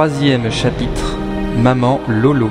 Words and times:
Troisième 0.00 0.50
chapitre 0.50 1.18
Maman 1.58 2.00
Lolo. 2.08 2.48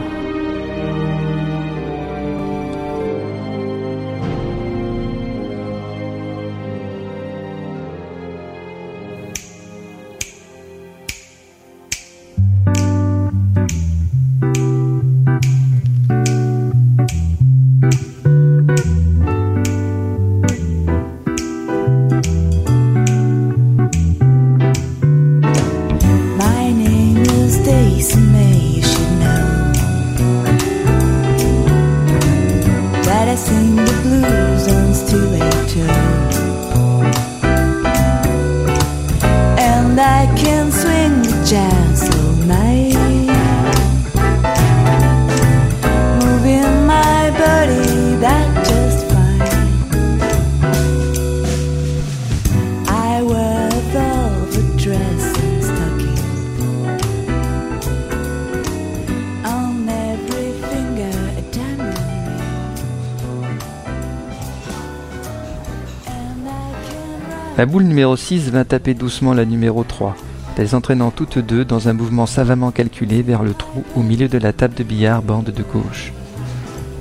Numéro 67.99 68.15
6 68.15 68.51
vint 68.51 68.63
taper 68.63 68.93
doucement 68.93 69.33
la 69.33 69.43
numéro 69.43 69.83
3, 69.83 70.15
les 70.57 70.73
entraînant 70.73 71.11
toutes 71.11 71.37
deux 71.37 71.65
dans 71.65 71.89
un 71.89 71.93
mouvement 71.93 72.27
savamment 72.27 72.71
calculé 72.71 73.21
vers 73.21 73.43
le 73.43 73.53
trou 73.53 73.83
au 73.93 74.03
milieu 74.03 74.29
de 74.29 74.37
la 74.37 74.53
table 74.53 74.73
de 74.73 74.83
billard 74.83 75.21
bande 75.21 75.49
de 75.49 75.63
gauche. 75.63 76.13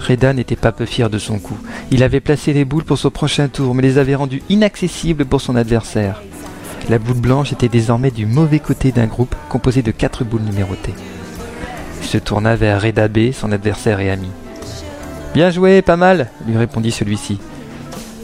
Reda 0.01 0.33
n'était 0.33 0.57
pas 0.57 0.73
peu 0.73 0.87
fier 0.87 1.09
de 1.09 1.19
son 1.19 1.39
coup. 1.39 1.57
Il 1.93 2.03
avait 2.03 2.19
placé 2.19 2.53
les 2.53 2.65
boules 2.65 2.83
pour 2.83 2.99
son 2.99 3.13
prochain 3.13 3.47
tour, 3.47 3.77
mais 3.77 3.83
les 3.83 3.97
avait 3.97 4.17
rendues 4.17 4.43
inaccessibles 4.49 5.25
pour 5.25 5.41
son 5.41 5.55
adversaire. 5.55 6.21
La 6.89 6.99
boule 6.99 7.21
blanche 7.21 7.53
était 7.53 7.69
désormais 7.69 8.11
du 8.11 8.27
mauvais 8.27 8.59
côté 8.59 8.91
d'un 8.91 9.07
groupe 9.07 9.37
composé 9.49 9.83
de 9.83 9.93
quatre 9.93 10.25
boules 10.25 10.43
numérotées. 10.43 10.95
Il 12.03 12.09
se 12.09 12.19
tourna 12.19 12.57
vers 12.57 12.83
Reda 12.83 13.07
B, 13.07 13.31
son 13.33 13.53
adversaire 13.53 14.01
et 14.01 14.11
ami. 14.11 14.31
Bien 15.33 15.53
joué, 15.53 15.81
pas 15.81 15.97
mal, 15.97 16.29
lui 16.45 16.57
répondit 16.57 16.91
celui-ci. 16.91 17.39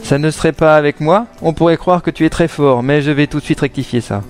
Ça 0.04 0.18
ne 0.18 0.30
serait 0.30 0.52
pas 0.52 0.76
avec 0.76 1.00
moi? 1.00 1.26
On 1.40 1.54
pourrait 1.54 1.78
croire 1.78 2.02
que 2.02 2.10
tu 2.10 2.26
es 2.26 2.30
très 2.30 2.46
fort, 2.46 2.82
mais 2.82 3.00
je 3.00 3.10
vais 3.10 3.26
tout 3.26 3.38
de 3.38 3.44
suite 3.44 3.60
rectifier 3.60 4.02
ça, 4.02 4.22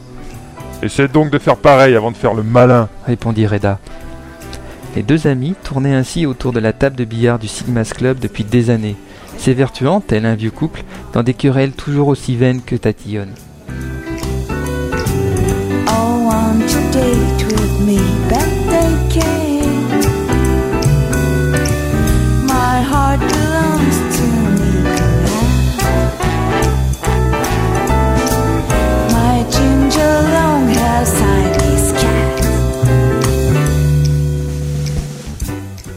Essaie 0.85 1.09
donc 1.09 1.31
de 1.31 1.39
faire 1.39 1.57
pareil 1.57 1.97
avant 1.97 2.13
de 2.13 2.17
faire 2.17 2.33
le 2.33 2.45
malin. 2.45 2.89
répondit 3.07 3.47
Reda. 3.47 3.81
Les 4.95 5.03
deux 5.03 5.27
amis 5.27 5.57
tournaient 5.65 5.95
ainsi 5.95 6.27
autour 6.27 6.53
de 6.53 6.61
la 6.61 6.73
table 6.73 6.95
de 6.95 7.05
billard 7.05 7.41
du 7.41 7.49
Sigma's 7.49 7.93
Club 7.93 8.21
depuis 8.21 8.45
des 8.45 8.71
années, 8.71 8.95
s'évertuant, 9.37 10.01
tel 10.01 10.27
un 10.27 10.37
vieux 10.37 10.53
couple, 10.53 10.85
dans 11.13 11.25
des 11.25 11.35
querelles 11.35 11.73
toujours 11.73 12.07
aussi 12.07 12.37
vaines 12.37 12.63
que 12.63 12.77
tatillonnes. 12.77 13.35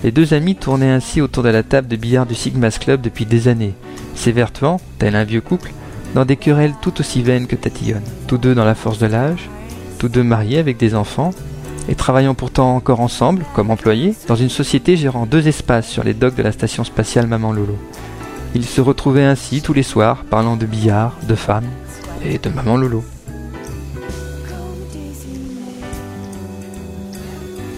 Les 0.08 0.14
deux 0.14 0.34
amis 0.34 0.56
tournaient 0.56 0.90
ainsi 0.90 1.20
autour 1.20 1.44
de 1.44 1.50
la 1.50 1.64
table 1.64 1.90
de 1.90 1.98
billard 1.98 2.26
du 2.26 2.34
Sigma's 2.34 2.80
Club 2.80 3.02
depuis 3.02 3.26
des 3.26 3.50
années, 3.50 3.74
s'évertuant, 4.16 4.80
tel 5.00 5.18
un 5.18 5.26
vieux 5.26 5.42
couple, 5.42 5.74
dans 6.16 6.24
des 6.24 6.38
querelles 6.38 6.76
tout 6.82 7.02
aussi 7.02 7.22
vaines 7.22 7.46
que 7.46 7.58
tatillonnes. 7.58 8.08
Tous 8.26 8.38
deux 8.38 8.56
dans 8.56 8.64
la 8.64 8.74
force 8.74 9.00
de 9.00 9.06
l'âge, 9.06 9.50
tous 10.00 10.08
deux 10.08 10.24
mariés 10.24 10.60
avec 10.60 10.78
des 10.78 10.96
enfants, 10.96 11.32
et 11.90 11.96
travaillant 11.96 12.36
pourtant 12.36 12.74
encore 12.74 13.02
ensemble, 13.02 13.44
comme 13.54 13.70
employés, 13.70 14.16
dans 14.30 14.38
une 14.38 14.48
société 14.48 14.96
gérant 14.96 15.26
deux 15.26 15.46
espaces 15.46 15.90
sur 15.90 16.06
les 16.06 16.14
docks 16.14 16.36
de 16.36 16.44
la 16.44 16.54
station 16.54 16.86
spatiale 16.86 17.28
Maman 17.28 17.52
Lolo. 17.52 17.76
Ils 18.56 18.64
se 18.64 18.80
retrouvaient 18.80 19.26
ainsi 19.26 19.62
tous 19.62 19.74
les 19.74 19.84
soirs, 19.84 20.24
parlant 20.30 20.56
de 20.56 20.66
billard, 20.66 21.18
de 21.28 21.36
femmes 21.36 21.68
et 22.24 22.38
de 22.38 22.48
Maman 22.48 22.78
Lolo. 22.78 23.04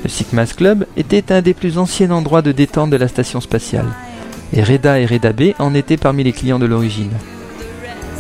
Le 0.10 0.16
Sigma's 0.16 0.54
Club 0.54 0.88
était 0.98 1.32
un 1.32 1.44
des 1.44 1.54
plus 1.54 1.78
anciens 1.78 2.10
endroits 2.10 2.42
de 2.42 2.52
détente 2.52 2.90
de 2.90 2.98
la 2.98 3.08
station 3.08 3.42
spatiale, 3.42 3.86
et 4.54 4.64
Reda 4.64 5.00
et 5.00 5.06
Reda 5.06 5.34
B 5.34 5.52
en 5.60 5.76
étaient 5.76 5.98
parmi 5.98 6.24
les 6.24 6.32
clients 6.32 6.58
de 6.58 6.66
l'origine. 6.66 7.12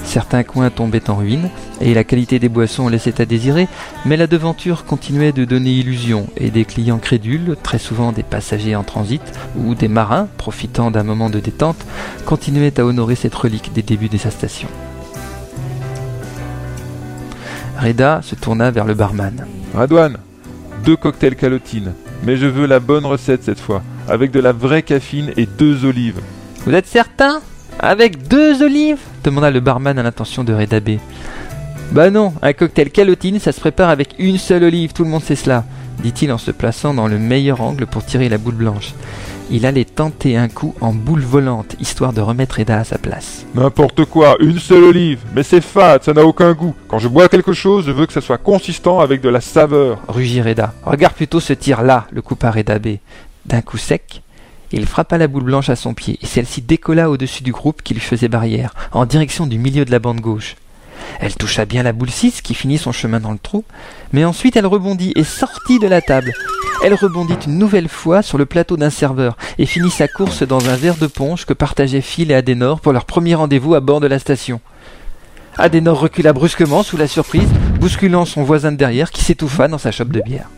Certains 0.04 0.44
coins 0.44 0.70
tombaient 0.70 1.10
en 1.10 1.16
ruine, 1.16 1.50
et 1.82 1.96
la 1.96 2.04
qualité 2.04 2.38
des 2.38 2.48
boissons 2.48 2.90
laissait 2.90 3.20
à 3.20 3.26
désirer, 3.26 3.68
mais 4.06 4.18
la 4.18 4.28
devanture 4.28 4.86
continuait 4.86 5.32
de 5.32 5.46
donner 5.46 5.72
illusion, 5.72 6.28
et 6.38 6.52
des 6.52 6.64
clients 6.64 7.00
crédules, 7.00 7.58
très 7.64 7.80
souvent 7.80 8.12
des 8.12 8.22
passagers 8.22 8.76
en 8.76 8.84
transit, 8.84 9.24
ou 9.58 9.74
des 9.74 9.88
marins, 9.88 10.28
profitant 10.38 10.92
d'un 10.92 11.02
moment 11.02 11.32
de 11.32 11.40
détente, 11.40 11.84
continuaient 12.24 12.80
à 12.80 12.86
honorer 12.86 13.16
cette 13.16 13.34
relique 13.34 13.74
des 13.74 13.82
débuts 13.82 14.10
de 14.10 14.18
sa 14.20 14.30
station. 14.30 14.68
Reda 17.82 18.22
se 18.22 18.36
tourna 18.36 18.70
vers 18.70 18.86
le 18.86 18.94
barman. 18.94 19.44
Deux 20.84 20.96
cocktails 20.96 21.36
calotines. 21.36 21.94
Mais 22.24 22.36
je 22.36 22.48
veux 22.48 22.66
la 22.66 22.80
bonne 22.80 23.06
recette 23.06 23.44
cette 23.44 23.60
fois, 23.60 23.82
avec 24.08 24.32
de 24.32 24.40
la 24.40 24.52
vraie 24.52 24.84
caffeine 24.84 25.32
et 25.38 25.46
deux 25.46 25.86
olives. 25.86 26.20
Vous 26.66 26.74
êtes 26.74 26.88
certain? 26.88 27.42
Avec 27.80 28.28
deux 28.28 28.62
olives? 28.62 29.00
demanda 29.24 29.52
le 29.52 29.60
barman 29.60 29.98
à 29.98 30.04
l'intention 30.04 30.44
de 30.44 30.54
Reda 30.54 30.80
B. 30.80 30.98
Bah 31.92 32.10
non, 32.10 32.34
un 32.42 32.54
cocktail 32.54 32.92
calotine, 32.92 33.40
ça 33.40 33.52
se 33.52 33.60
prépare 33.60 33.90
avec 33.90 34.16
une 34.20 34.38
seule 34.38 34.64
olive, 34.64 34.94
tout 34.94 35.04
le 35.04 35.10
monde 35.10 35.24
sait 35.24 35.36
cela, 35.36 35.64
dit-il 36.02 36.32
en 36.32 36.38
se 36.38 36.52
plaçant 36.52 36.94
dans 36.94 37.08
le 37.08 37.20
meilleur 37.20 37.62
angle 37.62 37.86
pour 37.86 38.06
tirer 38.06 38.30
la 38.30 38.38
boule 38.38 38.56
blanche. 38.56 38.94
Il 39.52 39.66
allait 39.66 39.86
tenter 39.86 40.38
un 40.38 40.48
coup 40.48 40.76
en 40.80 40.94
boule 40.94 41.22
volante, 41.22 41.76
histoire 41.80 42.14
de 42.14 42.22
remettre 42.22 42.58
Reda 42.58 42.78
à 42.78 42.84
sa 42.84 43.00
place. 43.00 43.46
N'importe 43.56 44.06
quoi, 44.06 44.36
une 44.40 44.60
seule 44.60 44.84
olive. 44.84 45.22
Mais 45.36 45.42
c'est 45.42 45.62
fade, 45.62 46.04
ça 46.04 46.14
n'a 46.14 46.24
aucun 46.24 46.54
goût. 46.54 46.76
Quand 46.88 47.00
je 47.00 47.08
bois 47.08 47.30
quelque 47.30 47.54
chose, 47.54 47.86
je 47.86 47.92
veux 47.92 48.06
que 48.06 48.14
ça 48.14 48.22
soit 48.22 48.38
consistant 48.38 49.00
avec 49.00 49.22
de 49.22 49.30
la 49.30 49.42
saveur. 49.42 50.00
Rugit 50.08 50.42
Reda. 50.44 50.74
Regarde 50.84 51.16
plutôt 51.16 51.40
ce 51.40 51.54
tir-là, 51.54 52.06
le 52.12 52.22
coupa 52.22 52.52
Reda 52.52 52.78
B. 52.78 52.98
D'un 53.48 53.62
coup 53.62 53.78
sec, 53.78 54.22
il 54.72 54.86
frappa 54.86 55.18
la 55.18 55.28
boule 55.28 55.46
blanche 55.46 55.70
à 55.70 55.76
son 55.76 55.96
pied, 55.96 56.20
et 56.22 56.28
celle-ci 56.28 56.62
décolla 56.62 57.10
au-dessus 57.10 57.42
du 57.42 57.52
groupe 57.52 57.82
qui 57.82 57.96
lui 57.96 58.02
faisait 58.02 58.28
barrière, 58.28 58.76
en 58.92 59.06
direction 59.06 59.48
du 59.48 59.58
milieu 59.58 59.84
de 59.84 59.92
la 59.92 59.98
bande 59.98 60.22
gauche. 60.22 60.56
Elle 61.20 61.36
toucha 61.36 61.66
bien 61.66 61.84
la 61.84 61.94
boule 61.94 62.10
6 62.10 62.42
qui 62.42 62.54
finit 62.54 62.78
son 62.78 62.92
chemin 62.92 63.20
dans 63.20 63.32
le 63.32 63.38
trou, 63.38 63.64
mais 64.14 64.26
ensuite 64.26 64.56
elle 64.56 64.66
rebondit 64.66 65.14
et 65.16 65.24
sortit 65.24 65.80
de 65.80 65.88
la 65.88 66.02
table. 66.02 66.34
Elle 66.84 66.94
rebondit 66.94 67.38
une 67.46 67.58
nouvelle 67.58 67.90
fois 67.90 68.22
sur 68.22 68.38
le 68.38 68.46
plateau 68.46 68.78
d'un 68.78 68.90
serveur 68.90 69.38
et 69.58 69.66
finit 69.66 69.92
sa 69.92 70.08
course 70.08 70.44
dans 70.44 70.70
un 70.70 70.76
verre 70.76 70.96
de 70.96 71.08
punch 71.08 71.46
que 71.46 71.54
partageaient 71.54 72.02
Phil 72.02 72.32
et 72.32 72.36
Adenor 72.36 72.80
pour 72.80 72.94
leur 72.94 73.06
premier 73.06 73.36
rendez-vous 73.36 73.76
à 73.76 73.82
bord 73.82 74.00
de 74.00 74.08
la 74.08 74.20
station. 74.20 74.62
Adenor 75.58 76.00
recula 76.00 76.32
brusquement 76.32 76.84
sous 76.84 76.96
la 76.96 77.08
surprise, 77.08 77.50
bousculant 77.82 78.24
son 78.24 78.44
voisin 78.44 78.72
de 78.72 78.78
derrière 78.78 79.12
qui 79.12 79.26
s'étouffa 79.26 79.68
dans 79.68 79.78
sa 79.78 79.92
chope 79.92 80.12
de 80.12 80.22
bière. 80.22 80.50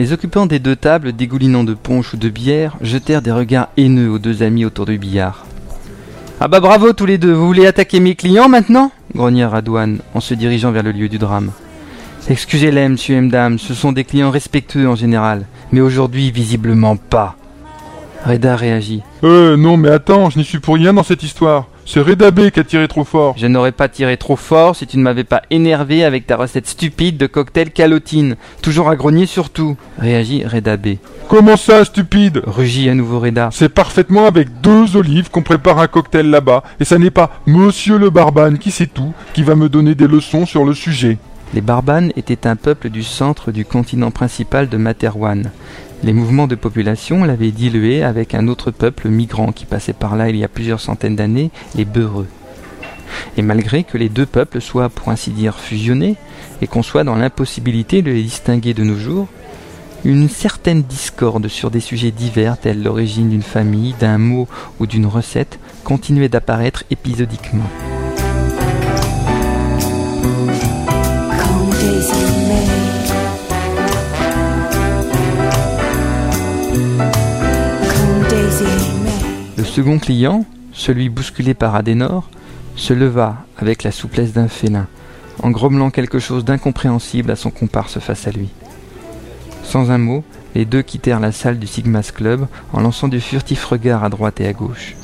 Les 0.00 0.14
occupants 0.14 0.46
des 0.46 0.60
deux 0.60 0.76
tables, 0.76 1.12
dégoulinant 1.12 1.62
de 1.62 1.74
punch 1.74 2.14
ou 2.14 2.16
de 2.16 2.30
bière, 2.30 2.78
jetèrent 2.80 3.20
des 3.20 3.32
regards 3.32 3.68
haineux 3.76 4.08
aux 4.08 4.18
deux 4.18 4.42
amis 4.42 4.64
autour 4.64 4.86
du 4.86 4.96
billard. 4.96 5.44
Ah 6.40 6.48
bah 6.48 6.60
bravo 6.60 6.94
tous 6.94 7.04
les 7.04 7.18
deux, 7.18 7.34
vous 7.34 7.46
voulez 7.46 7.66
attaquer 7.66 8.00
mes 8.00 8.14
clients 8.14 8.48
maintenant? 8.48 8.92
grogna 9.14 9.50
Radouane 9.50 9.98
en 10.14 10.20
se 10.20 10.32
dirigeant 10.32 10.72
vers 10.72 10.84
le 10.84 10.92
lieu 10.92 11.10
du 11.10 11.18
drame. 11.18 11.50
Excusez-les, 12.30 12.88
monsieur 12.88 13.16
et 13.16 13.20
madame, 13.20 13.58
ce 13.58 13.74
sont 13.74 13.92
des 13.92 14.04
clients 14.04 14.30
respectueux 14.30 14.88
en 14.88 14.94
général, 14.94 15.44
mais 15.70 15.82
aujourd'hui 15.82 16.30
visiblement 16.30 16.96
pas. 16.96 17.36
Reda 18.24 18.56
réagit. 18.56 19.02
Euh, 19.22 19.58
non, 19.58 19.76
mais 19.76 19.90
attends, 19.90 20.30
je 20.30 20.38
n'y 20.38 20.46
suis 20.46 20.60
pour 20.60 20.76
rien 20.76 20.94
dans 20.94 21.02
cette 21.02 21.22
histoire. 21.22 21.66
C'est 21.86 22.00
Reda 22.00 22.30
B 22.30 22.50
qui 22.50 22.60
a 22.60 22.64
tiré 22.64 22.86
trop 22.86 23.04
fort. 23.04 23.34
Je 23.36 23.46
n'aurais 23.46 23.72
pas 23.72 23.88
tiré 23.88 24.16
trop 24.16 24.36
fort 24.36 24.76
si 24.76 24.86
tu 24.86 24.96
ne 24.96 25.02
m'avais 25.02 25.24
pas 25.24 25.42
énervé 25.50 26.04
avec 26.04 26.26
ta 26.26 26.36
recette 26.36 26.68
stupide 26.68 27.16
de 27.16 27.26
cocktail 27.26 27.70
calotine, 27.72 28.36
toujours 28.62 28.88
à 28.88 28.96
grogner 28.96 29.26
sur 29.26 29.50
tout, 29.50 29.76
réagit 29.98 30.44
Reda 30.44 30.76
B. 30.76 30.96
Comment 31.28 31.56
ça, 31.56 31.84
stupide? 31.84 32.42
Rugit 32.46 32.88
à 32.88 32.94
nouveau 32.94 33.18
Reda. 33.18 33.50
C'est 33.52 33.68
parfaitement 33.68 34.26
avec 34.26 34.60
deux 34.60 34.96
olives 34.96 35.30
qu'on 35.30 35.42
prépare 35.42 35.78
un 35.78 35.88
cocktail 35.88 36.30
là-bas, 36.30 36.62
et 36.78 36.84
ça 36.84 36.98
n'est 36.98 37.10
pas 37.10 37.40
Monsieur 37.46 37.98
le 37.98 38.10
Barbane 38.10 38.58
qui 38.58 38.70
sait 38.70 38.86
tout 38.86 39.12
qui 39.32 39.42
va 39.42 39.54
me 39.54 39.68
donner 39.68 39.94
des 39.94 40.06
leçons 40.06 40.46
sur 40.46 40.64
le 40.64 40.74
sujet. 40.74 41.18
Les 41.54 41.60
Barbanes 41.60 42.12
étaient 42.16 42.46
un 42.46 42.54
peuple 42.54 42.90
du 42.90 43.02
centre 43.02 43.50
du 43.50 43.64
continent 43.64 44.12
principal 44.12 44.68
de 44.68 44.76
Materwan. 44.76 45.50
Les 46.02 46.14
mouvements 46.14 46.46
de 46.46 46.54
population 46.54 47.24
l'avaient 47.24 47.50
dilué 47.50 48.02
avec 48.02 48.34
un 48.34 48.48
autre 48.48 48.70
peuple 48.70 49.08
migrant 49.08 49.52
qui 49.52 49.66
passait 49.66 49.92
par 49.92 50.16
là 50.16 50.30
il 50.30 50.36
y 50.36 50.44
a 50.44 50.48
plusieurs 50.48 50.80
centaines 50.80 51.16
d'années, 51.16 51.50
les 51.74 51.84
Beureux. 51.84 52.28
Et 53.36 53.42
malgré 53.42 53.84
que 53.84 53.98
les 53.98 54.08
deux 54.08 54.24
peuples 54.24 54.62
soient, 54.62 54.88
pour 54.88 55.10
ainsi 55.10 55.30
dire, 55.30 55.58
fusionnés, 55.58 56.16
et 56.62 56.66
qu'on 56.66 56.82
soit 56.82 57.04
dans 57.04 57.16
l'impossibilité 57.16 58.00
de 58.00 58.10
les 58.10 58.22
distinguer 58.22 58.72
de 58.72 58.82
nos 58.82 58.96
jours, 58.96 59.28
une 60.04 60.30
certaine 60.30 60.82
discorde 60.82 61.48
sur 61.48 61.70
des 61.70 61.80
sujets 61.80 62.10
divers 62.10 62.58
tels 62.58 62.82
l'origine 62.82 63.28
d'une 63.28 63.42
famille, 63.42 63.94
d'un 64.00 64.16
mot 64.16 64.48
ou 64.78 64.86
d'une 64.86 65.06
recette 65.06 65.58
continuait 65.84 66.30
d'apparaître 66.30 66.84
épisodiquement. 66.90 67.68
Second 79.70 80.00
client, 80.00 80.44
celui 80.72 81.08
bousculé 81.08 81.54
par 81.54 81.76
Adenor, 81.76 82.28
se 82.74 82.92
leva 82.92 83.36
avec 83.56 83.84
la 83.84 83.92
souplesse 83.92 84.32
d'un 84.32 84.48
félin, 84.48 84.88
en 85.44 85.50
grommelant 85.50 85.90
quelque 85.90 86.18
chose 86.18 86.44
d'incompréhensible 86.44 87.30
à 87.30 87.36
son 87.36 87.50
comparse 87.50 88.00
face 88.00 88.26
à 88.26 88.32
lui. 88.32 88.48
Sans 89.62 89.92
un 89.92 89.98
mot, 89.98 90.24
les 90.56 90.64
deux 90.64 90.82
quittèrent 90.82 91.20
la 91.20 91.30
salle 91.30 91.60
du 91.60 91.68
Sigma's 91.68 92.10
Club 92.10 92.48
en 92.72 92.80
lançant 92.80 93.06
de 93.06 93.20
furtifs 93.20 93.64
regards 93.64 94.02
à 94.02 94.08
droite 94.08 94.40
et 94.40 94.48
à 94.48 94.52
gauche. 94.52 94.96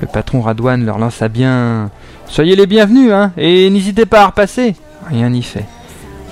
Le 0.00 0.06
patron 0.06 0.40
Radouane 0.40 0.86
leur 0.86 0.98
lança 0.98 1.28
bien 1.28 1.90
Soyez 2.28 2.54
les 2.54 2.66
bienvenus, 2.66 3.12
hein, 3.12 3.32
et 3.36 3.68
n'hésitez 3.70 4.06
pas 4.06 4.22
à 4.22 4.26
repasser. 4.26 4.76
Rien 5.08 5.30
n'y 5.30 5.42
fait. 5.42 5.66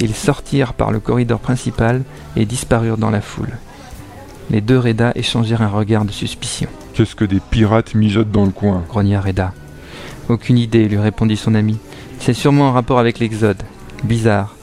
Ils 0.00 0.14
sortirent 0.14 0.74
par 0.74 0.92
le 0.92 1.00
corridor 1.00 1.40
principal 1.40 2.02
et 2.36 2.46
disparurent 2.46 2.98
dans 2.98 3.10
la 3.10 3.20
foule. 3.20 3.58
Les 4.48 4.60
deux 4.60 4.78
Reda 4.78 5.10
échangèrent 5.16 5.62
un 5.62 5.68
regard 5.68 6.04
de 6.04 6.12
suspicion. 6.12 6.68
Qu'est-ce 7.00 7.16
que 7.16 7.24
des 7.24 7.40
pirates 7.40 7.94
mijotent 7.94 8.30
dans 8.30 8.44
le 8.44 8.50
coin 8.50 8.84
grogna 8.86 9.22
Reda. 9.22 9.54
Aucune 10.28 10.58
idée, 10.58 10.86
lui 10.86 10.98
répondit 10.98 11.38
son 11.38 11.54
ami. 11.54 11.78
C'est 12.18 12.34
sûrement 12.34 12.68
en 12.68 12.72
rapport 12.72 12.98
avec 12.98 13.18
l'Exode. 13.18 13.62
Bizarre. 14.04 14.54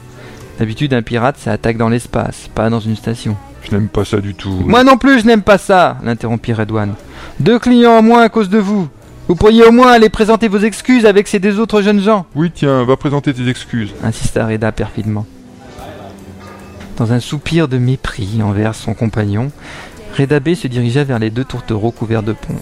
D'habitude, 0.60 0.94
un 0.94 1.02
pirate, 1.02 1.34
ça 1.36 1.50
attaque 1.50 1.78
dans 1.78 1.88
l'espace, 1.88 2.48
pas 2.54 2.70
dans 2.70 2.78
une 2.78 2.94
station. 2.94 3.34
Je 3.64 3.72
n'aime 3.72 3.88
pas 3.88 4.04
ça 4.04 4.20
du 4.20 4.36
tout. 4.36 4.52
Moi 4.64 4.84
non 4.84 4.98
plus, 4.98 5.18
je 5.18 5.26
n'aime 5.26 5.42
pas 5.42 5.58
ça, 5.58 5.98
l'interrompit 6.04 6.52
Redouane. 6.52 6.94
Deux 7.40 7.58
clients 7.58 7.98
en 7.98 8.02
moins 8.02 8.22
à 8.22 8.28
cause 8.28 8.50
de 8.50 8.58
vous. 8.58 8.88
Vous 9.26 9.34
pourriez 9.34 9.64
au 9.64 9.72
moins 9.72 9.90
aller 9.90 10.08
présenter 10.08 10.46
vos 10.46 10.60
excuses 10.60 11.06
avec 11.06 11.26
ces 11.26 11.40
deux 11.40 11.58
autres 11.58 11.82
jeunes 11.82 12.00
gens, 12.00 12.24
Oui, 12.36 12.52
tiens, 12.54 12.84
va 12.84 12.96
présenter 12.96 13.34
tes 13.34 13.48
excuses. 13.48 13.92
insista 14.04 14.46
Reda 14.46 14.70
perfidement. 14.70 15.26
Dans 16.98 17.12
un 17.12 17.18
soupir 17.18 17.66
de 17.66 17.78
mépris 17.78 18.40
envers 18.44 18.76
son 18.76 18.94
compagnon, 18.94 19.50
Reda 20.16 20.40
B 20.40 20.54
se 20.54 20.66
dirigea 20.66 21.04
vers 21.04 21.18
les 21.18 21.30
deux 21.30 21.44
tourtereaux 21.44 21.90
couverts 21.90 22.22
de 22.22 22.32
ponche. 22.32 22.56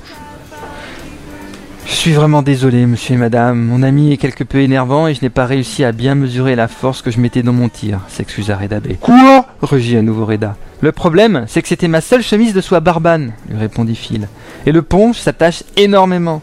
Je 1.87 1.93
suis 1.93 2.13
vraiment 2.13 2.43
désolé, 2.43 2.85
monsieur 2.85 3.15
et 3.15 3.19
madame. 3.19 3.61
Mon 3.61 3.83
ami 3.83 4.13
est 4.13 4.17
quelque 4.17 4.45
peu 4.45 4.59
énervant 4.59 5.07
et 5.07 5.15
je 5.15 5.23
n'ai 5.23 5.31
pas 5.31 5.47
réussi 5.47 5.85
à 5.85 5.93
bien 5.93 6.15
mesurer 6.15 6.55
la 6.55 6.69
force 6.69 7.01
que 7.01 7.11
je 7.11 7.21
mettais 7.21 7.43
dans 7.43 7.53
mon 7.53 7.69
tir, 7.69 8.01
s'excusa 8.09 8.57
Reda 8.57 8.81
B. 8.81 8.95
Quoi? 9.01 9.47
Rugit 9.63 9.97
à 9.97 10.03
nouveau 10.03 10.27
Reda. 10.27 10.57
Le 10.81 10.93
problème, 10.93 11.45
c'est 11.49 11.63
que 11.63 11.69
c'était 11.69 11.89
ma 11.89 12.01
seule 12.01 12.23
chemise 12.23 12.53
de 12.53 12.61
soie 12.61 12.81
barbane, 12.81 13.33
lui 13.49 13.57
répondit 13.57 13.97
Phil. 13.97 14.29
Et 14.67 14.73
le 14.73 14.83
ponche 14.83 15.19
s'attache 15.19 15.63
énormément. 15.77 16.43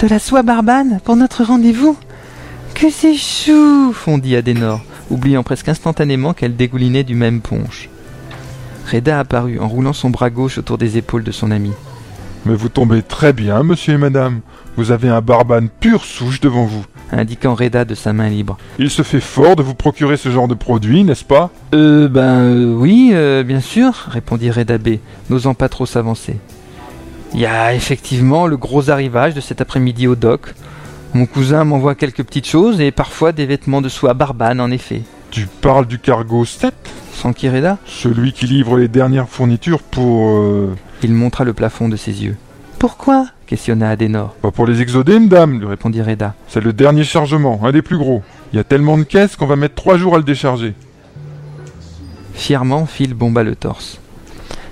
De 0.00 0.08
la 0.08 0.18
soie 0.18 0.42
barbane 0.42 0.98
pour 1.04 1.16
notre 1.16 1.44
rendez-vous? 1.44 1.96
Que 2.74 2.90
c'est 2.90 3.14
chou 3.14 3.92
fondit 3.92 4.34
Adenor, 4.34 4.80
oubliant 5.10 5.44
presque 5.44 5.68
instantanément 5.68 6.32
qu'elle 6.32 6.56
dégoulinait 6.56 7.04
du 7.04 7.14
même 7.14 7.40
punch. 7.40 7.88
Reda 8.90 9.18
apparut 9.18 9.58
en 9.58 9.68
roulant 9.68 9.92
son 9.92 10.10
bras 10.10 10.30
gauche 10.30 10.58
autour 10.58 10.78
des 10.78 10.98
épaules 10.98 11.24
de 11.24 11.32
son 11.32 11.50
ami. 11.50 11.72
Mais 12.46 12.54
vous 12.54 12.68
tombez 12.68 13.02
très 13.02 13.32
bien, 13.32 13.62
monsieur 13.62 13.94
et 13.94 13.98
madame. 13.98 14.40
Vous 14.76 14.90
avez 14.90 15.08
un 15.08 15.20
barbane 15.20 15.68
pure 15.68 16.04
souche 16.04 16.40
devant 16.40 16.66
vous. 16.66 16.84
indiquant 17.12 17.54
Reda 17.54 17.84
de 17.84 17.94
sa 17.94 18.12
main 18.12 18.28
libre. 18.28 18.58
Il 18.78 18.90
se 18.90 19.02
fait 19.02 19.20
fort 19.20 19.56
de 19.56 19.62
vous 19.62 19.74
procurer 19.74 20.16
ce 20.16 20.30
genre 20.30 20.48
de 20.48 20.54
produit, 20.54 21.04
n'est-ce 21.04 21.24
pas? 21.24 21.50
Euh, 21.74 22.08
ben 22.08 22.40
euh, 22.40 22.74
oui, 22.74 23.10
euh, 23.12 23.44
bien 23.44 23.60
sûr, 23.60 23.94
répondit 24.08 24.50
Reda 24.50 24.78
B, 24.78 24.96
n'osant 25.30 25.54
pas 25.54 25.68
trop 25.68 25.86
s'avancer. 25.86 26.36
Il 27.32 27.40
y 27.40 27.46
a 27.46 27.74
effectivement 27.74 28.46
le 28.46 28.56
gros 28.56 28.90
arrivage 28.90 29.34
de 29.34 29.40
cet 29.40 29.60
après-midi 29.60 30.06
au 30.06 30.16
dock. 30.16 30.54
Mon 31.14 31.26
cousin 31.26 31.64
m'envoie 31.64 31.94
quelques 31.94 32.24
petites 32.24 32.48
choses 32.48 32.80
et 32.80 32.90
parfois 32.90 33.32
des 33.32 33.46
vêtements 33.46 33.80
de 33.80 33.88
soie 33.88 34.14
barbane, 34.14 34.60
en 34.60 34.70
effet. 34.70 35.02
Tu 35.34 35.48
parles 35.48 35.86
du 35.88 35.98
cargo 35.98 36.44
7 36.44 36.72
Sans 37.12 37.32
Reda 37.32 37.78
Celui 37.86 38.32
qui 38.32 38.46
livre 38.46 38.78
les 38.78 38.86
dernières 38.86 39.28
fournitures 39.28 39.82
pour... 39.82 40.28
euh, 40.28 40.76
Il 41.02 41.12
montra 41.12 41.42
le 41.42 41.52
plafond 41.52 41.88
de 41.88 41.96
ses 41.96 42.22
yeux. 42.22 42.36
Pourquoi 42.78 43.26
questionna 43.44 43.90
Adenor, 43.90 44.34
Pas 44.34 44.52
pour 44.52 44.64
les 44.64 44.80
exodés, 44.80 45.18
dame, 45.18 45.58
lui 45.58 45.66
répondit 45.66 46.00
Reda. 46.02 46.36
C'est 46.46 46.60
le 46.62 46.72
dernier 46.72 47.02
chargement, 47.02 47.58
un 47.64 47.72
des 47.72 47.82
plus 47.82 47.98
gros. 47.98 48.22
Il 48.52 48.56
y 48.58 48.60
a 48.60 48.64
tellement 48.64 48.96
de 48.96 49.02
caisses 49.02 49.34
qu'on 49.34 49.46
va 49.46 49.56
mettre 49.56 49.74
trois 49.74 49.96
jours 49.96 50.14
à 50.14 50.18
le 50.18 50.22
décharger. 50.22 50.72
Fièrement, 52.34 52.86
Phil 52.86 53.12
bomba 53.14 53.42
le 53.42 53.56
torse. 53.56 53.98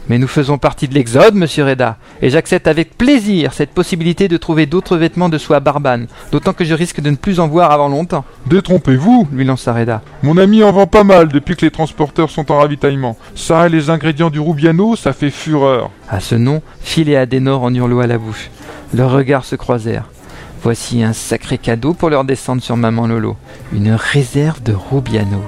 Mais 0.08 0.18
nous 0.18 0.26
faisons 0.26 0.58
partie 0.58 0.88
de 0.88 0.94
l'Exode, 0.94 1.34
monsieur 1.34 1.64
Reda, 1.64 1.96
et 2.20 2.30
j'accepte 2.30 2.66
avec 2.66 2.98
plaisir 2.98 3.52
cette 3.52 3.70
possibilité 3.70 4.28
de 4.28 4.36
trouver 4.36 4.66
d'autres 4.66 4.96
vêtements 4.96 5.28
de 5.28 5.38
soie 5.38 5.60
barbane, 5.60 6.08
d'autant 6.32 6.52
que 6.52 6.64
je 6.64 6.74
risque 6.74 7.00
de 7.00 7.10
ne 7.10 7.16
plus 7.16 7.40
en 7.40 7.48
voir 7.48 7.70
avant 7.70 7.88
longtemps, 7.88 8.24
Détrompez-vous 8.46 9.28
lui 9.32 9.44
lança 9.44 9.72
Reda. 9.72 10.02
Mon 10.22 10.36
ami 10.36 10.62
en 10.62 10.72
vend 10.72 10.86
pas 10.86 11.04
mal 11.04 11.28
depuis 11.28 11.56
que 11.56 11.64
les 11.64 11.70
transporteurs 11.70 12.30
sont 12.30 12.50
en 12.50 12.58
ravitaillement. 12.58 13.16
Ça 13.34 13.66
et 13.66 13.70
les 13.70 13.90
ingrédients 13.90 14.30
du 14.30 14.40
Rubiano, 14.40 14.96
ça 14.96 15.12
fait 15.12 15.30
fureur. 15.30 15.90
À 16.08 16.20
ce 16.20 16.34
nom, 16.34 16.62
Phil 16.80 17.08
et 17.08 17.16
Adenor 17.16 17.62
en 17.62 17.72
hurloient 17.72 18.04
à 18.04 18.08
la 18.08 18.18
bouche. 18.18 18.50
Leurs 18.94 19.12
regards 19.12 19.44
se 19.44 19.56
croisèrent. 19.56 20.08
Voici 20.62 21.02
un 21.02 21.12
sacré 21.12 21.58
cadeau 21.58 21.94
pour 21.94 22.10
leur 22.10 22.24
descendre 22.24 22.62
sur 22.62 22.76
Maman 22.76 23.06
Lolo. 23.06 23.36
Une 23.72 23.92
réserve 23.92 24.62
de 24.62 24.72
Rubiano. 24.74 25.42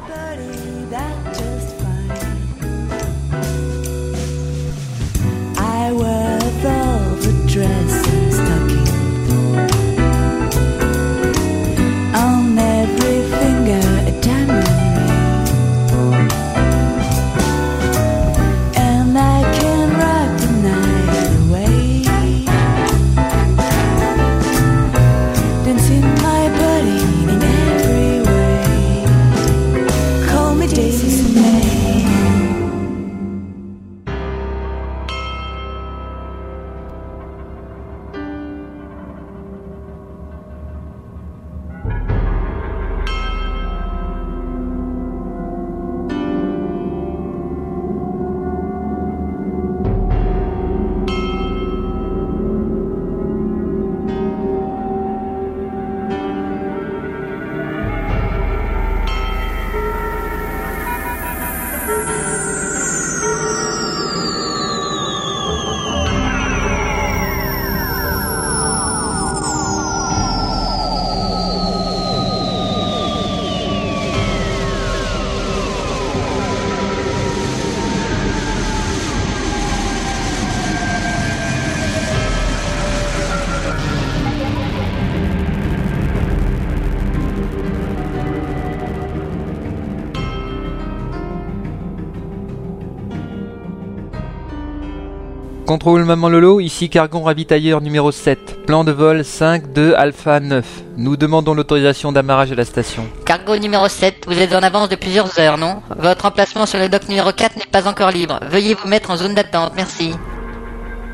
Contrôle 95.85 96.07
Maman 96.07 96.31
Lolo, 96.31 96.61
ici 96.61 96.89
Cargon 96.89 97.25
ravitailleur 97.25 97.83
numéro 97.83 98.11
7. 98.11 98.65
Plan 98.65 98.85
de 98.85 98.91
vol 98.91 99.23
5 99.23 99.71
2 99.75 99.93
Alpha 99.93 100.41
9. 100.41 100.65
Nous 100.97 101.19
demandons 101.19 101.53
l'autorisation 101.53 102.11
d'amarrage 102.11 102.51
à 102.53 102.55
la 102.55 102.65
station. 102.65 103.05
Cargo 103.27 103.55
numéro 103.59 103.87
7, 103.87 104.25
vous 104.27 104.39
êtes 104.39 104.55
en 104.55 104.63
avance 104.63 104.89
de 104.89 104.97
plusieurs 104.97 105.39
heures, 105.39 105.59
non? 105.59 105.83
Votre 105.99 106.25
emplacement 106.25 106.65
sur 106.65 106.79
le 106.79 106.89
dock 106.89 107.07
numéro 107.11 107.33
4 107.33 107.59
n'est 107.59 107.71
pas 107.71 107.87
encore 107.87 108.13
libre. 108.13 108.41
Veuillez 108.51 108.73
vous 108.73 108.89
mettre 108.89 109.11
en 109.11 109.19
zone 109.19 109.35
d'attente, 109.35 109.75
merci. 109.77 110.15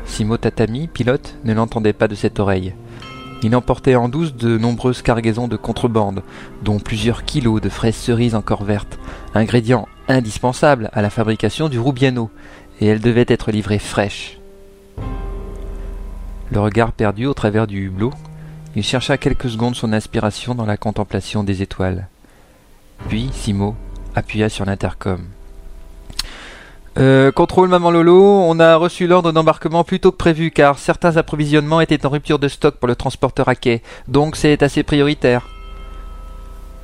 Simo 0.05 0.37
Tatami, 0.37 0.87
pilote, 0.87 1.35
ne 1.43 1.53
l'entendait 1.53 1.91
pas 1.91 2.07
de 2.07 2.15
cette 2.15 2.39
oreille. 2.39 2.73
Il 3.43 3.57
emportait 3.57 3.95
en 3.95 4.07
douce 4.07 4.33
de 4.35 4.57
nombreuses 4.57 5.01
cargaisons 5.01 5.49
de 5.49 5.57
contrebande, 5.57 6.23
dont 6.63 6.79
plusieurs 6.79 7.25
kilos 7.25 7.59
de 7.59 7.67
fraises 7.67 7.97
cerises 7.97 8.35
encore 8.35 8.63
vertes, 8.63 8.99
ingrédient 9.35 9.89
indispensable 10.07 10.89
à 10.93 11.01
la 11.01 11.09
fabrication 11.09 11.67
du 11.67 11.77
roubiano, 11.77 12.29
et 12.79 12.87
elles 12.87 13.01
devaient 13.01 13.25
être 13.27 13.51
livrées 13.51 13.77
fraîches. 13.77 14.37
Le 16.51 16.59
regard 16.59 16.91
perdu 16.91 17.27
au 17.27 17.33
travers 17.33 17.65
du 17.65 17.85
hublot, 17.85 18.11
il 18.75 18.83
chercha 18.83 19.17
quelques 19.17 19.49
secondes 19.49 19.75
son 19.75 19.93
inspiration 19.93 20.53
dans 20.53 20.65
la 20.65 20.75
contemplation 20.75 21.45
des 21.45 21.61
étoiles. 21.61 22.07
Puis 23.07 23.29
Simo 23.31 23.75
appuya 24.15 24.49
sur 24.49 24.65
l'intercom. 24.65 25.21
Euh, 26.97 27.31
contrôle 27.31 27.69
Maman 27.69 27.89
Lolo, 27.89 28.21
on 28.21 28.59
a 28.59 28.75
reçu 28.75 29.07
l'ordre 29.07 29.31
d'embarquement 29.31 29.85
plus 29.85 30.01
tôt 30.01 30.11
que 30.11 30.17
prévu 30.17 30.51
car 30.51 30.77
certains 30.77 31.15
approvisionnements 31.15 31.79
étaient 31.79 32.05
en 32.05 32.09
rupture 32.09 32.37
de 32.37 32.49
stock 32.49 32.75
pour 32.75 32.87
le 32.89 32.97
transporteur 32.97 33.47
à 33.47 33.55
quai, 33.55 33.81
donc 34.09 34.35
c'est 34.35 34.61
assez 34.61 34.83
prioritaire. 34.83 35.47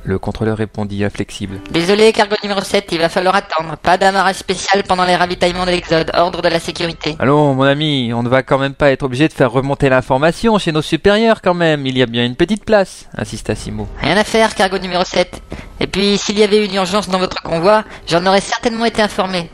Le 0.04 0.18
contrôleur 0.18 0.56
répondit 0.56 1.04
inflexible. 1.04 1.60
Désolé, 1.70 2.12
cargo 2.12 2.36
numéro 2.42 2.60
7, 2.60 2.88
il 2.92 2.98
va 2.98 3.08
falloir 3.08 3.34
attendre. 3.34 3.76
Pas 3.76 3.98
d'amarrage 3.98 4.36
spécial 4.36 4.82
pendant 4.84 5.04
les 5.04 5.16
ravitaillements 5.16 5.66
de 5.66 5.70
l'Exode. 5.70 6.10
Ordre 6.14 6.40
de 6.40 6.48
la 6.48 6.60
sécurité. 6.60 7.16
Allons, 7.18 7.54
mon 7.54 7.64
ami, 7.64 8.12
on 8.14 8.22
ne 8.22 8.28
va 8.28 8.42
quand 8.42 8.58
même 8.58 8.74
pas 8.74 8.90
être 8.90 9.02
obligé 9.02 9.28
de 9.28 9.32
faire 9.32 9.50
remonter 9.50 9.88
l'information 9.88 10.56
chez 10.58 10.72
nos 10.72 10.82
supérieurs 10.82 11.42
quand 11.42 11.54
même. 11.54 11.86
Il 11.86 11.98
y 11.98 12.02
a 12.02 12.06
bien 12.06 12.24
une 12.24 12.36
petite 12.36 12.64
place, 12.64 13.08
insista 13.16 13.54
Simo. 13.54 13.86
Rien 14.00 14.16
à 14.16 14.24
faire, 14.24 14.54
cargo 14.54 14.78
numéro 14.78 15.04
7. 15.04 15.42
Et 15.80 15.86
puis, 15.86 16.16
s'il 16.16 16.38
y 16.38 16.42
avait 16.42 16.64
une 16.64 16.74
urgence 16.74 17.08
dans 17.08 17.18
votre 17.18 17.42
convoi, 17.42 17.84
j'en 18.06 18.24
aurais 18.24 18.40
certainement 18.40 18.84
été 18.84 19.02
informé. 19.02 19.50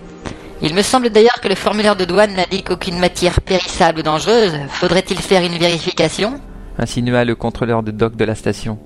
Il 0.62 0.74
me 0.74 0.82
semble 0.82 1.10
d'ailleurs 1.10 1.40
que 1.42 1.48
le 1.48 1.56
formulaire 1.56 1.96
de 1.96 2.04
douane 2.04 2.34
n'indique 2.34 2.70
aucune 2.70 2.98
matière 2.98 3.40
périssable 3.40 4.00
ou 4.00 4.02
dangereuse. 4.02 4.58
Faudrait-il 4.68 5.18
faire 5.18 5.42
une 5.42 5.58
vérification? 5.58 6.40
Insinua 6.78 7.24
le 7.24 7.34
contrôleur 7.34 7.82
de 7.82 7.90
dock 7.90 8.16
de 8.16 8.24
la 8.24 8.34
station. 8.34 8.78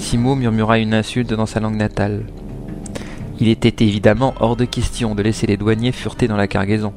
Simo 0.00 0.34
murmura 0.34 0.78
une 0.78 0.94
insulte 0.94 1.34
dans 1.34 1.46
sa 1.46 1.60
langue 1.60 1.76
natale. 1.76 2.24
Il 3.38 3.48
était 3.48 3.84
évidemment 3.84 4.34
hors 4.40 4.56
de 4.56 4.64
question 4.64 5.14
de 5.14 5.22
laisser 5.22 5.46
les 5.46 5.58
douaniers 5.58 5.92
fureter 5.92 6.26
dans 6.26 6.38
la 6.38 6.48
cargaison. 6.48 6.94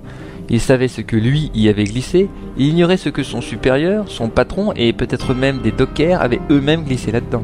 Il 0.50 0.62
savait 0.62 0.88
ce 0.88 1.02
que 1.02 1.18
lui 1.18 1.52
y 1.54 1.68
avait 1.68 1.84
glissé, 1.84 2.30
il 2.58 2.70
ignorait 2.70 2.98
ce 2.98 3.10
que 3.10 3.22
son 3.22 3.42
supérieur, 3.42 4.06
son 4.08 4.30
patron 4.30 4.72
et 4.76 4.94
peut-être 4.94 5.34
même 5.34 5.60
des 5.60 5.72
dockers 5.72 6.22
avaient 6.22 6.42
eux-mêmes 6.50 6.86
glissé 6.86 7.12
là-dedans. 7.12 7.44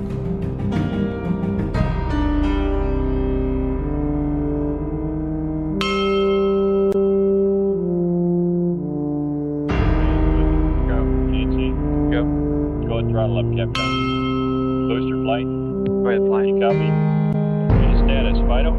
Go 16.10 16.18
ahead, 16.18 16.26
flight. 16.26 16.50
You 16.50 16.58
copy? 16.58 16.90
Any 16.90 17.94
status, 18.02 18.42
Fido? 18.50 18.74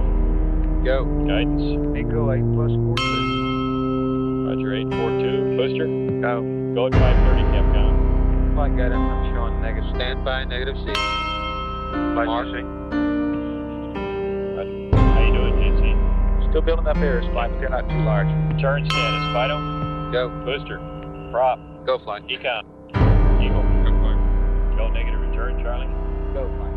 Go. 0.82 1.06
Guidance. 1.30 1.62
Echo 1.94 2.26
8 2.26 2.42
plus 2.58 2.74
42. 2.74 4.50
Roger, 4.50 4.74
842. 4.74 5.54
Booster? 5.54 5.86
Go. 6.26 6.42
Go 6.74 6.90
at 6.90 6.94
530, 6.98 7.46
Capcom. 7.54 7.94
Flight 8.58 8.74
guide, 8.74 8.90
I'm 8.90 9.30
showing 9.30 9.62
negative. 9.62 9.94
Stand 9.94 10.26
by, 10.26 10.42
negative 10.42 10.74
C. 10.82 10.90
Flight 12.18 12.26
Roger. 12.26 12.66
How 14.90 15.22
you 15.22 15.30
doing, 15.30 15.54
GT? 15.54 16.50
Still 16.50 16.66
building 16.66 16.90
up 16.90 16.98
air, 16.98 17.22
flight, 17.30 17.54
but 17.54 17.60
they're 17.62 17.70
not 17.70 17.86
too 17.86 18.02
large. 18.02 18.26
Return 18.50 18.82
status, 18.90 19.22
Fido? 19.30 19.54
Go. 20.10 20.34
Booster. 20.42 20.82
Prop. 21.30 21.62
Go 21.86 22.02
flight. 22.02 22.26
Econ. 22.26 22.66
Eagle. 23.38 23.62
Go 23.86 23.94
flight. 24.02 24.18
Go 24.74 24.90
negative 24.90 25.22
return, 25.30 25.62
Charlie. 25.62 25.86
Go 26.34 26.50
flight. 26.58 26.69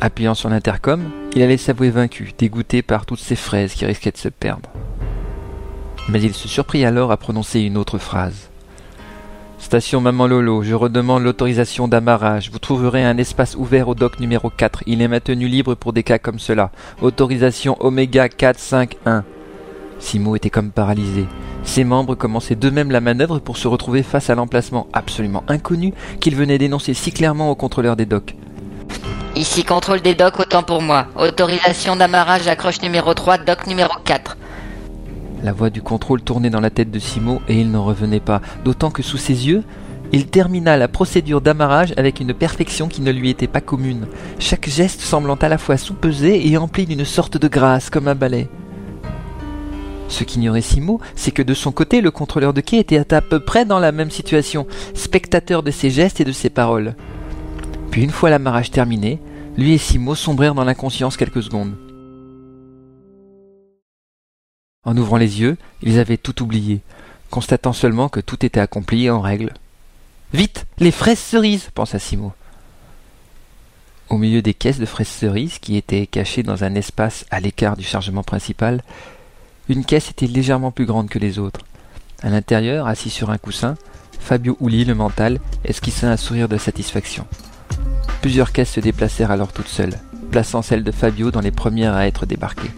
Appuyant 0.00 0.34
sur 0.34 0.48
l'intercom, 0.48 1.10
il 1.34 1.42
allait 1.42 1.56
s'avouer 1.56 1.90
vaincu, 1.90 2.32
dégoûté 2.38 2.82
par 2.82 3.04
toutes 3.04 3.18
ces 3.18 3.34
fraises 3.34 3.74
qui 3.74 3.84
risquaient 3.84 4.12
de 4.12 4.16
se 4.16 4.28
perdre. 4.28 4.70
Mais 6.08 6.22
il 6.22 6.34
se 6.34 6.46
surprit 6.46 6.84
alors 6.84 7.10
à 7.10 7.16
prononcer 7.16 7.60
une 7.60 7.76
autre 7.76 7.98
phrase. 7.98 8.48
Station 9.58 10.00
Maman 10.00 10.28
Lolo, 10.28 10.62
je 10.62 10.74
redemande 10.74 11.24
l'autorisation 11.24 11.88
d'amarrage. 11.88 12.50
Vous 12.52 12.60
trouverez 12.60 13.04
un 13.04 13.18
espace 13.18 13.56
ouvert 13.56 13.88
au 13.88 13.96
dock 13.96 14.20
numéro 14.20 14.50
4. 14.50 14.84
Il 14.86 15.02
est 15.02 15.08
maintenu 15.08 15.48
libre 15.48 15.74
pour 15.74 15.92
des 15.92 16.04
cas 16.04 16.18
comme 16.18 16.38
cela. 16.38 16.70
Autorisation 17.02 17.76
Oméga 17.80 18.28
451. 18.28 19.24
Simo 19.98 20.36
était 20.36 20.48
comme 20.48 20.70
paralysé. 20.70 21.26
Ses 21.64 21.82
membres 21.82 22.14
commençaient 22.14 22.54
d'eux-mêmes 22.54 22.92
la 22.92 23.00
manœuvre 23.00 23.40
pour 23.40 23.56
se 23.56 23.66
retrouver 23.66 24.04
face 24.04 24.30
à 24.30 24.36
l'emplacement 24.36 24.86
absolument 24.92 25.42
inconnu 25.48 25.92
qu'il 26.20 26.36
venait 26.36 26.58
d'énoncer 26.58 26.94
si 26.94 27.10
clairement 27.10 27.50
au 27.50 27.56
contrôleur 27.56 27.96
des 27.96 28.06
docks. 28.06 28.36
Ici 29.36 29.64
contrôle 29.64 30.00
des 30.00 30.14
docks, 30.14 30.40
autant 30.40 30.62
pour 30.62 30.82
moi. 30.82 31.06
Autorisation 31.16 31.94
d'amarrage 31.94 32.48
accroche 32.48 32.82
numéro 32.82 33.14
3, 33.14 33.38
dock 33.38 33.66
numéro 33.66 33.92
4. 34.04 34.36
La 35.42 35.52
voix 35.52 35.70
du 35.70 35.80
contrôle 35.80 36.22
tournait 36.22 36.50
dans 36.50 36.60
la 36.60 36.70
tête 36.70 36.90
de 36.90 36.98
Simo 36.98 37.40
et 37.48 37.60
il 37.60 37.70
n'en 37.70 37.84
revenait 37.84 38.18
pas, 38.18 38.40
d'autant 38.64 38.90
que 38.90 39.02
sous 39.02 39.18
ses 39.18 39.46
yeux, 39.46 39.62
il 40.10 40.26
termina 40.26 40.76
la 40.76 40.88
procédure 40.88 41.40
d'amarrage 41.40 41.92
avec 41.96 42.18
une 42.18 42.34
perfection 42.34 42.88
qui 42.88 43.02
ne 43.02 43.12
lui 43.12 43.30
était 43.30 43.46
pas 43.46 43.60
commune, 43.60 44.06
chaque 44.38 44.68
geste 44.68 45.02
semblant 45.02 45.36
à 45.36 45.48
la 45.48 45.58
fois 45.58 45.76
soupesé 45.76 46.48
et 46.48 46.56
empli 46.56 46.86
d'une 46.86 47.04
sorte 47.04 47.36
de 47.36 47.46
grâce 47.46 47.90
comme 47.90 48.08
un 48.08 48.14
ballet. 48.14 48.48
Ce 50.08 50.24
qu'ignorait 50.24 50.62
Simo, 50.62 51.00
c'est 51.14 51.30
que 51.30 51.42
de 51.42 51.52
son 51.52 51.70
côté, 51.70 52.00
le 52.00 52.10
contrôleur 52.10 52.54
de 52.54 52.62
quai 52.62 52.78
était 52.78 53.14
à 53.14 53.20
peu 53.20 53.40
près 53.40 53.66
dans 53.66 53.78
la 53.78 53.92
même 53.92 54.10
situation, 54.10 54.66
spectateur 54.94 55.62
de 55.62 55.70
ses 55.70 55.90
gestes 55.90 56.20
et 56.20 56.24
de 56.24 56.32
ses 56.32 56.50
paroles. 56.50 56.94
Puis 57.90 58.02
une 58.02 58.10
fois 58.10 58.30
l'amarrage 58.30 58.70
terminé, 58.70 59.20
lui 59.56 59.72
et 59.72 59.78
Simo 59.78 60.14
sombrèrent 60.14 60.54
dans 60.54 60.64
l'inconscience 60.64 61.16
quelques 61.16 61.42
secondes. 61.42 61.74
En 64.84 64.96
ouvrant 64.96 65.16
les 65.16 65.40
yeux, 65.40 65.56
ils 65.82 65.98
avaient 65.98 66.16
tout 66.16 66.42
oublié, 66.42 66.80
constatant 67.30 67.72
seulement 67.72 68.08
que 68.08 68.20
tout 68.20 68.44
était 68.46 68.60
accompli 68.60 69.10
en 69.10 69.20
règle. 69.20 69.52
Vite, 70.32 70.66
les 70.78 70.92
fraises 70.92 71.18
cerises, 71.18 71.70
pensa 71.74 71.98
Simo. 71.98 72.32
Au 74.08 74.16
milieu 74.16 74.40
des 74.40 74.54
caisses 74.54 74.78
de 74.78 74.86
fraises 74.86 75.08
cerises, 75.08 75.58
qui 75.58 75.76
étaient 75.76 76.06
cachées 76.06 76.42
dans 76.42 76.64
un 76.64 76.74
espace 76.74 77.26
à 77.30 77.40
l'écart 77.40 77.76
du 77.76 77.84
chargement 77.84 78.22
principal, 78.22 78.82
une 79.68 79.84
caisse 79.84 80.10
était 80.10 80.26
légèrement 80.26 80.70
plus 80.70 80.86
grande 80.86 81.08
que 81.08 81.18
les 81.18 81.38
autres. 81.38 81.60
À 82.22 82.30
l'intérieur, 82.30 82.86
assis 82.86 83.10
sur 83.10 83.30
un 83.30 83.38
coussin, 83.38 83.76
Fabio 84.18 84.56
Uli, 84.60 84.84
le 84.84 84.94
mental, 84.94 85.40
esquissa 85.64 86.10
un 86.10 86.16
sourire 86.16 86.48
de 86.48 86.56
satisfaction. 86.56 87.26
Plusieurs 88.20 88.52
caisses 88.52 88.72
se 88.72 88.80
déplacèrent 88.80 89.30
alors 89.30 89.52
toutes 89.52 89.68
seules, 89.68 89.94
plaçant 90.30 90.62
celle 90.62 90.84
de 90.84 90.90
Fabio 90.90 91.30
dans 91.30 91.40
les 91.40 91.50
premières 91.50 91.94
à 91.94 92.06
être 92.06 92.26
débarquées. 92.26 92.70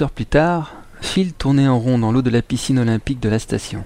Heures 0.00 0.10
plus 0.10 0.26
tard, 0.26 0.72
Phil 1.02 1.32
tournait 1.32 1.68
en 1.68 1.78
rond 1.78 1.98
dans 1.98 2.12
l'eau 2.12 2.22
de 2.22 2.30
la 2.30 2.40
piscine 2.40 2.78
olympique 2.78 3.20
de 3.20 3.28
la 3.28 3.38
station. 3.38 3.84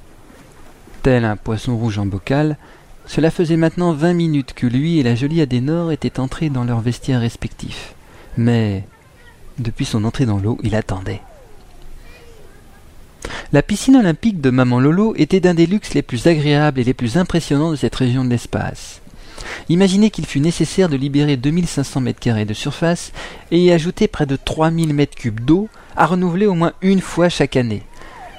Tel 1.02 1.24
un 1.24 1.36
poisson 1.36 1.76
rouge 1.76 1.98
en 1.98 2.06
bocal, 2.06 2.58
cela 3.06 3.30
faisait 3.30 3.56
maintenant 3.56 3.92
vingt 3.92 4.12
minutes 4.12 4.52
que 4.54 4.66
lui 4.66 4.98
et 4.98 5.02
la 5.02 5.16
jolie 5.16 5.40
Adenor 5.40 5.90
étaient 5.90 6.20
entrés 6.20 6.48
dans 6.48 6.64
leurs 6.64 6.80
vestiaires 6.80 7.20
respectifs. 7.20 7.94
Mais, 8.36 8.84
depuis 9.58 9.84
son 9.84 10.04
entrée 10.04 10.26
dans 10.26 10.38
l'eau, 10.38 10.58
il 10.62 10.76
attendait. 10.76 11.22
La 13.52 13.62
piscine 13.62 13.96
olympique 13.96 14.40
de 14.40 14.50
Maman 14.50 14.78
Lolo 14.78 15.14
était 15.16 15.40
d'un 15.40 15.54
des 15.54 15.66
luxes 15.66 15.94
les 15.94 16.02
plus 16.02 16.26
agréables 16.26 16.78
et 16.78 16.84
les 16.84 16.94
plus 16.94 17.16
impressionnants 17.16 17.72
de 17.72 17.76
cette 17.76 17.96
région 17.96 18.24
de 18.24 18.30
l'espace. 18.30 19.00
Imaginez 19.68 20.10
qu'il 20.10 20.26
fut 20.26 20.40
nécessaire 20.40 20.88
de 20.88 20.96
libérer 20.96 21.36
2500 21.36 22.00
mètres 22.00 22.20
carrés 22.20 22.44
de 22.44 22.54
surface 22.54 23.12
et 23.50 23.58
y 23.58 23.72
ajouter 23.72 24.08
près 24.08 24.26
de 24.26 24.36
3000 24.36 24.94
mètres 24.94 25.16
cubes 25.16 25.40
d'eau 25.40 25.68
à 25.96 26.06
renouveler 26.06 26.46
au 26.46 26.54
moins 26.54 26.72
une 26.82 27.00
fois 27.00 27.28
chaque 27.28 27.56
année. 27.56 27.82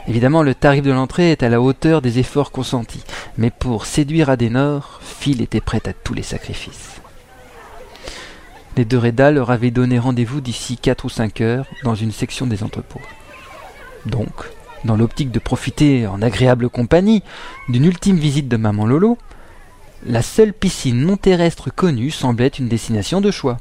Évidemment, 0.08 0.42
le 0.42 0.56
tarif 0.56 0.84
de 0.84 0.92
l'entrée 0.92 1.32
est 1.32 1.44
à 1.44 1.50
la 1.50 1.62
hauteur 1.62 2.02
des 2.02 2.20
efforts 2.20 2.52
consentis, 2.52 3.04
mais 3.38 3.52
pour 3.52 3.86
séduire 3.86 4.30
Adenor, 4.30 5.02
Phil 5.04 5.42
était 5.42 5.60
prêt 5.60 5.82
à 5.86 5.94
tous 5.94 6.14
les 6.14 6.24
sacrifices. 6.24 7.02
Les 8.78 8.86
deux 8.86 9.00
Reda 9.00 9.32
leur 9.32 9.52
avaient 9.52 9.72
donné 9.72 10.00
rendez-vous 10.00 10.40
d'ici 10.40 10.78
4 10.78 11.06
ou 11.06 11.10
5 11.10 11.42
heures 11.42 11.66
dans 11.84 11.96
une 11.96 12.12
section 12.12 12.48
des 12.48 12.64
entrepôts. 12.64 13.02
Donc, 14.06 14.32
dans 14.86 14.96
l'optique 14.96 15.32
de 15.32 15.40
profiter 15.40 16.08
en 16.08 16.22
agréable 16.22 16.70
compagnie 16.70 17.24
d'une 17.68 17.86
ultime 17.86 18.18
visite 18.18 18.48
de 18.48 18.56
maman 18.56 18.86
Lolo, 18.86 19.18
la 20.06 20.22
seule 20.22 20.54
piscine 20.54 21.02
non 21.06 21.18
terrestre 21.18 21.70
connue 21.74 22.12
semblait 22.12 22.48
une 22.48 22.68
destination 22.68 23.22
de 23.22 23.32
choix. 23.32 23.58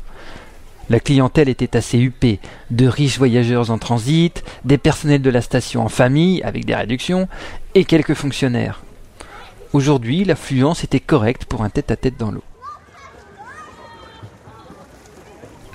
La 0.88 1.00
clientèle 1.00 1.48
était 1.48 1.76
assez 1.76 1.98
huppée, 1.98 2.38
de 2.70 2.86
riches 2.86 3.18
voyageurs 3.18 3.70
en 3.70 3.78
transit, 3.78 4.44
des 4.64 4.78
personnels 4.78 5.22
de 5.22 5.30
la 5.30 5.40
station 5.40 5.82
en 5.84 5.88
famille, 5.88 6.42
avec 6.42 6.64
des 6.64 6.76
réductions, 6.76 7.28
et 7.74 7.84
quelques 7.84 8.14
fonctionnaires. 8.14 8.82
Aujourd'hui, 9.72 10.24
l'affluence 10.24 10.84
était 10.84 11.00
correcte 11.00 11.44
pour 11.44 11.62
un 11.62 11.70
tête-à-tête 11.70 12.16
dans 12.16 12.30
l'eau. 12.30 12.44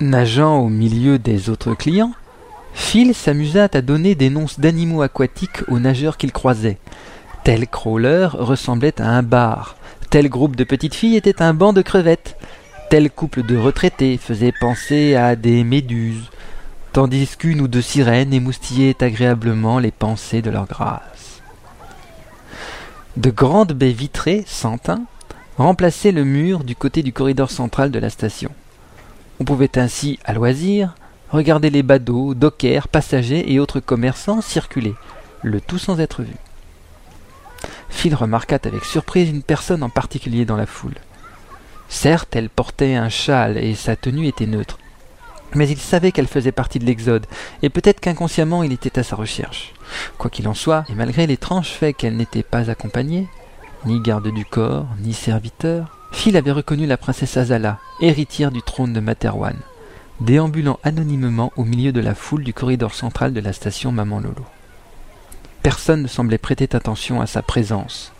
Nageant 0.00 0.58
au 0.58 0.68
milieu 0.68 1.18
des 1.18 1.50
autres 1.50 1.74
clients, 1.74 2.12
Phil 2.72 3.14
s'amusa 3.14 3.68
à 3.72 3.82
donner 3.82 4.14
des 4.14 4.30
noms 4.30 4.46
d'animaux 4.56 5.02
aquatiques 5.02 5.62
aux 5.68 5.78
nageurs 5.78 6.16
qu'il 6.16 6.32
croisait. 6.32 6.78
Tel 7.44 7.68
crawler 7.68 8.28
ressemblait 8.32 9.00
à 9.00 9.10
un 9.10 9.22
bar, 9.22 9.76
tel 10.12 10.28
groupe 10.28 10.56
de 10.56 10.64
petites 10.64 10.94
filles 10.94 11.16
était 11.16 11.40
un 11.40 11.54
banc 11.54 11.72
de 11.72 11.80
crevettes, 11.80 12.36
tel 12.90 13.10
couple 13.10 13.42
de 13.44 13.56
retraités 13.56 14.18
faisait 14.18 14.52
penser 14.52 15.14
à 15.14 15.36
des 15.36 15.64
méduses, 15.64 16.28
tandis 16.92 17.34
qu'une 17.38 17.62
ou 17.62 17.66
deux 17.66 17.80
sirènes 17.80 18.34
émoustillaient 18.34 19.02
agréablement 19.02 19.78
les 19.78 19.90
pensées 19.90 20.42
de 20.42 20.50
leur 20.50 20.66
grâce. 20.66 21.40
De 23.16 23.30
grandes 23.30 23.72
baies 23.72 23.92
vitrées, 23.92 24.44
sans 24.46 24.76
teint, 24.76 25.04
remplaçaient 25.56 26.12
le 26.12 26.24
mur 26.24 26.62
du 26.62 26.76
côté 26.76 27.02
du 27.02 27.14
corridor 27.14 27.50
central 27.50 27.90
de 27.90 27.98
la 27.98 28.10
station. 28.10 28.50
On 29.40 29.44
pouvait 29.44 29.78
ainsi, 29.78 30.18
à 30.26 30.34
loisir, 30.34 30.94
regarder 31.30 31.70
les 31.70 31.82
badauds, 31.82 32.34
dockers, 32.34 32.88
passagers 32.88 33.50
et 33.50 33.58
autres 33.58 33.80
commerçants 33.80 34.42
circuler, 34.42 34.94
le 35.40 35.62
tout 35.62 35.78
sans 35.78 36.00
être 36.00 36.22
vus. 36.22 36.36
Phil 37.88 38.14
remarqua 38.14 38.58
avec 38.64 38.84
surprise 38.84 39.28
une 39.28 39.42
personne 39.42 39.82
en 39.82 39.88
particulier 39.88 40.44
dans 40.44 40.56
la 40.56 40.66
foule. 40.66 40.94
Certes, 41.88 42.34
elle 42.36 42.48
portait 42.48 42.94
un 42.94 43.08
châle 43.08 43.58
et 43.58 43.74
sa 43.74 43.96
tenue 43.96 44.26
était 44.26 44.46
neutre, 44.46 44.78
mais 45.54 45.68
il 45.68 45.78
savait 45.78 46.12
qu'elle 46.12 46.26
faisait 46.26 46.52
partie 46.52 46.78
de 46.78 46.86
l'Exode, 46.86 47.26
et 47.62 47.68
peut-être 47.68 48.00
qu'inconsciemment 48.00 48.62
il 48.62 48.72
était 48.72 48.98
à 48.98 49.02
sa 49.02 49.16
recherche. 49.16 49.74
Quoi 50.18 50.30
qu'il 50.30 50.48
en 50.48 50.54
soit, 50.54 50.84
et 50.88 50.94
malgré 50.94 51.26
l'étrange 51.26 51.68
fait 51.68 51.92
qu'elle 51.92 52.16
n'était 52.16 52.42
pas 52.42 52.70
accompagnée, 52.70 53.28
ni 53.84 54.00
garde 54.00 54.32
du 54.32 54.44
corps, 54.44 54.86
ni 55.00 55.12
serviteur, 55.12 55.98
Phil 56.12 56.36
avait 56.36 56.52
reconnu 56.52 56.86
la 56.86 56.96
princesse 56.96 57.36
Azala, 57.36 57.78
héritière 58.00 58.50
du 58.50 58.62
trône 58.62 58.92
de 58.92 59.00
Materwan, 59.00 59.56
déambulant 60.20 60.78
anonymement 60.84 61.52
au 61.56 61.64
milieu 61.64 61.92
de 61.92 62.00
la 62.00 62.14
foule 62.14 62.44
du 62.44 62.54
corridor 62.54 62.94
central 62.94 63.32
de 63.32 63.40
la 63.40 63.52
station 63.52 63.92
Maman 63.92 64.20
Lolo. 64.20 64.46
Personne 65.62 66.02
ne 66.02 66.08
semblait 66.08 66.38
prêter 66.38 66.68
attention 66.72 67.20
à 67.20 67.26
sa 67.26 67.40
présence. 67.40 68.12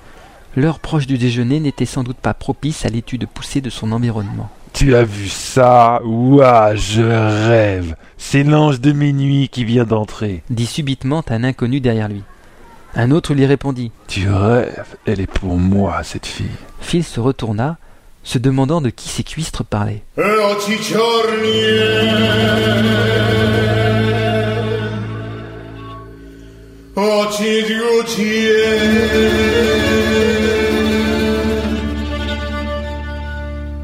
L'heure 0.57 0.79
proche 0.79 1.07
du 1.07 1.19
déjeuner 1.19 1.59
n'était 1.59 1.87
sans 1.87 2.05
doute 2.05 2.19
pas 2.19 2.35
propice 2.35 2.85
à 2.85 2.89
l'étude 2.89 3.27
poussée 3.27 3.61
de 3.61 3.71
son 3.71 3.91
environnement. 3.91 4.49
Tu 4.73 4.95
as 4.95 5.03
vu 5.03 5.29
ça? 5.29 6.01
Ouah, 6.05 6.75
je 6.77 7.03
rêve. 7.03 7.97
C'est 8.17 8.45
l'ange 8.45 8.81
de 8.81 8.93
minuit 8.93 9.49
qui 9.49 9.65
vient 9.65 9.85
d'entrer. 9.85 10.43
dit 10.51 10.67
subitement 10.67 11.25
un 11.29 11.43
inconnu 11.43 11.81
derrière 11.81 12.09
lui. 12.09 12.23
Un 12.95 13.11
autre 13.11 13.35
lui 13.35 13.47
répondit. 13.47 13.91
Tu 14.07 14.29
rêves, 14.31 14.97
elle 15.07 15.21
est 15.21 15.27
pour 15.27 15.57
moi, 15.57 16.03
cette 16.05 16.27
fille. 16.27 16.47
Phil 16.81 17.03
se 17.03 17.21
retourna, 17.21 17.79
se 18.23 18.39
demandant 18.39 18.81
de 18.81 18.91
qui 18.91 19.09
ces 19.09 19.25
cuistres 19.25 19.65
parlaient. 19.65 20.03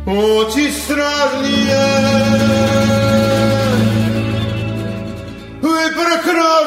Очі 0.06 0.72
страшні, 0.72 1.74
ви 5.62 5.90
прекрасні. 5.90 6.67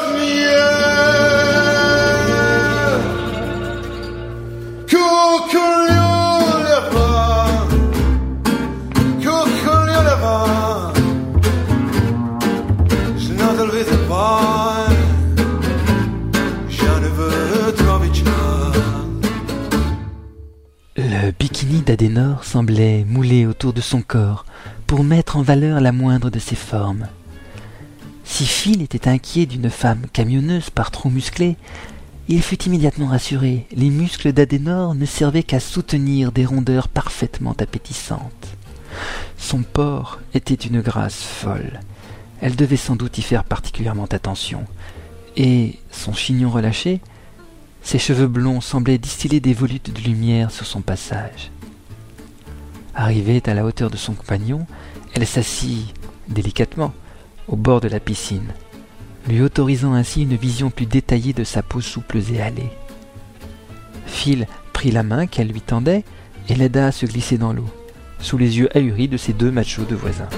Bikini 21.42 21.80
d'Adenor 21.80 22.44
semblait 22.44 23.04
moulé 23.04 23.46
autour 23.46 23.72
de 23.72 23.80
son 23.80 24.00
corps 24.00 24.46
pour 24.86 25.02
mettre 25.02 25.36
en 25.36 25.42
valeur 25.42 25.80
la 25.80 25.90
moindre 25.90 26.30
de 26.30 26.38
ses 26.38 26.54
formes. 26.54 27.08
Si 28.22 28.46
Phil 28.46 28.80
était 28.80 29.08
inquiet 29.08 29.46
d'une 29.46 29.68
femme 29.68 30.02
camionneuse 30.12 30.70
par 30.70 30.92
trop 30.92 31.10
musclée, 31.10 31.56
il 32.28 32.42
fut 32.42 32.62
immédiatement 32.62 33.08
rassuré. 33.08 33.66
Les 33.72 33.90
muscles 33.90 34.32
d'Adenor 34.32 34.94
ne 34.94 35.04
servaient 35.04 35.42
qu'à 35.42 35.58
soutenir 35.58 36.30
des 36.30 36.46
rondeurs 36.46 36.86
parfaitement 36.86 37.56
appétissantes. 37.58 38.56
Son 39.36 39.64
port 39.64 40.20
était 40.34 40.56
d'une 40.56 40.80
grâce 40.80 41.24
folle. 41.24 41.80
Elle 42.40 42.54
devait 42.54 42.76
sans 42.76 42.94
doute 42.94 43.18
y 43.18 43.22
faire 43.22 43.42
particulièrement 43.42 44.06
attention. 44.12 44.64
Et 45.36 45.80
son 45.90 46.12
chignon 46.12 46.50
relâché, 46.50 47.00
ses 47.82 47.98
cheveux 47.98 48.28
blonds 48.28 48.60
semblaient 48.60 48.98
distiller 48.98 49.40
des 49.40 49.54
volutes 49.54 49.92
de 49.92 50.00
lumière 50.00 50.50
sur 50.50 50.66
son 50.66 50.80
passage. 50.80 51.50
Arrivée 52.94 53.42
à 53.46 53.54
la 53.54 53.64
hauteur 53.64 53.90
de 53.90 53.96
son 53.96 54.14
compagnon, 54.14 54.66
elle 55.14 55.26
s'assit 55.26 55.92
délicatement 56.28 56.94
au 57.48 57.56
bord 57.56 57.80
de 57.80 57.88
la 57.88 58.00
piscine, 58.00 58.52
lui 59.28 59.42
autorisant 59.42 59.94
ainsi 59.94 60.22
une 60.22 60.36
vision 60.36 60.70
plus 60.70 60.86
détaillée 60.86 61.32
de 61.32 61.44
sa 61.44 61.62
peau 61.62 61.80
souple 61.80 62.18
et 62.18 62.40
hâlée. 62.40 62.70
Phil 64.06 64.46
prit 64.72 64.90
la 64.90 65.02
main 65.02 65.26
qu'elle 65.26 65.48
lui 65.48 65.60
tendait 65.60 66.04
et 66.48 66.54
l'aida 66.54 66.86
à 66.86 66.92
se 66.92 67.06
glisser 67.06 67.38
dans 67.38 67.52
l'eau, 67.52 67.68
sous 68.20 68.38
les 68.38 68.58
yeux 68.58 68.74
ahuris 68.76 69.08
de 69.08 69.16
ses 69.16 69.32
deux 69.32 69.50
machos 69.50 69.84
de 69.84 69.94
voisins. 69.94 70.28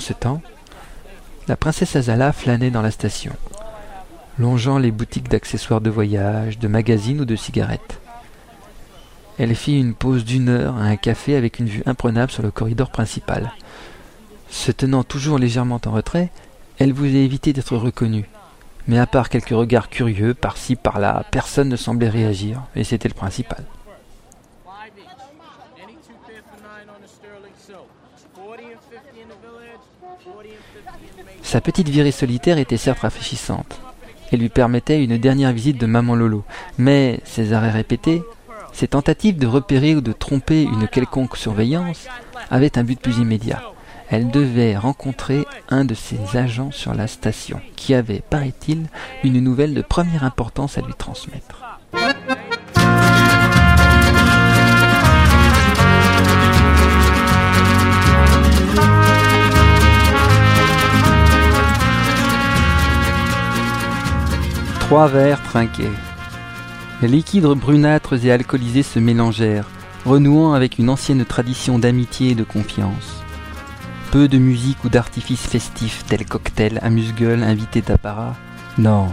Ce 0.00 0.14
temps, 0.14 0.40
la 1.46 1.56
princesse 1.56 1.94
Azala 1.94 2.32
flânait 2.32 2.70
dans 2.70 2.80
la 2.80 2.90
station, 2.90 3.32
longeant 4.38 4.78
les 4.78 4.90
boutiques 4.90 5.28
d'accessoires 5.28 5.82
de 5.82 5.90
voyage, 5.90 6.58
de 6.58 6.68
magazines 6.68 7.20
ou 7.20 7.26
de 7.26 7.36
cigarettes. 7.36 8.00
Elle 9.38 9.54
fit 9.54 9.78
une 9.78 9.92
pause 9.92 10.24
d'une 10.24 10.48
heure 10.48 10.76
à 10.76 10.84
un 10.84 10.96
café 10.96 11.36
avec 11.36 11.58
une 11.58 11.66
vue 11.66 11.82
imprenable 11.84 12.32
sur 12.32 12.42
le 12.42 12.50
corridor 12.50 12.90
principal. 12.90 13.52
Se 14.48 14.72
tenant 14.72 15.04
toujours 15.04 15.38
légèrement 15.38 15.80
en 15.84 15.90
retrait, 15.90 16.30
elle 16.78 16.94
voulait 16.94 17.24
éviter 17.24 17.52
d'être 17.52 17.76
reconnue. 17.76 18.28
Mais 18.88 18.98
à 18.98 19.06
part 19.06 19.28
quelques 19.28 19.50
regards 19.50 19.90
curieux 19.90 20.32
par-ci 20.32 20.76
par-là, 20.76 21.24
personne 21.30 21.68
ne 21.68 21.76
semblait 21.76 22.08
réagir, 22.08 22.62
et 22.74 22.84
c'était 22.84 23.08
le 23.08 23.14
principal. 23.14 23.64
Sa 31.50 31.60
petite 31.60 31.88
virée 31.88 32.12
solitaire 32.12 32.58
était 32.58 32.76
certes 32.76 33.00
rafraîchissante 33.00 33.80
et 34.30 34.36
lui 34.36 34.48
permettait 34.48 35.02
une 35.02 35.18
dernière 35.18 35.50
visite 35.50 35.78
de 35.78 35.86
maman 35.86 36.14
Lolo. 36.14 36.44
Mais 36.78 37.18
ses 37.24 37.52
arrêts 37.52 37.72
répétés, 37.72 38.22
ses 38.72 38.86
tentatives 38.86 39.36
de 39.36 39.48
repérer 39.48 39.96
ou 39.96 40.00
de 40.00 40.12
tromper 40.12 40.62
une 40.62 40.86
quelconque 40.86 41.36
surveillance 41.36 42.06
avaient 42.52 42.78
un 42.78 42.84
but 42.84 43.00
plus 43.00 43.18
immédiat. 43.18 43.64
Elle 44.10 44.30
devait 44.30 44.76
rencontrer 44.76 45.44
un 45.70 45.84
de 45.84 45.94
ses 45.94 46.36
agents 46.36 46.70
sur 46.70 46.94
la 46.94 47.08
station, 47.08 47.60
qui 47.74 47.94
avait, 47.94 48.22
paraît-il, 48.30 48.86
une 49.24 49.40
nouvelle 49.40 49.74
de 49.74 49.82
première 49.82 50.22
importance 50.22 50.78
à 50.78 50.82
lui 50.82 50.94
transmettre. 50.94 51.80
Trois 64.90 65.06
verres 65.06 65.40
trinqués. 65.44 65.92
Les 67.00 67.06
liquides 67.06 67.44
brunâtres 67.44 68.24
et 68.24 68.32
alcoolisés 68.32 68.82
se 68.82 68.98
mélangèrent, 68.98 69.68
renouant 70.04 70.52
avec 70.52 70.80
une 70.80 70.90
ancienne 70.90 71.24
tradition 71.24 71.78
d'amitié 71.78 72.30
et 72.32 72.34
de 72.34 72.42
confiance. 72.42 73.22
Peu 74.10 74.26
de 74.26 74.36
musique 74.36 74.82
ou 74.82 74.88
d'artifices 74.88 75.46
festifs 75.46 76.04
tels 76.08 76.26
cocktails, 76.26 76.80
amuse-gueule, 76.82 77.44
invités 77.44 77.82
d'apparat. 77.82 78.34
Non, 78.78 79.06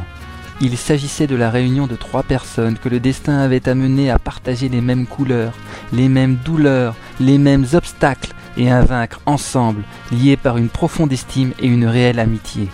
il 0.62 0.80
s'agissait 0.80 1.28
de 1.28 1.36
la 1.36 1.52
réunion 1.52 1.86
de 1.86 1.96
trois 1.96 2.24
personnes 2.24 2.80
que 2.80 2.90
le 2.90 3.00
destin 3.00 3.38
avait 3.38 3.70
amenées 3.70 4.10
à 4.10 4.18
partager 4.18 4.70
les 4.70 4.82
mêmes 4.82 5.06
couleurs, 5.06 5.54
les 5.94 6.10
mêmes 6.10 6.38
douleurs, 6.44 6.96
les 7.20 7.38
mêmes 7.38 7.68
obstacles 7.74 8.34
et 8.58 8.72
à 8.72 8.82
vaincre 8.82 9.22
ensemble, 9.28 9.84
liés 10.12 10.38
par 10.38 10.58
une 10.58 10.70
profonde 10.70 11.14
estime 11.14 11.54
et 11.60 11.68
une 11.68 11.86
réelle 11.86 12.20
amitié. 12.20 12.68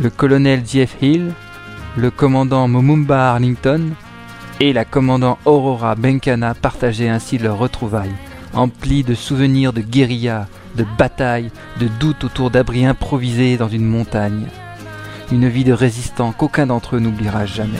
Le 0.00 0.10
colonel 0.10 0.62
Jeff 0.66 0.96
Hill, 1.00 1.32
le 1.96 2.10
commandant 2.10 2.66
Momumba 2.66 3.32
Arlington 3.32 3.90
et 4.60 4.72
la 4.72 4.84
commandant 4.84 5.38
Aurora 5.44 5.94
Benkana 5.94 6.54
partageaient 6.54 7.08
ainsi 7.08 7.38
leurs 7.38 7.58
retrouvailles, 7.58 8.14
emplies 8.54 9.04
de 9.04 9.14
souvenirs 9.14 9.72
de 9.72 9.80
guérilla, 9.80 10.46
de 10.76 10.84
batailles, 10.98 11.50
de 11.80 11.88
doutes 12.00 12.24
autour 12.24 12.50
d'abris 12.50 12.86
improvisés 12.86 13.56
dans 13.56 13.68
une 13.68 13.86
montagne. 13.86 14.46
Une 15.30 15.48
vie 15.48 15.64
de 15.64 15.72
résistant 15.72 16.32
qu'aucun 16.32 16.66
d'entre 16.66 16.96
eux 16.96 17.00
n'oubliera 17.00 17.46
jamais. 17.46 17.78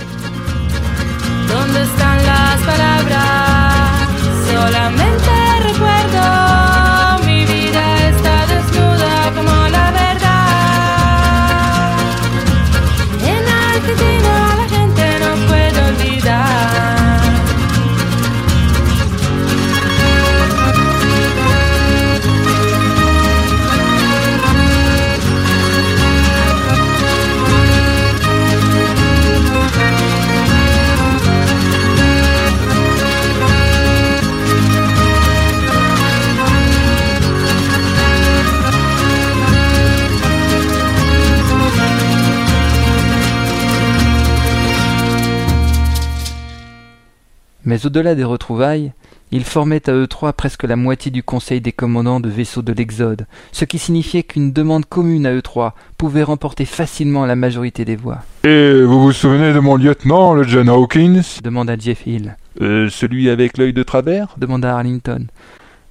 Mais 47.72 47.86
au-delà 47.86 48.14
des 48.14 48.22
retrouvailles, 48.22 48.92
ils 49.30 49.44
formaient 49.44 49.88
à 49.88 49.94
eux 49.94 50.06
trois 50.06 50.34
presque 50.34 50.64
la 50.64 50.76
moitié 50.76 51.10
du 51.10 51.22
conseil 51.22 51.62
des 51.62 51.72
commandants 51.72 52.20
de 52.20 52.28
vaisseaux 52.28 52.60
de 52.60 52.70
l'Exode, 52.74 53.26
ce 53.50 53.64
qui 53.64 53.78
signifiait 53.78 54.24
qu'une 54.24 54.52
demande 54.52 54.84
commune 54.84 55.24
à 55.24 55.32
eux 55.32 55.40
trois 55.40 55.74
pouvait 55.96 56.22
remporter 56.22 56.66
facilement 56.66 57.24
la 57.24 57.34
majorité 57.34 57.86
des 57.86 57.96
voix. 57.96 58.18
Et 58.44 58.82
vous 58.82 59.00
vous 59.00 59.12
souvenez 59.12 59.54
de 59.54 59.58
mon 59.58 59.76
lieutenant, 59.76 60.34
le 60.34 60.42
John 60.42 60.68
Hawkins? 60.68 61.22
demanda 61.42 61.74
Jeff 61.78 62.06
Hill. 62.06 62.36
Euh, 62.60 62.90
celui 62.90 63.30
avec 63.30 63.56
l'œil 63.56 63.72
de 63.72 63.82
travers? 63.82 64.34
demanda 64.36 64.76
Arlington. 64.76 65.28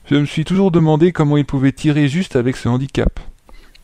Je 0.06 0.18
me 0.18 0.26
suis 0.26 0.46
toujours 0.46 0.70
demandé 0.70 1.12
comment 1.12 1.38
il 1.38 1.46
pouvait 1.46 1.72
tirer 1.72 2.08
juste 2.08 2.36
avec 2.36 2.58
ce 2.58 2.70
handicap. 2.70 3.20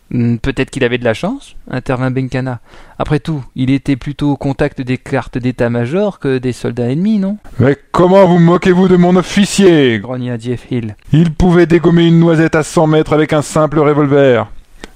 Hmm, 0.10 0.38
Peut-être 0.38 0.70
qu'il 0.70 0.84
avait 0.86 0.98
de 0.98 1.04
la 1.04 1.14
chance, 1.14 1.56
intervint 1.70 2.12
Benkana. 2.12 2.60
Après 2.98 3.20
tout, 3.20 3.44
il 3.56 3.70
était 3.70 3.98
plutôt 3.98 4.32
au 4.32 4.38
contact 4.38 4.80
des 4.82 4.98
cartes 4.98 5.38
d'état-major 5.38 6.20
que 6.20 6.38
des 6.38 6.54
soldats 6.54 6.90
ennemis, 6.90 7.20
non? 7.20 7.38
Mais 7.60 7.78
comment 7.92 8.26
vous 8.26 8.40
moquez-vous 8.40 8.88
de 8.88 8.96
mon 8.96 9.16
officier? 9.18 10.00
Grogna 10.00 10.38
Jeff 10.38 10.72
Hill. 10.72 10.96
Il 11.12 11.34
pouvait 11.34 11.66
dégommer 11.66 12.08
une 12.08 12.20
noisette 12.20 12.56
à 12.56 12.64
100 12.64 12.88
mètres 12.88 13.14
avec 13.14 13.34
un 13.34 13.42
simple 13.42 13.80
revolver. 13.80 14.48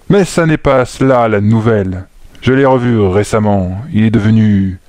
Mais 0.10 0.24
ça 0.26 0.46
n'est 0.46 0.58
pas 0.58 0.86
cela 0.86 1.28
la 1.28 1.42
nouvelle. 1.42 2.06
Je 2.42 2.54
l'ai 2.54 2.66
revu 2.66 3.00
récemment. 3.02 3.82
Il 3.94 4.04
est 4.04 4.12
devenu 4.12 4.80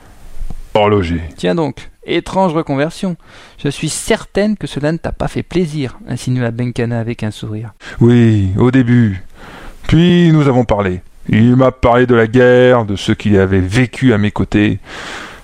horloger. 0.75 1.21
Tiens 1.37 1.55
donc, 1.55 1.91
étrange 2.07 2.55
reconversion. 2.55 3.17
Je 3.63 3.69
suis 3.69 3.89
certaine 3.89 4.57
que 4.57 4.67
cela 4.67 4.93
ne 4.93 4.97
t'a 4.99 5.13
pas 5.13 5.29
fait 5.29 5.43
plaisir, 5.43 5.99
insinua 6.09 6.51
Benkana 6.51 6.99
avec 6.99 7.23
un 7.23 7.31
sourire. 7.31 7.73
Oui, 8.01 8.49
au 8.57 8.71
début. 8.71 9.23
Puis 9.93 10.33
nous 10.33 10.49
avons 10.49 10.65
parlé. 10.65 11.03
Il 11.29 11.55
m'a 11.55 11.71
parlé 11.71 12.07
de 12.07 12.15
la 12.15 12.27
guerre, 12.27 12.87
de 12.87 12.97
ce 12.97 13.13
qu'il 13.13 13.39
avait 13.39 13.61
vécu 13.61 14.15
à 14.15 14.17
mes 14.17 14.31
côtés. 14.31 14.79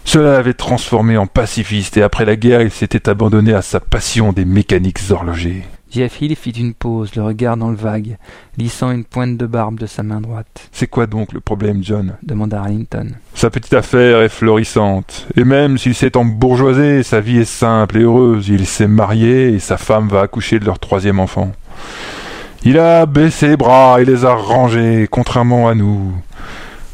Cela 0.07 0.33
l'avait 0.33 0.55
transformé 0.55 1.19
en 1.19 1.27
pacifiste 1.27 1.99
et 1.99 2.03
après 2.03 2.25
la 2.25 2.35
guerre, 2.35 2.63
il 2.63 2.71
s'était 2.71 3.11
abandonné 3.11 3.53
à 3.53 3.61
sa 3.61 3.79
passion 3.79 4.33
des 4.33 4.47
mécaniques 4.47 5.01
horlogers. 5.11 5.65
Jeff 5.91 6.23
Hill 6.23 6.35
fit 6.35 6.53
une 6.53 6.73
pause, 6.73 7.15
le 7.15 7.25
regard 7.25 7.59
dans 7.59 7.69
le 7.69 7.77
vague, 7.77 8.17
lissant 8.57 8.91
une 8.91 9.05
pointe 9.05 9.37
de 9.37 9.45
barbe 9.45 9.79
de 9.79 9.85
sa 9.85 10.03
main 10.03 10.23
droite. 10.23 10.71
C'est 10.73 10.87
quoi 10.87 11.07
donc 11.07 11.35
le 11.35 11.41
problème, 11.41 11.85
John 11.85 12.17
demanda 12.23 12.61
Arlington. 12.61 13.09
Sa 13.35 13.51
petite 13.51 13.75
affaire 13.75 14.23
est 14.23 14.31
florissante. 14.31 15.27
Et 15.37 15.45
même 15.45 15.77
s'il 15.77 15.95
s'est 15.95 16.17
embourgeoisé, 16.17 17.03
sa 17.03 17.21
vie 17.21 17.41
est 17.41 17.45
simple 17.45 17.99
et 17.99 18.03
heureuse. 18.03 18.49
Il 18.49 18.67
s'est 18.67 18.89
marié 18.89 19.49
et 19.49 19.59
sa 19.59 19.77
femme 19.77 20.09
va 20.09 20.23
accoucher 20.23 20.59
de 20.59 20.65
leur 20.65 20.79
troisième 20.79 21.21
enfant. 21.21 21.53
Il 22.65 22.79
a 22.79 23.07
baissé 23.07 23.49
les 23.49 23.57
bras 23.57 24.01
et 24.01 24.05
les 24.05 24.25
a 24.25 24.35
rangés, 24.35 25.09
contrairement 25.11 25.69
à 25.69 25.75
nous. 25.75 26.13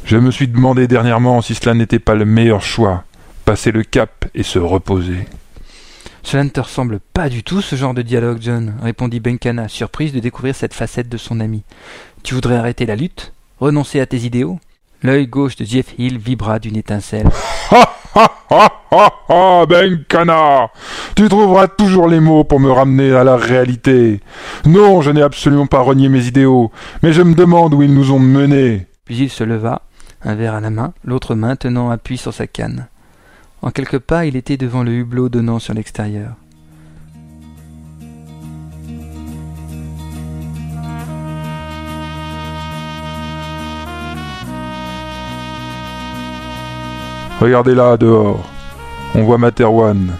Je 0.05 0.16
me 0.16 0.31
suis 0.31 0.48
demandé 0.48 0.87
dernièrement 0.87 1.40
si 1.40 1.55
cela 1.55 1.74
n'était 1.74 1.98
pas 1.98 2.14
le 2.14 2.24
meilleur 2.24 2.62
choix. 2.62 3.05
Passer 3.44 3.72
le 3.72 3.83
cap 3.83 4.27
et 4.35 4.42
se 4.42 4.59
reposer. 4.59 5.27
Cela 6.22 6.44
ne 6.44 6.48
te 6.48 6.61
ressemble 6.61 7.00
pas 7.00 7.29
du 7.29 7.42
tout, 7.42 7.61
ce 7.61 7.77
genre 7.77 7.92
de 7.92 8.03
dialogue, 8.03 8.38
John, 8.40 8.74
répondit 8.83 9.20
Benkana, 9.20 9.68
surprise 9.68 10.12
de 10.12 10.20
découvrir 10.20 10.55
cette 10.55 10.74
facette 10.74 11.09
de 11.09 11.18
son 11.18 11.40
ami. 11.40 11.62
Tu 12.22 12.35
voudrais 12.35 12.57
arrêter 12.57 12.87
la 12.87 12.96
lutte? 12.96 13.33
Renoncer 13.61 14.00
à 14.00 14.07
tes 14.07 14.18
idéaux? 14.18 14.59
L'œil 15.03 15.27
gauche 15.27 15.57
de 15.57 15.64
Jeff 15.64 15.94
Hill 15.98 16.18
vibra 16.18 16.59
d'une 16.59 16.77
étincelle. 16.77 17.29
Ha 18.14 19.66
Ben 19.68 20.05
Tu 21.16 21.29
trouveras 21.29 21.68
toujours 21.68 22.09
les 22.09 22.20
mots 22.20 22.44
pour 22.44 22.61
me 22.61 22.70
ramener 22.70 23.12
à 23.12 23.24
la 23.24 23.37
réalité. 23.37 24.20
Non, 24.64 25.00
je 25.00 25.11
n'ai 25.11 25.22
absolument 25.22 25.66
pas 25.66 25.81
renié 25.81 26.09
mes 26.09 26.27
idéaux, 26.27 26.70
mais 27.03 27.12
je 27.12 27.22
me 27.22 27.35
demande 27.35 27.74
où 27.74 27.83
ils 27.83 27.92
nous 27.92 28.12
ont 28.12 28.18
menés. 28.18 28.87
Puis 29.05 29.16
il 29.18 29.31
se 29.31 29.44
leva, 29.44 29.83
un 30.22 30.35
verre 30.35 30.55
à 30.55 30.61
la 30.61 30.70
main, 30.70 30.92
l'autre 31.05 31.35
main 31.35 31.57
tenant 31.57 31.90
appui 31.90 32.16
sur 32.16 32.33
sa 32.33 32.46
canne. 32.46 32.87
En 33.62 33.70
quelques 33.70 33.98
pas, 33.98 34.27
il 34.27 34.37
était 34.37 34.57
devant 34.57 34.83
le 34.83 34.92
hublot 34.92 35.29
donnant 35.29 35.59
sur 35.59 35.74
l'extérieur. 35.74 36.35
Regardez 47.40 47.75
là, 47.75 47.97
dehors. 47.97 48.49
On 49.14 49.23
voit 49.23 49.38
Materwan. 49.38 50.12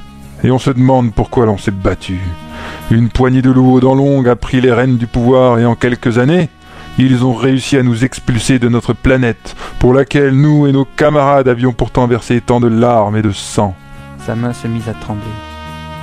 Et 0.42 0.50
on 0.50 0.59
se 0.59 0.70
demande 0.70 1.14
pourquoi 1.14 1.46
l'on 1.46 1.57
s'est 1.57 1.70
battu. 1.70 2.20
Une 2.90 3.09
poignée 3.09 3.42
de 3.42 3.50
loups 3.50 3.74
aux 3.74 3.81
dents 3.81 3.94
longues 3.94 4.29
a 4.29 4.37
pris 4.37 4.61
les 4.61 4.72
rênes 4.72 4.96
du 4.96 5.07
pouvoir 5.07 5.59
et 5.59 5.64
en 5.64 5.74
quelques 5.74 6.18
années, 6.18 6.48
ils 6.98 7.24
ont 7.24 7.35
réussi 7.35 7.77
à 7.77 7.83
nous 7.83 8.05
expulser 8.05 8.59
de 8.59 8.68
notre 8.68 8.92
planète, 8.92 9.57
pour 9.79 9.94
laquelle 9.94 10.33
nous 10.33 10.66
et 10.66 10.72
nos 10.72 10.85
camarades 10.85 11.48
avions 11.48 11.72
pourtant 11.72 12.07
versé 12.07 12.40
tant 12.40 12.61
de 12.61 12.68
larmes 12.68 13.16
et 13.16 13.22
de 13.22 13.33
sang. 13.33 13.74
Sa 14.27 14.35
main 14.35 14.53
se 14.53 14.68
mit 14.68 14.83
à 14.88 14.92
trembler. 14.92 15.22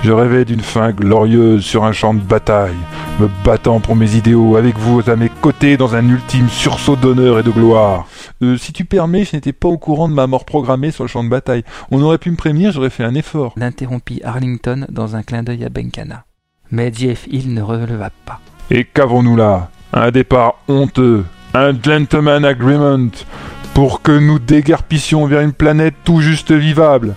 Je 0.04 0.12
rêvais 0.12 0.45
d'une 0.45 0.62
fin 0.62 0.91
glorieuse 0.91 1.63
sur 1.63 1.86
un 1.86 1.91
champ 1.91 2.13
de 2.13 2.19
bataille, 2.19 2.76
me 3.19 3.30
battant 3.45 3.80
pour 3.80 3.95
mes 3.95 4.15
idéaux, 4.15 4.56
avec 4.58 4.78
vous 4.78 5.02
à 5.08 5.15
mes 5.15 5.30
côtés 5.30 5.78
dans 5.78 5.95
un 5.95 6.08
ultime 6.10 6.50
sursaut 6.50 6.95
d'honneur 6.95 7.39
et 7.39 7.43
de 7.43 7.52
gloire. 7.52 8.08
Euh, 8.43 8.58
si 8.58 8.73
tu 8.73 8.86
permets, 8.86 9.23
je 9.23 9.36
n'étais 9.36 9.54
pas 9.54 9.67
au 9.67 9.77
courant 9.77 10.10
de 10.10 10.13
ma 10.13 10.25
mort 10.25 10.45
programmée 10.45 10.91
sur 10.91 11.04
le 11.04 11.08
champ 11.08 11.23
de 11.23 11.30
bataille. 11.30 11.63
On 11.91 12.01
aurait 12.01 12.17
pu 12.17 12.32
me 12.32 12.36
prévenir, 12.36 12.71
j'aurais 12.71 12.89
fait 12.89 13.04
un 13.04 13.13
effort. 13.13 13.54
L'interrompit 13.56 14.21
Arlington 14.23 14.86
dans 14.89 15.15
un 15.15 15.21
clin 15.21 15.43
d'œil 15.43 15.63
à 15.63 15.69
Benkana. 15.69 16.25
Mais 16.71 16.91
Jeff 16.93 17.27
Hill 17.30 17.54
ne 17.54 17.62
releva 17.62 18.10
pas. 18.25 18.39
Et 18.71 18.86
qu'avons-nous 18.86 19.36
là? 19.36 19.69
Un 19.93 20.10
départ 20.10 20.56
honteux, 20.67 21.25
un 21.54 21.73
gentleman 21.80 22.45
agreement, 22.45 23.10
pour 23.73 24.01
que 24.01 24.17
nous 24.17 24.39
déguerpissions 24.39 25.25
vers 25.25 25.41
une 25.41 25.54
planète 25.54 25.95
tout 26.04 26.21
juste 26.21 26.51
vivable. 26.51 27.15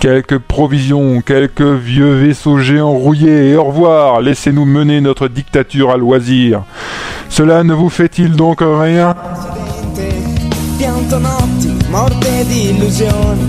Quelques 0.00 0.38
provisions, 0.38 1.20
quelques 1.20 1.60
vieux 1.60 2.14
vaisseaux 2.14 2.58
géants 2.58 2.92
rouillés, 2.92 3.50
et 3.50 3.56
au 3.56 3.64
revoir, 3.64 4.20
laissez-nous 4.20 4.64
mener 4.64 5.00
notre 5.00 5.28
dictature 5.28 5.90
à 5.90 5.96
loisir. 5.96 6.64
Cela 7.28 7.62
ne 7.62 7.74
vous 7.74 7.90
fait-il 7.90 8.32
donc 8.36 8.58
rien? 8.60 9.14
Pianto 11.06 11.28
notti 11.28 11.76
morte 11.90 12.46
di 12.46 12.70
illusioni, 12.70 13.44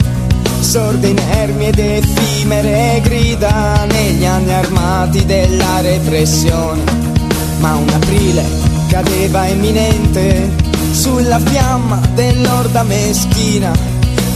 sorde 0.59 1.07
inermi 1.07 1.67
ed 1.67 1.79
effimere 1.79 2.99
grida 3.01 3.85
negli 3.85 4.25
anni 4.25 4.51
armati 4.51 5.25
della 5.25 5.79
repressione. 5.79 6.83
Ma 7.59 7.75
un 7.75 7.87
aprile 7.87 8.43
cadeva 8.89 9.47
imminente 9.47 10.51
sulla 10.91 11.39
fiamma 11.39 12.01
dell'orda 12.13 12.83
meschina. 12.83 13.71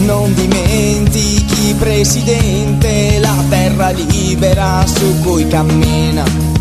Non 0.06 0.34
dimentichi, 0.34 1.76
presidente, 1.78 3.20
la 3.20 3.36
terra 3.50 3.90
libera 3.90 4.86
su 4.88 5.20
cui 5.20 5.46
cammina. 5.46 6.59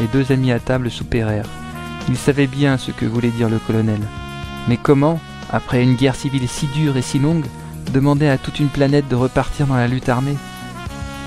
Les 0.00 0.06
deux 0.06 0.32
amis 0.32 0.50
à 0.50 0.58
table 0.58 0.90
soupirèrent. 0.90 1.48
Ils 2.08 2.16
savaient 2.16 2.46
bien 2.46 2.78
ce 2.78 2.90
que 2.90 3.04
voulait 3.04 3.28
dire 3.28 3.50
le 3.50 3.58
colonel. 3.58 4.00
Mais 4.66 4.78
comment, 4.78 5.20
après 5.50 5.82
une 5.82 5.94
guerre 5.94 6.14
civile 6.14 6.48
si 6.48 6.66
dure 6.68 6.96
et 6.96 7.02
si 7.02 7.18
longue, 7.18 7.44
demander 7.92 8.26
à 8.26 8.38
toute 8.38 8.60
une 8.60 8.68
planète 8.68 9.08
de 9.08 9.14
repartir 9.14 9.66
dans 9.66 9.76
la 9.76 9.88
lutte 9.88 10.08
armée? 10.08 10.36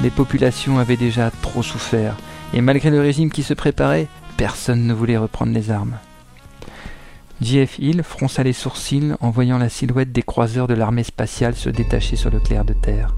Les 0.02 0.10
populations 0.10 0.80
avaient 0.80 0.98
déjà 0.98 1.30
trop 1.44 1.62
souffert, 1.62 2.16
et 2.54 2.62
malgré 2.62 2.90
le 2.90 3.00
régime 3.00 3.30
qui 3.30 3.44
se 3.44 3.54
préparait, 3.54 4.08
personne 4.38 4.88
ne 4.88 4.94
voulait 4.94 5.18
reprendre 5.18 5.54
les 5.54 5.70
armes. 5.70 5.98
J.F. 7.42 7.78
Hill 7.78 8.02
fronça 8.02 8.42
les 8.42 8.54
sourcils 8.54 9.14
en 9.20 9.30
voyant 9.30 9.60
la 9.60 9.70
silhouette 9.70 10.12
des 10.12 10.24
croiseurs 10.24 10.68
de 10.68 10.74
l'armée 10.74 11.04
spatiale 11.04 11.56
se 11.56 11.70
détacher 11.70 12.16
sur 12.16 12.32
le 12.32 12.40
clair 12.40 12.66
de 12.66 12.74
terre. 12.74 13.14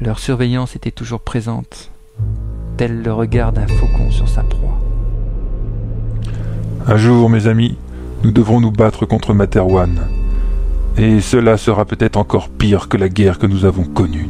Leur 0.00 0.18
surveillance 0.18 0.76
était 0.76 0.90
toujours 0.90 1.20
présente, 1.20 1.90
le 2.86 3.12
regard 3.12 3.52
d'un 3.52 3.66
faucon 3.66 4.10
sur 4.10 4.28
sa 4.28 4.42
proie. 4.42 4.78
Un 6.86 6.96
jour, 6.96 7.28
mes 7.28 7.48
amis, 7.48 7.76
nous 8.22 8.30
devrons 8.30 8.60
nous 8.60 8.70
battre 8.70 9.04
contre 9.04 9.34
Materwan. 9.34 9.98
Et 10.96 11.20
cela 11.20 11.56
sera 11.56 11.84
peut-être 11.84 12.16
encore 12.16 12.48
pire 12.48 12.88
que 12.88 12.96
la 12.96 13.08
guerre 13.08 13.38
que 13.38 13.46
nous 13.46 13.64
avons 13.64 13.84
connue. 13.84 14.28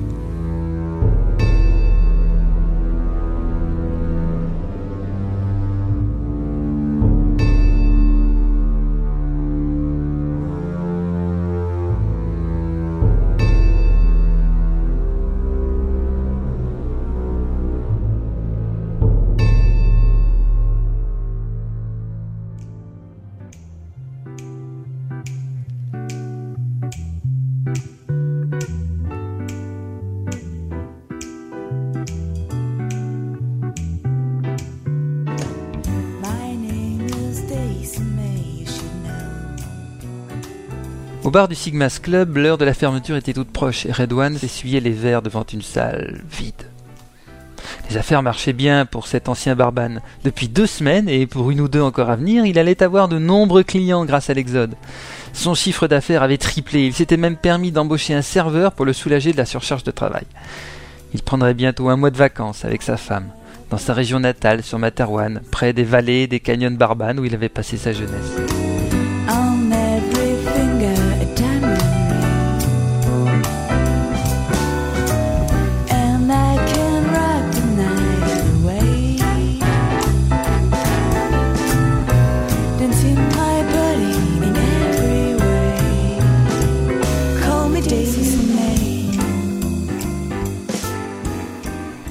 Du 41.47 41.55
Sigma's 41.55 42.01
Club, 42.01 42.37
l'heure 42.37 42.59
de 42.59 42.65
la 42.65 42.75
fermeture 42.75 43.15
était 43.15 43.33
toute 43.33 43.53
proche 43.53 43.87
et 43.87 43.93
Red 43.93 44.13
One 44.13 44.37
essuyait 44.43 44.81
les 44.81 44.91
verres 44.91 45.23
devant 45.23 45.45
une 45.45 45.63
salle 45.63 46.21
vide. 46.29 46.65
Les 47.89 47.97
affaires 47.97 48.23
marchaient 48.23 48.53
bien 48.53 48.87
pour 48.87 49.07
cet 49.07 49.29
ancien 49.29 49.55
barbane. 49.55 50.01
Depuis 50.25 50.49
deux 50.49 50.67
semaines, 50.67 51.09
et 51.09 51.27
pour 51.27 51.51
une 51.51 51.61
ou 51.61 51.69
deux 51.69 51.81
encore 51.81 52.11
à 52.11 52.17
venir, 52.17 52.45
il 52.45 52.59
allait 52.59 52.83
avoir 52.83 53.09
de 53.09 53.19
nombreux 53.19 53.63
clients 53.63 54.05
grâce 54.05 54.31
à 54.31 54.35
l'Exode. 54.35 54.75
Son 55.33 55.55
chiffre 55.55 55.87
d'affaires 55.87 56.25
avait 56.25 56.39
triplé, 56.39 56.87
il 56.87 56.95
s'était 56.95 57.17
même 57.17 57.37
permis 57.37 57.71
d'embaucher 57.71 58.15
un 58.15 58.23
serveur 58.23 58.73
pour 58.73 58.85
le 58.85 58.93
soulager 58.93 59.33
de 59.33 59.37
la 59.37 59.47
surcharge 59.47 59.85
de 59.85 59.93
travail. 59.93 60.25
Il 61.15 61.23
prendrait 61.23 61.55
bientôt 61.55 61.89
un 61.89 61.97
mois 61.97 62.11
de 62.11 62.17
vacances 62.17 62.65
avec 62.65 62.83
sa 62.83 62.97
femme, 62.97 63.29
dans 63.71 63.79
sa 63.79 63.95
région 63.95 64.19
natale, 64.19 64.65
sur 64.65 64.79
Materwan, 64.79 65.43
près 65.53 65.73
des 65.73 65.85
vallées 65.85 66.27
des 66.27 66.41
canyons 66.41 66.73
barbanes 66.73 67.21
où 67.21 67.25
il 67.25 67.35
avait 67.35 67.49
passé 67.49 67.77
sa 67.77 67.93
jeunesse. 67.93 68.58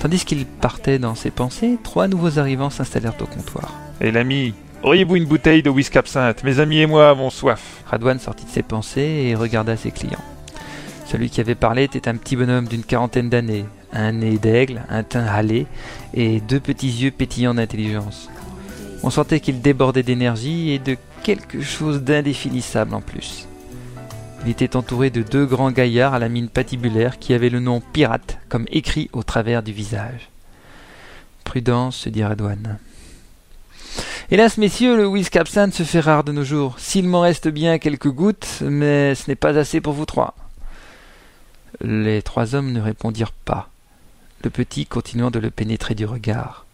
Tandis 0.08 0.24
qu'il 0.24 0.46
partait 0.46 1.00
dans 1.00 1.16
ses 1.16 1.32
pensées, 1.32 1.78
trois 1.84 2.08
nouveaux 2.08 2.40
arrivants 2.40 2.70
s'installèrent 2.70 3.22
au 3.22 3.26
comptoir. 3.26 3.74
Et 4.00 4.10
l'ami, 4.10 4.54
auriez-vous 4.82 5.18
une 5.18 5.26
bouteille 5.26 5.62
de 5.62 5.70
whisky 5.70 5.98
absinthe 5.98 6.46
Mes 6.46 6.62
amis 6.62 6.78
et 6.78 6.86
moi 6.86 7.10
avons 7.10 7.30
soif. 7.30 7.84
Radwan 7.88 8.18
sortit 8.18 8.46
de 8.46 8.50
ses 8.50 8.64
pensées 8.64 9.26
et 9.28 9.36
regarda 9.36 9.76
ses 9.76 9.92
clients. 9.92 10.24
Celui 11.08 11.30
qui 11.30 11.42
avait 11.42 11.56
parlé 11.56 11.84
était 11.84 12.08
un 12.08 12.16
petit 12.16 12.38
bonhomme 12.38 12.70
d'une 12.70 12.86
quarantaine 12.86 13.28
d'années, 13.28 13.66
un 13.92 14.14
nez 14.14 14.38
d'aigle, 14.38 14.84
un 14.88 15.04
teint 15.04 15.28
hâlé 15.28 15.68
et 16.14 16.40
deux 16.40 16.62
petits 16.62 16.88
yeux 16.88 17.12
pétillants 17.12 17.56
d'intelligence. 17.56 18.30
On 19.04 19.10
sentait 19.10 19.42
qu'il 19.42 19.60
débordait 19.60 20.04
d'énergie 20.04 20.72
et 20.72 20.80
de 20.80 20.96
quelque 21.24 21.60
chose 21.62 22.02
d'indéfinissable 22.02 22.94
en 22.94 23.02
plus. 23.02 23.46
Il 24.48 24.52
était 24.52 24.78
entouré 24.78 25.10
de 25.10 25.24
deux 25.24 25.46
grands 25.46 25.72
gaillards 25.72 26.14
à 26.14 26.20
la 26.20 26.30
mine 26.30 26.48
patibulaire 26.48 27.20
qui 27.20 27.34
avaient 27.34 27.50
le 27.50 27.60
nom 27.60 27.82
pirate 27.82 28.40
comme 28.48 28.66
écrit 28.72 29.10
au 29.12 29.22
travers 29.22 29.62
du 29.62 29.74
visage. 29.74 30.30
Prudence, 31.44 31.98
se 31.98 32.10
dit 32.10 32.24
Radwan. 32.24 32.80
Hélas, 34.32 34.58
messieurs, 34.58 34.96
le 34.96 35.06
whisky 35.06 35.38
absinthe 35.38 35.74
se 35.74 35.84
fait 35.84 36.00
rare 36.00 36.24
de 36.24 36.32
nos 36.32 36.46
jours. 36.46 36.80
S'il 36.80 37.10
m'en 37.10 37.20
reste 37.20 37.50
bien 37.50 37.78
quelques 37.78 38.08
gouttes, 38.08 38.60
mais 38.62 39.16
ce 39.16 39.30
n'est 39.30 39.36
pas 39.36 39.58
assez 39.58 39.82
pour 39.82 39.92
vous 39.92 40.06
trois. 40.06 40.34
Les 41.82 42.22
trois 42.22 42.56
hommes 42.56 42.72
ne 42.72 42.80
répondirent 42.80 43.34
pas, 43.34 43.70
le 44.46 44.50
petit 44.50 44.86
continuant 44.86 45.30
de 45.30 45.40
le 45.40 45.52
pénétrer 45.52 45.94
du 45.94 46.06
regard. 46.06 46.66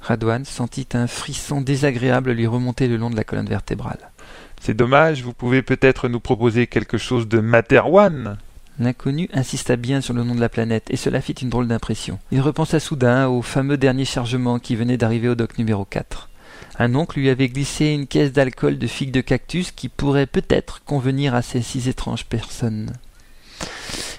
Radwan 0.00 0.46
sentit 0.46 0.88
un 0.94 1.06
frisson 1.06 1.60
désagréable 1.60 2.32
lui 2.32 2.46
remonter 2.46 2.88
le 2.88 2.96
long 2.96 3.10
de 3.10 3.16
la 3.16 3.24
colonne 3.24 3.44
vertébrale. 3.46 4.10
C'est 4.66 4.72
dommage, 4.72 5.22
vous 5.22 5.34
pouvez 5.34 5.60
peut-être 5.60 6.08
nous 6.08 6.20
proposer 6.20 6.66
quelque 6.66 6.96
chose 6.96 7.28
de 7.28 7.38
Materwan 7.38 8.38
L'inconnu 8.78 9.28
insista 9.34 9.76
bien 9.76 10.00
sur 10.00 10.14
le 10.14 10.24
nom 10.24 10.34
de 10.34 10.40
la 10.40 10.48
planète, 10.48 10.86
et 10.88 10.96
cela 10.96 11.20
fit 11.20 11.34
une 11.34 11.50
drôle 11.50 11.68
d'impression. 11.68 12.18
Il 12.32 12.40
repensa 12.40 12.80
soudain 12.80 13.28
au 13.28 13.42
fameux 13.42 13.76
dernier 13.76 14.06
chargement 14.06 14.58
qui 14.58 14.74
venait 14.74 14.96
d'arriver 14.96 15.28
au 15.28 15.34
dock 15.34 15.58
numéro 15.58 15.84
4. 15.84 16.30
Un 16.78 16.94
oncle 16.94 17.18
lui 17.18 17.28
avait 17.28 17.50
glissé 17.50 17.88
une 17.88 18.06
caisse 18.06 18.32
d'alcool 18.32 18.78
de 18.78 18.86
figues 18.86 19.10
de 19.10 19.20
cactus 19.20 19.70
qui 19.70 19.90
pourrait 19.90 20.24
peut-être 20.24 20.82
convenir 20.86 21.34
à 21.34 21.42
ces 21.42 21.60
six 21.60 21.86
étranges 21.90 22.24
personnes. 22.24 22.90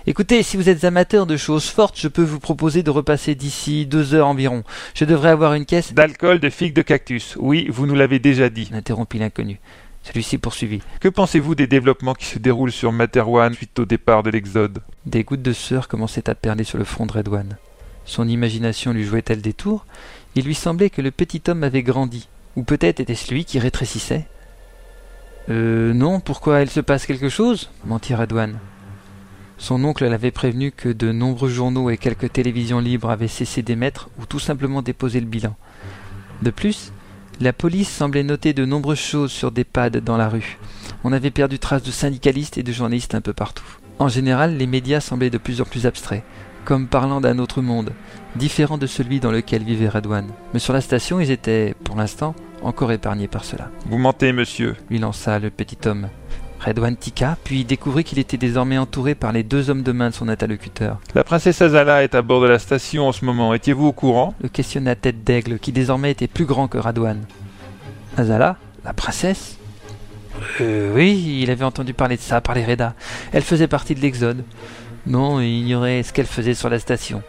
Écoutez, 0.05 0.43
si 0.43 0.57
vous 0.57 0.69
êtes 0.69 0.83
amateur 0.83 1.25
de 1.25 1.37
choses 1.37 1.65
fortes, 1.65 1.99
je 1.99 2.07
peux 2.07 2.21
vous 2.21 2.39
proposer 2.39 2.83
de 2.83 2.91
repasser 2.91 3.33
d'ici 3.33 3.87
deux 3.87 4.13
heures 4.13 4.27
environ. 4.27 4.63
Je 4.93 5.05
devrais 5.05 5.29
avoir 5.29 5.55
une 5.55 5.65
caisse. 5.65 5.95
D'alcool 5.95 6.39
de 6.39 6.51
figues 6.51 6.75
de 6.75 6.83
cactus. 6.83 7.35
Oui, 7.39 7.67
vous 7.71 7.87
nous 7.87 7.95
l'avez 7.95 8.19
déjà 8.19 8.51
dit. 8.51 8.69
interrompit 8.71 9.17
l'inconnu. 9.17 9.59
Celui-ci 10.05 10.37
poursuivit. 10.37 10.81
Que 10.99 11.09
pensez-vous 11.09 11.55
des 11.55 11.65
développements 11.67 12.13
qui 12.13 12.25
se 12.25 12.37
déroulent 12.39 12.71
sur 12.71 12.91
Materwan 12.91 13.53
suite 13.53 13.79
au 13.79 13.85
départ 13.85 14.21
de 14.21 14.29
l'Exode? 14.29 14.81
Des 15.07 15.23
gouttes 15.23 15.41
de 15.41 15.51
sueur 15.51 15.87
commençaient 15.87 16.29
à 16.29 16.35
perler 16.35 16.63
sur 16.63 16.77
le 16.77 16.83
front 16.83 17.07
de 17.07 17.11
Redouane. 17.13 17.57
Son 18.05 18.27
imagination 18.27 18.93
lui 18.93 19.03
jouait-elle 19.03 19.41
des 19.41 19.53
tours? 19.53 19.85
Il 20.35 20.45
lui 20.45 20.53
semblait 20.53 20.91
que 20.91 21.01
le 21.01 21.09
petit 21.09 21.41
homme 21.47 21.63
avait 21.63 21.81
grandi. 21.81 22.27
Ou 22.55 22.63
peut-être 22.63 22.99
était-ce 22.99 23.33
lui 23.33 23.45
qui 23.45 23.57
rétrécissait 23.57 24.27
Euh, 25.49 25.93
non, 25.93 26.19
pourquoi 26.19 26.61
il 26.61 26.69
se 26.69 26.79
passe 26.81 27.05
quelque 27.07 27.29
chose? 27.29 27.71
mentit 27.85 28.13
Redouane. 28.13 28.59
Son 29.57 29.83
oncle 29.85 30.05
l'avait 30.05 30.31
prévenu 30.31 30.71
que 30.71 30.89
de 30.89 31.11
nombreux 31.11 31.49
journaux 31.49 31.89
et 31.89 31.97
quelques 31.97 32.31
télévisions 32.31 32.79
libres 32.79 33.09
avaient 33.09 33.27
cessé 33.27 33.63
d'émettre 33.63 34.09
ou 34.19 34.25
tout 34.25 34.39
simplement 34.39 34.81
déposé 34.83 35.19
le 35.19 35.25
bilan. 35.25 35.55
De 36.41 36.51
plus, 36.51 36.91
la 37.41 37.53
police 37.53 37.89
semblait 37.89 38.23
noter 38.23 38.53
de 38.53 38.65
nombreuses 38.65 38.99
choses 38.99 39.31
sur 39.31 39.51
des 39.51 39.63
pads 39.63 39.89
dans 39.89 40.17
la 40.17 40.29
rue. 40.29 40.57
On 41.03 41.11
avait 41.11 41.31
perdu 41.31 41.59
trace 41.59 41.83
de 41.83 41.91
syndicalistes 41.91 42.57
et 42.57 42.63
de 42.63 42.71
journalistes 42.71 43.15
un 43.15 43.21
peu 43.21 43.33
partout. 43.33 43.65
En 43.99 44.07
général, 44.07 44.57
les 44.57 44.67
médias 44.67 44.99
semblaient 44.99 45.29
de 45.29 45.37
plus 45.37 45.61
en 45.61 45.65
plus 45.65 45.85
abstraits, 45.85 46.23
comme 46.63 46.87
parlant 46.87 47.21
d'un 47.21 47.39
autre 47.39 47.61
monde, 47.61 47.91
différent 48.35 48.77
de 48.77 48.87
celui 48.87 49.19
dans 49.19 49.31
lequel 49.31 49.63
vivait 49.63 49.89
Radwan. 49.89 50.27
Mais 50.53 50.59
sur 50.59 50.73
la 50.73 50.81
station, 50.81 51.19
ils 51.19 51.31
étaient, 51.31 51.75
pour 51.83 51.95
l'instant, 51.95 52.35
encore 52.61 52.91
épargnés 52.91 53.27
par 53.27 53.45
cela. 53.45 53.69
Vous 53.89 53.97
mentez, 53.97 54.33
monsieur. 54.33 54.75
Lui 54.89 54.99
lança 54.99 55.39
le 55.39 55.49
petit 55.49 55.77
homme. 55.87 56.07
Redouane 56.65 56.95
tika, 56.95 57.37
puis 57.43 57.63
découvrit 57.63 58.03
qu'il 58.03 58.17
était 58.17 58.37
désormais 58.37 58.79
entouré 58.79 59.13
par 59.13 59.31
les 59.31 59.43
deux 59.43 59.69
hommes 59.69 59.83
de 59.83 59.91
main 59.91 60.09
de 60.09 60.15
son 60.15 60.27
interlocuteur. 60.27 60.99
La 61.13 61.23
princesse 61.23 61.61
Azala 61.61 62.03
est 62.03 62.15
à 62.15 62.23
bord 62.23 62.41
de 62.41 62.47
la 62.47 62.57
station 62.57 63.07
en 63.07 63.11
ce 63.11 63.23
moment. 63.23 63.53
Étiez-vous 63.53 63.85
au 63.85 63.91
courant? 63.91 64.33
Le 64.41 64.49
questionna 64.49 64.95
Tête 64.95 65.23
d'Aigle, 65.23 65.59
qui 65.59 65.71
désormais 65.71 66.09
était 66.09 66.27
plus 66.27 66.45
grand 66.45 66.67
que 66.67 66.79
Radouane. 66.79 67.23
Azala 68.17 68.57
La 68.83 68.93
princesse? 68.93 69.57
Euh, 70.59 70.91
oui, 70.95 71.41
il 71.43 71.51
avait 71.51 71.65
entendu 71.65 71.93
parler 71.93 72.17
de 72.17 72.21
ça 72.21 72.41
par 72.41 72.55
les 72.55 72.65
Reda. 72.65 72.95
Elle 73.31 73.43
faisait 73.43 73.67
partie 73.67 73.93
de 73.93 73.99
l'Exode. 73.99 74.43
Non, 75.05 75.39
il 75.39 75.59
ignorait 75.59 76.01
ce 76.01 76.11
qu'elle 76.13 76.25
faisait 76.25 76.55
sur 76.55 76.69
la 76.69 76.79
station. 76.79 77.21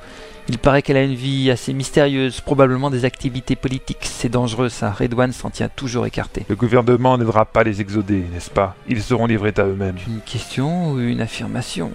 Il 0.48 0.58
paraît 0.58 0.82
qu'elle 0.82 0.96
a 0.96 1.02
une 1.02 1.14
vie 1.14 1.50
assez 1.50 1.72
mystérieuse, 1.72 2.40
probablement 2.40 2.88
des 2.88 3.04
activités 3.04 3.56
politiques. 3.56 4.02
C'est 4.02 4.28
dangereux 4.28 4.68
ça, 4.68 4.92
Redouane 4.92 5.32
s'en 5.32 5.50
tient 5.50 5.68
toujours 5.68 6.06
écarté. 6.06 6.46
Le 6.48 6.54
gouvernement 6.54 7.18
n'aidera 7.18 7.44
pas 7.44 7.64
les 7.64 7.80
exodés, 7.80 8.24
n'est-ce 8.32 8.50
pas? 8.50 8.76
Ils 8.88 9.02
seront 9.02 9.26
livrés 9.26 9.54
à 9.56 9.64
eux-mêmes. 9.64 9.96
Une 10.06 10.20
question 10.20 10.92
ou 10.92 11.00
une 11.00 11.20
affirmation? 11.20 11.90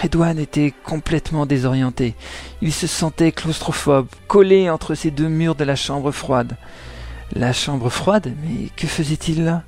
Redouane 0.00 0.38
était 0.38 0.72
complètement 0.84 1.44
désorienté. 1.44 2.14
Il 2.60 2.72
se 2.72 2.86
sentait 2.86 3.32
claustrophobe, 3.32 4.06
collé 4.28 4.70
entre 4.70 4.94
ces 4.94 5.10
deux 5.10 5.28
murs 5.28 5.56
de 5.56 5.64
la 5.64 5.76
chambre 5.76 6.12
froide. 6.12 6.56
La 7.34 7.52
chambre 7.52 7.90
froide? 7.90 8.32
Mais 8.44 8.68
que 8.76 8.86
faisait-il 8.86 9.44
là? 9.44 9.64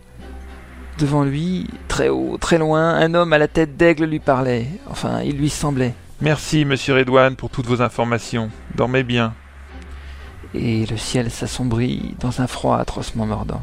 Devant 0.98 1.24
lui, 1.24 1.66
très 1.88 2.10
haut, 2.10 2.38
très 2.38 2.58
loin, 2.58 2.94
un 2.94 3.14
homme 3.14 3.32
à 3.32 3.38
la 3.38 3.48
tête 3.48 3.76
d'aigle 3.76 4.04
lui 4.04 4.20
parlait. 4.20 4.68
Enfin, 4.88 5.22
il 5.22 5.36
lui 5.36 5.50
semblait. 5.50 5.94
Merci, 6.20 6.64
monsieur 6.64 6.94
Redouane, 6.94 7.36
pour 7.36 7.50
toutes 7.50 7.66
vos 7.66 7.82
informations. 7.82 8.50
Dormez 8.74 9.02
bien. 9.02 9.34
Et 10.54 10.86
le 10.86 10.96
ciel 10.96 11.30
s'assombrit 11.30 12.14
dans 12.20 12.40
un 12.40 12.46
froid 12.46 12.78
atrocement 12.78 13.26
mordant. 13.26 13.62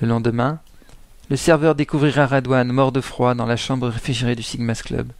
Le 0.00 0.08
lendemain, 0.08 0.58
le 1.32 1.38
serveur 1.38 1.74
découvrira 1.74 2.26
Radouane 2.26 2.70
mort 2.72 2.92
de 2.92 3.00
froid 3.00 3.34
dans 3.34 3.46
la 3.46 3.56
chambre 3.56 3.88
réfrigérée 3.88 4.36
du 4.36 4.42
Sigma's 4.42 4.82
Club. 4.82 5.12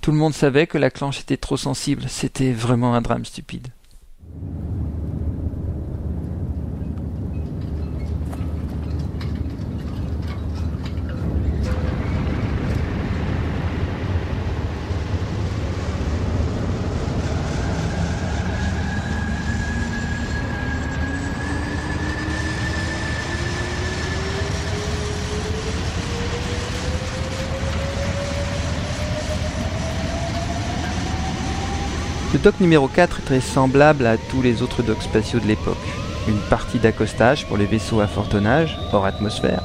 Tout 0.00 0.10
le 0.10 0.16
monde 0.16 0.32
savait 0.32 0.66
que 0.66 0.78
la 0.78 0.88
clanche 0.88 1.20
était 1.20 1.36
trop 1.36 1.58
sensible, 1.58 2.04
c'était 2.08 2.54
vraiment 2.54 2.94
un 2.94 3.02
drame 3.02 3.26
stupide. 3.26 3.68
Dock 32.44 32.60
numéro 32.60 32.88
4 32.88 33.20
est 33.20 33.22
très 33.22 33.40
semblable 33.40 34.04
à 34.04 34.18
tous 34.18 34.42
les 34.42 34.60
autres 34.60 34.82
docks 34.82 35.00
spatiaux 35.00 35.40
de 35.40 35.46
l'époque. 35.46 35.78
Une 36.28 36.36
partie 36.50 36.78
d'accostage 36.78 37.46
pour 37.46 37.56
les 37.56 37.64
vaisseaux 37.64 38.00
à 38.00 38.06
fort 38.06 38.28
tonnage, 38.28 38.78
hors 38.92 39.06
atmosphère. 39.06 39.62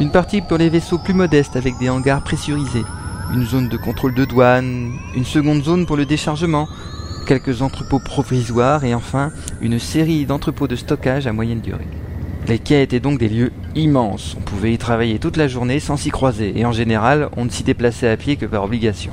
Une 0.00 0.10
partie 0.10 0.40
pour 0.40 0.56
les 0.56 0.70
vaisseaux 0.70 0.96
plus 0.96 1.12
modestes 1.12 1.54
avec 1.54 1.76
des 1.76 1.90
hangars 1.90 2.24
pressurisés. 2.24 2.86
Une 3.34 3.44
zone 3.44 3.68
de 3.68 3.76
contrôle 3.76 4.14
de 4.14 4.24
douane. 4.24 4.92
Une 5.14 5.26
seconde 5.26 5.62
zone 5.62 5.84
pour 5.84 5.98
le 5.98 6.06
déchargement. 6.06 6.66
Quelques 7.26 7.60
entrepôts 7.60 7.98
provisoires 7.98 8.84
et 8.84 8.94
enfin 8.94 9.30
une 9.60 9.78
série 9.78 10.24
d'entrepôts 10.24 10.66
de 10.66 10.76
stockage 10.76 11.26
à 11.26 11.34
moyenne 11.34 11.60
durée. 11.60 11.88
Les 12.46 12.58
quais 12.58 12.82
étaient 12.82 13.00
donc 13.00 13.18
des 13.18 13.28
lieux 13.28 13.52
immenses. 13.74 14.34
On 14.38 14.40
pouvait 14.40 14.72
y 14.72 14.78
travailler 14.78 15.18
toute 15.18 15.36
la 15.36 15.46
journée 15.46 15.78
sans 15.78 15.98
s'y 15.98 16.08
croiser 16.08 16.58
et 16.58 16.64
en 16.64 16.72
général 16.72 17.28
on 17.36 17.44
ne 17.44 17.50
s'y 17.50 17.64
déplaçait 17.64 18.08
à 18.08 18.16
pied 18.16 18.36
que 18.36 18.46
par 18.46 18.64
obligation. 18.64 19.12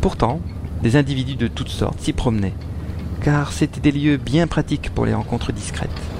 Pourtant, 0.00 0.40
des 0.82 0.96
individus 0.96 1.36
de 1.36 1.48
toutes 1.48 1.68
sortes 1.68 2.00
s'y 2.00 2.12
promenaient, 2.12 2.54
car 3.22 3.52
c'étaient 3.52 3.80
des 3.80 3.92
lieux 3.92 4.16
bien 4.16 4.46
pratiques 4.46 4.90
pour 4.90 5.06
les 5.06 5.14
rencontres 5.14 5.52
discrètes. 5.52 6.11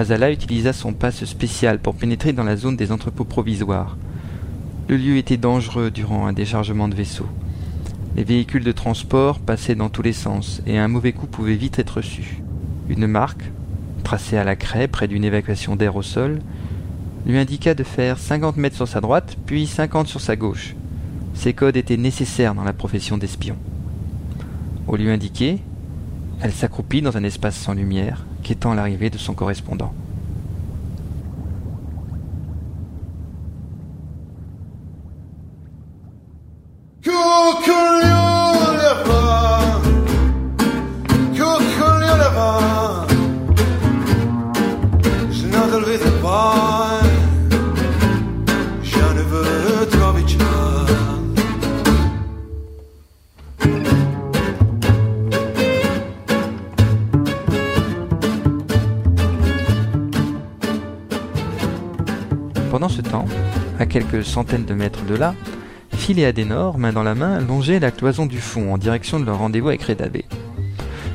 Azala 0.00 0.30
utilisa 0.30 0.72
son 0.72 0.94
passe 0.94 1.26
spécial 1.26 1.78
pour 1.78 1.94
pénétrer 1.94 2.32
dans 2.32 2.42
la 2.42 2.56
zone 2.56 2.74
des 2.74 2.90
entrepôts 2.90 3.26
provisoires. 3.26 3.98
Le 4.88 4.96
lieu 4.96 5.18
était 5.18 5.36
dangereux 5.36 5.90
durant 5.90 6.26
un 6.26 6.32
déchargement 6.32 6.88
de 6.88 6.94
vaisseau. 6.94 7.26
Les 8.16 8.24
véhicules 8.24 8.64
de 8.64 8.72
transport 8.72 9.40
passaient 9.40 9.74
dans 9.74 9.90
tous 9.90 10.00
les 10.00 10.14
sens 10.14 10.62
et 10.66 10.78
un 10.78 10.88
mauvais 10.88 11.12
coup 11.12 11.26
pouvait 11.26 11.54
vite 11.54 11.78
être 11.78 11.98
reçu. 11.98 12.42
Une 12.88 13.06
marque, 13.06 13.44
tracée 14.02 14.38
à 14.38 14.44
la 14.44 14.56
craie 14.56 14.88
près 14.88 15.06
d'une 15.06 15.22
évacuation 15.22 15.76
d'air 15.76 15.94
au 15.96 16.02
sol, 16.02 16.38
lui 17.26 17.36
indiqua 17.36 17.74
de 17.74 17.84
faire 17.84 18.16
50 18.16 18.56
mètres 18.56 18.76
sur 18.76 18.88
sa 18.88 19.02
droite, 19.02 19.36
puis 19.44 19.66
50 19.66 20.08
sur 20.08 20.22
sa 20.22 20.34
gauche. 20.34 20.76
Ces 21.34 21.52
codes 21.52 21.76
étaient 21.76 21.98
nécessaires 21.98 22.54
dans 22.54 22.64
la 22.64 22.72
profession 22.72 23.18
d'espion. 23.18 23.56
Au 24.88 24.96
lieu 24.96 25.12
indiqué, 25.12 25.58
elle 26.40 26.52
s'accroupit 26.52 27.02
dans 27.02 27.18
un 27.18 27.24
espace 27.24 27.56
sans 27.56 27.74
lumière, 27.74 28.24
quêtant 28.42 28.74
l'arrivée 28.74 29.10
de 29.10 29.18
son 29.18 29.34
correspondant. 29.34 29.92
Centaines 64.30 64.64
de 64.64 64.74
mètres 64.74 65.04
de 65.04 65.14
là, 65.14 65.34
Phil 65.92 66.18
et 66.18 66.24
Adenor, 66.24 66.78
main 66.78 66.92
dans 66.92 67.02
la 67.02 67.14
main, 67.14 67.40
longeaient 67.40 67.80
la 67.80 67.90
cloison 67.90 68.26
du 68.26 68.38
fond 68.38 68.72
en 68.72 68.78
direction 68.78 69.20
de 69.20 69.26
leur 69.26 69.38
rendez-vous 69.38 69.68
avec 69.68 69.82
Redabé. 69.82 70.24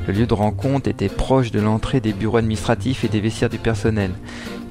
Le 0.06 0.12
lieu 0.12 0.26
de 0.26 0.34
rencontre 0.34 0.88
était 0.88 1.08
proche 1.08 1.50
de 1.50 1.60
l'entrée 1.60 2.00
des 2.00 2.12
bureaux 2.12 2.36
administratifs 2.36 3.02
et 3.02 3.08
des 3.08 3.20
vestiaires 3.20 3.48
du 3.48 3.58
personnel. 3.58 4.12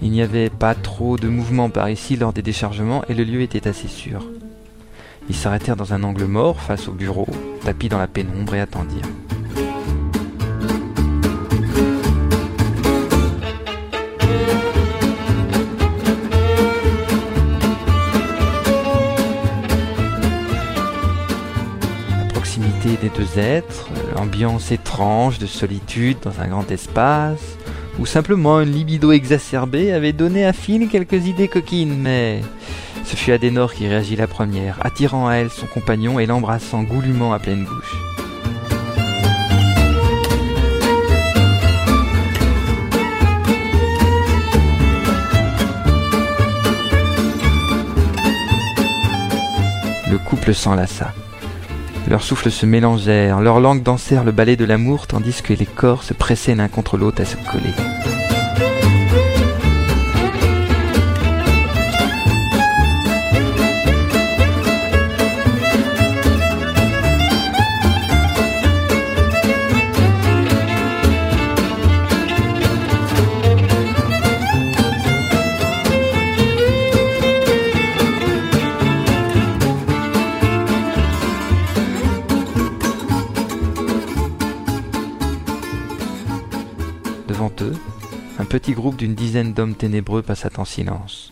Il 0.01 0.11
n'y 0.11 0.21
avait 0.21 0.49
pas 0.49 0.75
trop 0.75 1.17
de 1.17 1.27
mouvement 1.27 1.69
par 1.69 1.89
ici 1.89 2.15
lors 2.15 2.31
des 2.31 2.41
déchargements 2.41 3.03
et 3.09 3.13
le 3.13 3.23
lieu 3.23 3.41
était 3.41 3.67
assez 3.67 3.87
sûr. 3.87 4.25
Ils 5.27 5.35
s'arrêtèrent 5.35 5.75
dans 5.75 5.93
un 5.93 6.03
angle 6.03 6.25
mort 6.25 6.61
face 6.61 6.87
au 6.87 6.91
bureau, 6.91 7.27
tapis 7.65 7.89
dans 7.89 7.97
la 7.97 8.07
pénombre 8.07 8.55
et 8.55 8.61
attendirent. 8.61 9.24
deux 23.15 23.39
êtres, 23.39 23.89
ambiance 24.17 24.71
étrange 24.71 25.39
de 25.39 25.45
solitude 25.45 26.17
dans 26.23 26.41
un 26.41 26.47
grand 26.47 26.69
espace, 26.69 27.57
ou 27.99 28.05
simplement 28.05 28.59
une 28.59 28.71
libido 28.71 29.11
exacerbée 29.11 29.93
avait 29.93 30.13
donné 30.13 30.45
à 30.45 30.53
Phil 30.53 30.89
quelques 30.89 31.25
idées 31.25 31.47
coquines, 31.47 31.97
mais 31.97 32.41
ce 33.05 33.15
fut 33.15 33.31
Adenor 33.31 33.73
qui 33.73 33.87
réagit 33.87 34.15
la 34.15 34.27
première, 34.27 34.77
attirant 34.85 35.27
à 35.27 35.35
elle 35.35 35.49
son 35.49 35.65
compagnon 35.67 36.19
et 36.19 36.25
l'embrassant 36.25 36.83
goulûment 36.83 37.33
à 37.33 37.39
pleine 37.39 37.63
bouche. 37.63 37.95
Le 50.11 50.17
couple 50.17 50.53
s'enlaça. 50.53 51.13
Leurs 52.07 52.23
souffles 52.23 52.51
se 52.51 52.65
mélangèrent, 52.65 53.41
leurs 53.41 53.59
langues 53.59 53.81
dansèrent 53.81 54.23
le 54.23 54.31
ballet 54.31 54.55
de 54.55 54.65
l'amour 54.65 55.07
tandis 55.07 55.41
que 55.41 55.53
les 55.53 55.65
corps 55.65 56.03
se 56.03 56.13
pressaient 56.13 56.55
l'un 56.55 56.67
contre 56.67 56.97
l'autre 56.97 57.21
à 57.21 57.25
se 57.25 57.35
coller. 57.35 58.14
Petit 88.65 88.73
groupe 88.73 88.95
d'une 88.95 89.13
dizaine 89.13 89.53
d'hommes 89.53 89.75
ténébreux 89.75 90.23
passa 90.23 90.49
en 90.57 90.65
silence. 90.65 91.31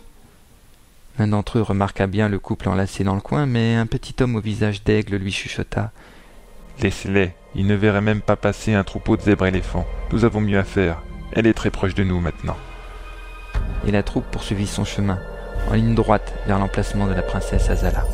L'un 1.17 1.29
d'entre 1.29 1.57
eux 1.57 1.63
remarqua 1.63 2.05
bien 2.05 2.29
le 2.29 2.37
couple 2.37 2.69
enlacé 2.69 3.03
dans 3.03 3.15
le 3.15 3.21
coin, 3.21 3.47
mais 3.47 3.73
un 3.73 3.87
petit 3.87 4.13
homme 4.21 4.35
au 4.35 4.39
visage 4.39 4.83
d'aigle 4.83 5.15
lui 5.15 5.31
chuchota. 5.31 5.89
Laissez-les, 6.79 7.31
ils 7.55 7.65
ne 7.65 7.73
verraient 7.73 8.01
même 8.01 8.21
pas 8.21 8.35
passer 8.35 8.75
un 8.75 8.83
troupeau 8.83 9.17
de 9.17 9.23
zèbres 9.23 9.47
éléphants. 9.47 9.87
Nous 10.11 10.25
avons 10.25 10.41
mieux 10.41 10.59
à 10.59 10.63
faire. 10.63 11.01
Elle 11.31 11.47
est 11.47 11.55
très 11.55 11.71
proche 11.71 11.95
de 11.95 12.03
nous 12.03 12.19
maintenant. 12.19 12.57
Et 13.87 13.91
la 13.91 14.03
troupe 14.03 14.29
poursuivit 14.29 14.67
son 14.67 14.85
chemin, 14.85 15.17
en 15.71 15.73
ligne 15.73 15.95
droite 15.95 16.35
vers 16.45 16.59
l'emplacement 16.59 17.07
de 17.07 17.13
la 17.13 17.23
princesse 17.23 17.67
Azala. 17.67 18.05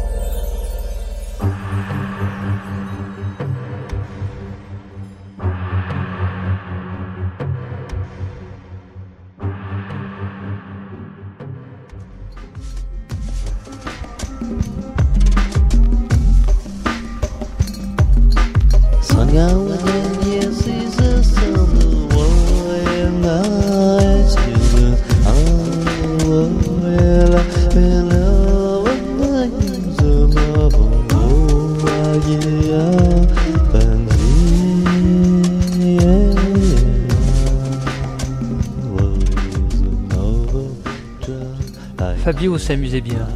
Fabio 42.30 42.60
s'amusait 42.60 43.02
bien. 43.02 43.28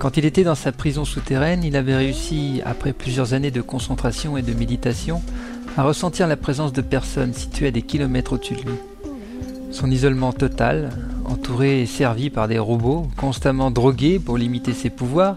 Quand 0.00 0.16
il 0.16 0.24
était 0.24 0.44
dans 0.44 0.54
sa 0.54 0.72
prison 0.72 1.04
souterraine, 1.04 1.62
il 1.62 1.76
avait 1.76 1.94
réussi, 1.94 2.62
après 2.64 2.94
plusieurs 2.94 3.34
années 3.34 3.50
de 3.50 3.60
concentration 3.60 4.38
et 4.38 4.42
de 4.42 4.54
méditation, 4.54 5.20
à 5.76 5.82
ressentir 5.82 6.26
la 6.26 6.38
présence 6.38 6.72
de 6.72 6.80
personnes 6.80 7.34
situées 7.34 7.66
à 7.66 7.70
des 7.70 7.82
kilomètres 7.82 8.32
au-dessus 8.32 8.54
de 8.54 8.62
lui. 8.62 8.78
Son 9.70 9.90
isolement 9.90 10.32
total, 10.32 10.88
entouré 11.26 11.82
et 11.82 11.86
servi 11.86 12.30
par 12.30 12.48
des 12.48 12.58
robots, 12.58 13.08
constamment 13.18 13.70
drogués 13.70 14.18
pour 14.18 14.38
limiter 14.38 14.72
ses 14.72 14.88
pouvoirs, 14.88 15.36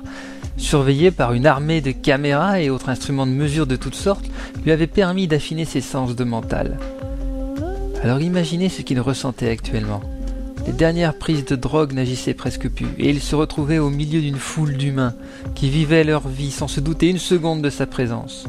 surveillé 0.55 1.11
par 1.11 1.33
une 1.33 1.45
armée 1.45 1.81
de 1.81 1.91
caméras 1.91 2.61
et 2.61 2.69
autres 2.69 2.87
instruments 2.87 3.27
de 3.27 3.33
mesure 3.33 3.67
de 3.67 3.75
toutes 3.75 3.95
sortes, 3.95 4.29
lui 4.63 4.71
avait 4.71 4.87
permis 4.87 5.27
d'affiner 5.27 5.65
ses 5.65 5.81
sens 5.81 6.15
de 6.15 6.23
mental. 6.23 6.79
Alors 8.01 8.21
imaginez 8.21 8.69
ce 8.69 8.81
qu'il 8.81 9.01
ressentait 9.01 9.49
actuellement. 9.49 9.99
Les 10.65 10.73
dernières 10.73 11.17
prises 11.17 11.45
de 11.45 11.55
drogue 11.55 11.93
n'agissaient 11.93 12.33
presque 12.33 12.69
plus, 12.69 12.87
et 12.97 13.09
il 13.09 13.21
se 13.21 13.35
retrouvait 13.35 13.79
au 13.79 13.89
milieu 13.89 14.21
d'une 14.21 14.37
foule 14.37 14.77
d'humains 14.77 15.13
qui 15.55 15.69
vivaient 15.69 16.05
leur 16.05 16.27
vie 16.27 16.51
sans 16.51 16.67
se 16.69 16.79
douter 16.79 17.09
une 17.09 17.17
seconde 17.17 17.61
de 17.61 17.69
sa 17.69 17.85
présence. 17.85 18.45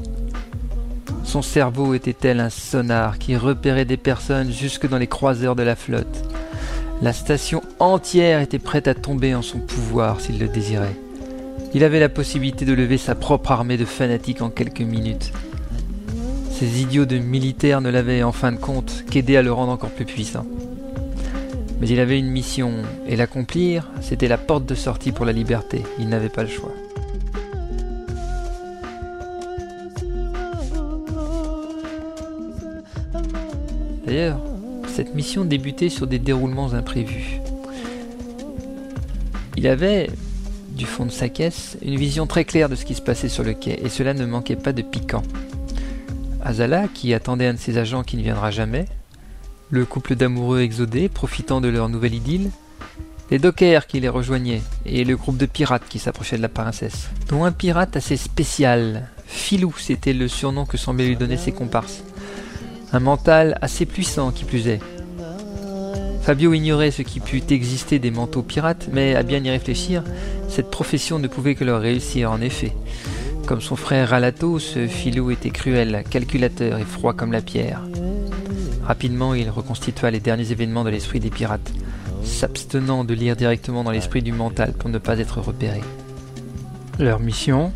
Son 1.24 1.42
cerveau 1.42 1.94
était 1.94 2.12
tel 2.12 2.38
un 2.38 2.50
sonar 2.50 3.18
qui 3.18 3.36
repérait 3.36 3.84
des 3.84 3.96
personnes 3.96 4.52
jusque 4.52 4.88
dans 4.88 4.98
les 4.98 5.08
croiseurs 5.08 5.56
de 5.56 5.64
la 5.64 5.74
flotte. 5.74 6.22
La 7.02 7.12
station 7.12 7.62
entière 7.80 8.40
était 8.40 8.60
prête 8.60 8.86
à 8.86 8.94
tomber 8.94 9.34
en 9.34 9.42
son 9.42 9.58
pouvoir 9.58 10.20
s'il 10.20 10.38
le 10.38 10.46
désirait. 10.46 10.96
Il 11.74 11.82
avait 11.82 11.98
la 11.98 12.08
possibilité 12.08 12.64
de 12.64 12.72
lever 12.72 12.98
sa 12.98 13.16
propre 13.16 13.50
armée 13.50 13.76
de 13.76 13.84
fanatiques 13.84 14.42
en 14.42 14.50
quelques 14.50 14.80
minutes. 14.80 15.32
Ces 16.52 16.80
idiots 16.80 17.04
de 17.04 17.18
militaires 17.18 17.80
ne 17.80 17.90
l'avaient 17.90 18.22
en 18.22 18.30
fin 18.30 18.52
de 18.52 18.58
compte 18.58 19.04
qu'aidé 19.10 19.36
à 19.36 19.42
le 19.42 19.52
rendre 19.52 19.72
encore 19.72 19.90
plus 19.90 20.04
puissant. 20.04 20.46
Mais 21.80 21.88
il 21.88 22.00
avait 22.00 22.18
une 22.18 22.30
mission, 22.30 22.72
et 23.06 23.16
l'accomplir, 23.16 23.90
c'était 24.00 24.28
la 24.28 24.38
porte 24.38 24.64
de 24.64 24.74
sortie 24.74 25.12
pour 25.12 25.24
la 25.24 25.32
liberté. 25.32 25.82
Il 25.98 26.08
n'avait 26.08 26.28
pas 26.28 26.42
le 26.42 26.48
choix. 26.48 26.72
D'ailleurs, 34.06 34.38
cette 34.94 35.14
mission 35.14 35.44
débutait 35.44 35.88
sur 35.88 36.06
des 36.06 36.18
déroulements 36.18 36.72
imprévus. 36.72 37.40
Il 39.56 39.66
avait, 39.66 40.10
du 40.70 40.86
fond 40.86 41.06
de 41.06 41.10
sa 41.10 41.28
caisse, 41.28 41.76
une 41.82 41.96
vision 41.96 42.26
très 42.26 42.44
claire 42.44 42.68
de 42.68 42.76
ce 42.76 42.84
qui 42.84 42.94
se 42.94 43.02
passait 43.02 43.28
sur 43.28 43.42
le 43.42 43.54
quai, 43.54 43.80
et 43.84 43.88
cela 43.88 44.14
ne 44.14 44.24
manquait 44.24 44.56
pas 44.56 44.72
de 44.72 44.82
piquant. 44.82 45.22
Azala, 46.42 46.86
qui 46.88 47.14
attendait 47.14 47.46
un 47.46 47.54
de 47.54 47.58
ses 47.58 47.78
agents 47.78 48.02
qui 48.02 48.16
ne 48.16 48.22
viendra 48.22 48.50
jamais, 48.50 48.86
le 49.70 49.84
couple 49.84 50.14
d'amoureux 50.14 50.60
exodés 50.60 51.08
profitant 51.08 51.60
de 51.60 51.68
leur 51.68 51.88
nouvelle 51.88 52.14
idylle, 52.14 52.50
les 53.30 53.38
dockers 53.38 53.86
qui 53.86 54.00
les 54.00 54.08
rejoignaient 54.08 54.62
et 54.84 55.04
le 55.04 55.16
groupe 55.16 55.38
de 55.38 55.46
pirates 55.46 55.88
qui 55.88 55.98
s'approchaient 55.98 56.36
de 56.36 56.42
la 56.42 56.48
princesse, 56.48 57.08
dont 57.28 57.44
un 57.44 57.52
pirate 57.52 57.96
assez 57.96 58.16
spécial, 58.16 59.08
Filou 59.26 59.74
c'était 59.78 60.12
le 60.12 60.28
surnom 60.28 60.66
que 60.66 60.76
semblaient 60.76 61.06
lui 61.06 61.16
donner 61.16 61.36
ses 61.36 61.52
comparses, 61.52 62.02
un 62.92 63.00
mental 63.00 63.58
assez 63.62 63.86
puissant 63.86 64.30
qui 64.30 64.44
plus 64.44 64.68
est. 64.68 64.80
Fabio 66.22 66.54
ignorait 66.54 66.90
ce 66.90 67.02
qui 67.02 67.20
put 67.20 67.42
exister 67.50 67.98
des 67.98 68.10
manteaux 68.10 68.42
pirates, 68.42 68.88
mais 68.92 69.14
à 69.14 69.22
bien 69.22 69.42
y 69.44 69.50
réfléchir, 69.50 70.02
cette 70.48 70.70
profession 70.70 71.18
ne 71.18 71.28
pouvait 71.28 71.54
que 71.54 71.64
leur 71.64 71.80
réussir 71.80 72.30
en 72.30 72.40
effet. 72.40 72.72
Comme 73.46 73.60
son 73.60 73.76
frère 73.76 74.08
Ralato, 74.08 74.58
ce 74.58 74.86
Filou 74.86 75.30
était 75.30 75.50
cruel, 75.50 76.02
calculateur 76.08 76.78
et 76.78 76.84
froid 76.84 77.12
comme 77.12 77.32
la 77.32 77.42
pierre. 77.42 77.82
Rapidement, 78.86 79.34
il 79.34 79.48
reconstitua 79.48 80.10
les 80.10 80.20
derniers 80.20 80.52
événements 80.52 80.84
de 80.84 80.90
l'esprit 80.90 81.18
des 81.18 81.30
pirates, 81.30 81.72
s'abstenant 82.22 83.04
de 83.04 83.14
lire 83.14 83.34
directement 83.34 83.82
dans 83.82 83.90
l'esprit 83.90 84.20
du 84.22 84.32
mental 84.32 84.74
pour 84.74 84.90
ne 84.90 84.98
pas 84.98 85.18
être 85.18 85.40
repéré. 85.40 85.80
Leur 86.98 87.18
mission, 87.18 87.72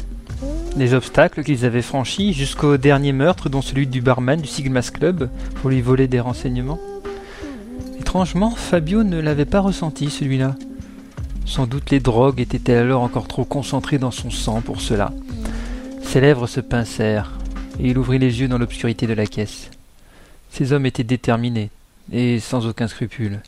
les 0.77 0.93
obstacles 0.93 1.43
qu'ils 1.43 1.65
avaient 1.65 1.83
franchis 1.83 2.35
jusqu'au 2.35 2.77
dernier 2.77 3.13
meurtre, 3.13 3.49
dont 3.49 3.63
celui 3.63 3.87
du 3.87 4.03
barman 4.03 4.41
du 4.41 4.47
Sigmas 4.47 4.91
Club, 4.93 5.31
pour 5.57 5.71
lui 5.71 5.81
voler 5.81 6.09
des 6.09 6.21
renseignements. 6.21 6.79
Étrangement, 7.99 8.51
Fabio 8.51 9.03
ne 9.03 9.19
l'avait 9.19 9.47
pas 9.47 9.61
ressenti, 9.61 10.11
celui-là. 10.11 10.57
Sans 11.47 11.67
doute 11.67 11.91
les 11.91 12.01
drogues 12.01 12.41
étaient-elles 12.41 12.85
alors 12.85 13.03
encore 13.03 13.29
trop 13.29 13.45
concentrées 13.45 13.99
dans 13.99 14.11
son 14.11 14.31
sang 14.31 14.61
pour 14.61 14.83
cela. 14.83 15.13
Ses 16.03 16.21
lèvres 16.21 16.47
se 16.47 16.61
pincèrent, 16.61 17.39
et 17.81 17.89
il 17.89 17.99
ouvrit 17.99 18.19
les 18.19 18.41
yeux 18.41 18.49
dans 18.49 18.59
l'obscurité 18.59 19.07
de 19.07 19.15
la 19.15 19.27
caisse. 19.27 19.71
Ces 20.51 20.73
hommes 20.73 20.87
étaient 20.87 21.05
déterminés, 21.05 21.71
et 22.13 22.41
sans 22.41 22.67
aucun 22.67 22.89
scrupule. 22.89 23.41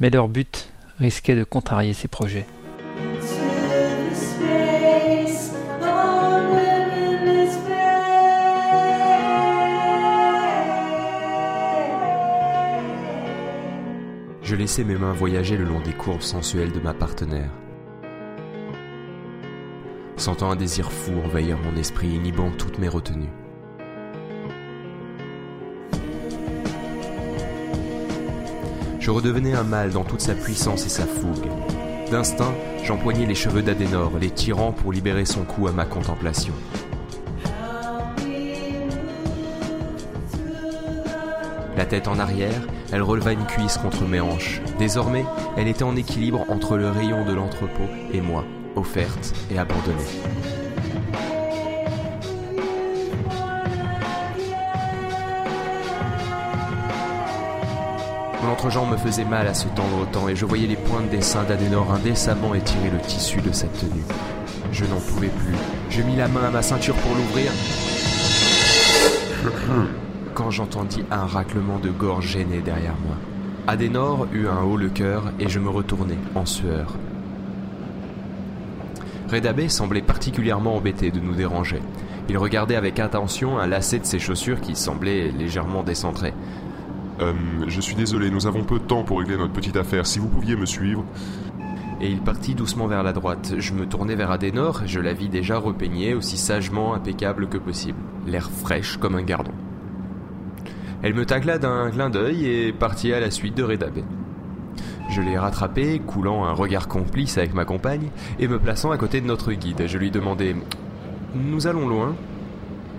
Mais 0.00 0.10
leur 0.10 0.28
but 0.28 0.68
risquait 0.98 1.36
de 1.36 1.44
contrarier 1.44 1.92
ses 1.92 2.08
projets. 2.08 2.46
Je 14.42 14.56
laissais 14.56 14.84
mes 14.84 14.96
mains 14.96 15.14
voyager 15.14 15.56
le 15.56 15.64
long 15.64 15.80
des 15.80 15.94
courbes 15.94 16.20
sensuelles 16.20 16.72
de 16.72 16.80
ma 16.80 16.92
partenaire. 16.92 17.50
Sentant 20.18 20.50
un 20.50 20.56
désir 20.56 20.92
fou 20.92 21.12
envahir 21.24 21.56
mon 21.58 21.74
esprit, 21.76 22.08
inhibant 22.08 22.50
toutes 22.50 22.78
mes 22.78 22.88
retenues. 22.88 23.30
Je 29.02 29.10
redevenais 29.10 29.52
un 29.52 29.64
mâle 29.64 29.90
dans 29.90 30.04
toute 30.04 30.20
sa 30.20 30.32
puissance 30.32 30.86
et 30.86 30.88
sa 30.88 31.04
fougue. 31.06 31.50
D'instinct, 32.12 32.54
j'empoignais 32.84 33.26
les 33.26 33.34
cheveux 33.34 33.60
d'Adenor, 33.60 34.12
les 34.20 34.30
tirant 34.30 34.70
pour 34.70 34.92
libérer 34.92 35.24
son 35.24 35.42
cou 35.42 35.66
à 35.66 35.72
ma 35.72 35.84
contemplation. 35.84 36.54
La 41.76 41.84
tête 41.84 42.06
en 42.06 42.20
arrière, 42.20 42.62
elle 42.92 43.02
releva 43.02 43.32
une 43.32 43.44
cuisse 43.44 43.76
contre 43.76 44.04
mes 44.04 44.20
hanches. 44.20 44.62
Désormais, 44.78 45.24
elle 45.56 45.66
était 45.66 45.82
en 45.82 45.96
équilibre 45.96 46.44
entre 46.48 46.76
le 46.76 46.88
rayon 46.88 47.24
de 47.24 47.32
l'entrepôt 47.32 47.88
et 48.12 48.20
moi, 48.20 48.44
offerte 48.76 49.34
et 49.50 49.58
abandonnée. 49.58 50.61
Entrejambe 58.52 58.90
me 58.90 58.96
faisait 58.98 59.24
mal 59.24 59.46
à 59.46 59.54
se 59.54 59.66
tendre 59.68 60.02
autant 60.02 60.28
et 60.28 60.36
je 60.36 60.44
voyais 60.44 60.66
les 60.66 60.76
pointes 60.76 61.08
des 61.08 61.22
seins 61.22 61.44
d'Adenor 61.44 61.90
indécemment 61.90 62.54
étirer 62.54 62.90
le 62.90 62.98
tissu 62.98 63.40
de 63.40 63.50
sa 63.50 63.66
tenue. 63.66 64.04
Je 64.72 64.84
n'en 64.84 65.00
pouvais 65.00 65.28
plus. 65.28 65.54
Je 65.88 66.02
mis 66.02 66.16
la 66.16 66.28
main 66.28 66.44
à 66.44 66.50
ma 66.50 66.62
ceinture 66.62 66.94
pour 66.96 67.14
l'ouvrir. 67.14 67.50
Quand 70.34 70.50
j'entendis 70.50 71.02
un 71.10 71.24
raclement 71.24 71.78
de 71.78 71.88
gorge 71.88 72.28
gêné 72.28 72.60
derrière 72.60 72.96
moi. 73.06 73.16
Adenor 73.66 74.28
eut 74.32 74.48
un 74.48 74.62
haut 74.62 74.76
le 74.76 74.90
cœur 74.90 75.32
et 75.40 75.48
je 75.48 75.58
me 75.58 75.70
retournai 75.70 76.18
en 76.34 76.44
sueur. 76.44 76.94
Redabé 79.30 79.70
semblait 79.70 80.02
particulièrement 80.02 80.76
embêté 80.76 81.10
de 81.10 81.20
nous 81.20 81.34
déranger. 81.34 81.80
Il 82.28 82.38
regardait 82.38 82.76
avec 82.76 82.98
attention 82.98 83.58
un 83.58 83.66
lacet 83.66 83.98
de 83.98 84.04
ses 84.04 84.18
chaussures 84.18 84.60
qui 84.60 84.76
semblait 84.76 85.30
légèrement 85.30 85.82
décentré. 85.82 86.34
Euh, 87.22 87.32
je 87.68 87.80
suis 87.80 87.94
désolé, 87.94 88.30
nous 88.30 88.46
avons 88.46 88.64
peu 88.64 88.78
de 88.78 88.84
temps 88.84 89.04
pour 89.04 89.20
régler 89.20 89.36
notre 89.36 89.52
petite 89.52 89.76
affaire. 89.76 90.06
Si 90.06 90.18
vous 90.18 90.28
pouviez 90.28 90.56
me 90.56 90.66
suivre. 90.66 91.04
Et 92.00 92.08
il 92.08 92.20
partit 92.20 92.56
doucement 92.56 92.88
vers 92.88 93.04
la 93.04 93.12
droite. 93.12 93.54
Je 93.58 93.72
me 93.74 93.86
tournai 93.86 94.16
vers 94.16 94.32
Adenor, 94.32 94.82
je 94.86 94.98
la 94.98 95.12
vis 95.12 95.28
déjà 95.28 95.56
repeignée, 95.56 96.14
aussi 96.14 96.36
sagement 96.36 96.94
impeccable 96.94 97.48
que 97.48 97.58
possible, 97.58 97.98
l'air 98.26 98.50
fraîche 98.50 98.96
comme 98.96 99.14
un 99.14 99.22
gardon. 99.22 99.52
Elle 101.02 101.14
me 101.14 101.24
tacla 101.24 101.58
d'un 101.58 101.90
clin 101.92 102.10
d'œil 102.10 102.44
et 102.44 102.72
partit 102.72 103.12
à 103.12 103.20
la 103.20 103.30
suite 103.30 103.56
de 103.56 103.62
Redabé. 103.62 104.02
Je 105.10 105.20
l'ai 105.20 105.38
rattrapé, 105.38 106.00
coulant 106.00 106.44
un 106.44 106.52
regard 106.52 106.88
complice 106.88 107.38
avec 107.38 107.54
ma 107.54 107.64
compagne, 107.64 108.08
et 108.40 108.48
me 108.48 108.58
plaçant 108.58 108.90
à 108.90 108.98
côté 108.98 109.20
de 109.20 109.26
notre 109.26 109.52
guide. 109.52 109.86
Je 109.86 109.98
lui 109.98 110.10
demandai 110.10 110.56
Nous 111.36 111.68
allons 111.68 111.86
loin? 111.86 112.16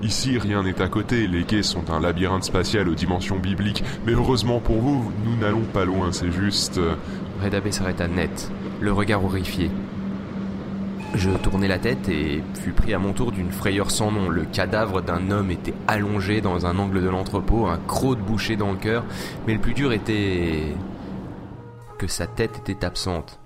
Ici, 0.04 0.38
rien 0.38 0.64
n'est 0.64 0.82
à 0.82 0.89
côté, 0.89 1.28
les 1.28 1.45
quais 1.45 1.64
sont 1.64 1.89
un 1.89 2.01
labyrinthe 2.01 2.43
spatial 2.43 2.89
aux 2.89 2.93
dimensions 2.93 3.39
bibliques, 3.39 3.86
mais 4.06 4.12
heureusement 4.12 4.60
pour 4.60 4.80
vous, 4.80 5.14
nous 5.24 5.38
n'allons 5.38 5.64
pas 5.64 5.86
loin, 5.86 6.12
c'est 6.12 6.30
juste... 6.30 6.78
euh, 6.78 6.95
Redabé 7.41 7.72
s'arrêta 7.72 8.10
net, 8.10 8.51
le 8.82 8.91
regard 8.91 9.24
horrifié. 9.24 9.72
Je 11.16 11.30
tournai 11.30 11.70
la 11.70 11.80
tête 11.80 12.10
et 12.10 12.43
fus 12.54 12.74
pris 12.74 12.93
à 12.93 12.99
mon 12.99 13.14
tour 13.14 13.32
d'une 13.32 13.51
frayeur 13.51 13.91
sans 13.91 14.12
nom. 14.12 14.30
Le 14.30 14.43
cadavre 14.43 15.01
d'un 15.01 15.32
homme 15.32 15.51
était 15.51 15.74
allongé 15.88 16.41
dans 16.41 16.66
un 16.66 16.78
angle 16.80 17.01
de 17.01 17.10
l'entrepôt, 17.10 17.68
un 17.68 17.78
croc 17.78 18.18
de 18.18 18.24
boucher 18.24 18.58
dans 18.58 18.72
le 18.72 18.78
cœur, 18.78 19.06
mais 19.47 19.54
le 19.54 19.62
plus 19.62 19.74
dur 19.74 19.93
était 19.93 20.76
que 21.97 22.08
sa 22.08 22.28
tête 22.28 22.60
était 22.60 22.84
absente, 22.84 23.39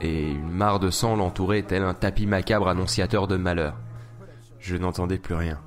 et 0.00 0.30
une 0.30 0.50
mare 0.50 0.78
de 0.78 0.90
sang 0.90 1.16
l'entourait 1.16 1.62
tel 1.62 1.82
un 1.82 1.94
tapis 1.94 2.26
macabre 2.26 2.68
annonciateur 2.68 3.26
de 3.26 3.36
malheur. 3.36 3.74
Je 4.60 4.76
n'entendais 4.76 5.18
plus 5.18 5.34
rien. 5.34 5.58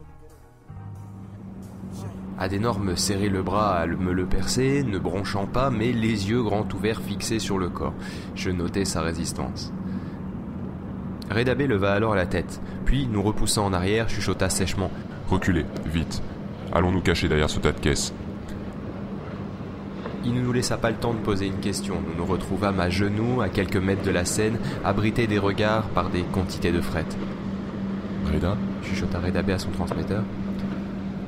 Adenor 2.39 2.79
me 2.79 2.95
serrait 2.95 3.29
le 3.29 3.41
bras 3.41 3.77
à 3.77 3.87
me 3.87 4.11
le 4.11 4.25
percer, 4.25 4.83
ne 4.83 4.99
bronchant 4.99 5.47
pas, 5.47 5.71
mais 5.71 5.91
les 5.91 6.29
yeux 6.29 6.43
grands 6.43 6.67
ouverts 6.75 7.01
fixés 7.01 7.39
sur 7.39 7.57
le 7.57 7.69
corps. 7.69 7.95
Je 8.35 8.51
notais 8.51 8.85
sa 8.85 9.01
résistance. 9.01 9.73
Redabé 11.31 11.65
leva 11.65 11.93
alors 11.93 12.15
la 12.15 12.27
tête, 12.27 12.61
puis, 12.85 13.07
nous 13.07 13.23
repoussant 13.23 13.65
en 13.65 13.73
arrière, 13.73 14.07
chuchota 14.07 14.49
sèchement. 14.49 14.91
Reculez, 15.27 15.65
vite. 15.85 16.21
Allons 16.71 16.91
nous 16.91 17.01
cacher 17.01 17.27
derrière 17.27 17.49
ce 17.49 17.59
tas 17.59 17.71
de 17.71 17.79
caisses. 17.79 18.13
Il 20.23 20.33
ne 20.33 20.41
nous 20.41 20.53
laissa 20.53 20.77
pas 20.77 20.91
le 20.91 20.97
temps 20.97 21.13
de 21.13 21.19
poser 21.19 21.47
une 21.47 21.59
question. 21.59 21.95
Nous 21.95 22.15
nous 22.17 22.25
retrouvâmes 22.25 22.79
à 22.79 22.89
genoux, 22.89 23.41
à 23.41 23.49
quelques 23.49 23.77
mètres 23.77 24.03
de 24.03 24.11
la 24.11 24.25
scène, 24.25 24.57
abrités 24.85 25.25
des 25.25 25.39
regards 25.39 25.87
par 25.89 26.09
des 26.09 26.23
quantités 26.23 26.71
de 26.71 26.81
fret. 26.81 27.05
Reda? 28.31 28.55
Chuchota 28.83 29.19
Redabé 29.19 29.53
à 29.53 29.59
son 29.59 29.71
transmetteur. 29.71 30.23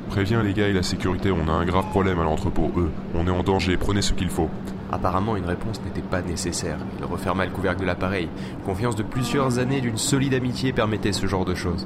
Préviens 0.10 0.42
les 0.42 0.54
gars 0.54 0.68
et 0.68 0.74
la 0.74 0.84
sécurité, 0.84 1.32
on 1.32 1.48
a 1.48 1.52
un 1.52 1.66
grave 1.66 1.86
problème 1.92 2.20
à 2.20 2.24
l'entrepôt, 2.24 2.72
eux. 2.78 2.90
On 3.14 3.28
est 3.28 3.32
en 3.32 3.44
danger, 3.44 3.78
prenez 3.78 4.02
ce 4.02 4.14
qu'il 4.14 4.30
faut. 4.30 4.50
Apparemment, 4.92 5.36
une 5.36 5.46
réponse 5.46 5.80
n'était 5.86 6.02
pas 6.02 6.22
nécessaire. 6.22 6.78
Il 6.98 7.06
referma 7.06 7.46
le 7.46 7.52
couvercle 7.52 7.82
de 7.82 7.86
l'appareil. 7.86 8.28
Confiance 8.66 8.96
de 8.96 9.04
plusieurs 9.04 9.60
années 9.60 9.82
d'une 9.82 9.98
solide 9.98 10.34
amitié 10.34 10.74
permettait 10.74 11.14
ce 11.14 11.28
genre 11.28 11.46
de 11.46 11.54
choses. 11.54 11.86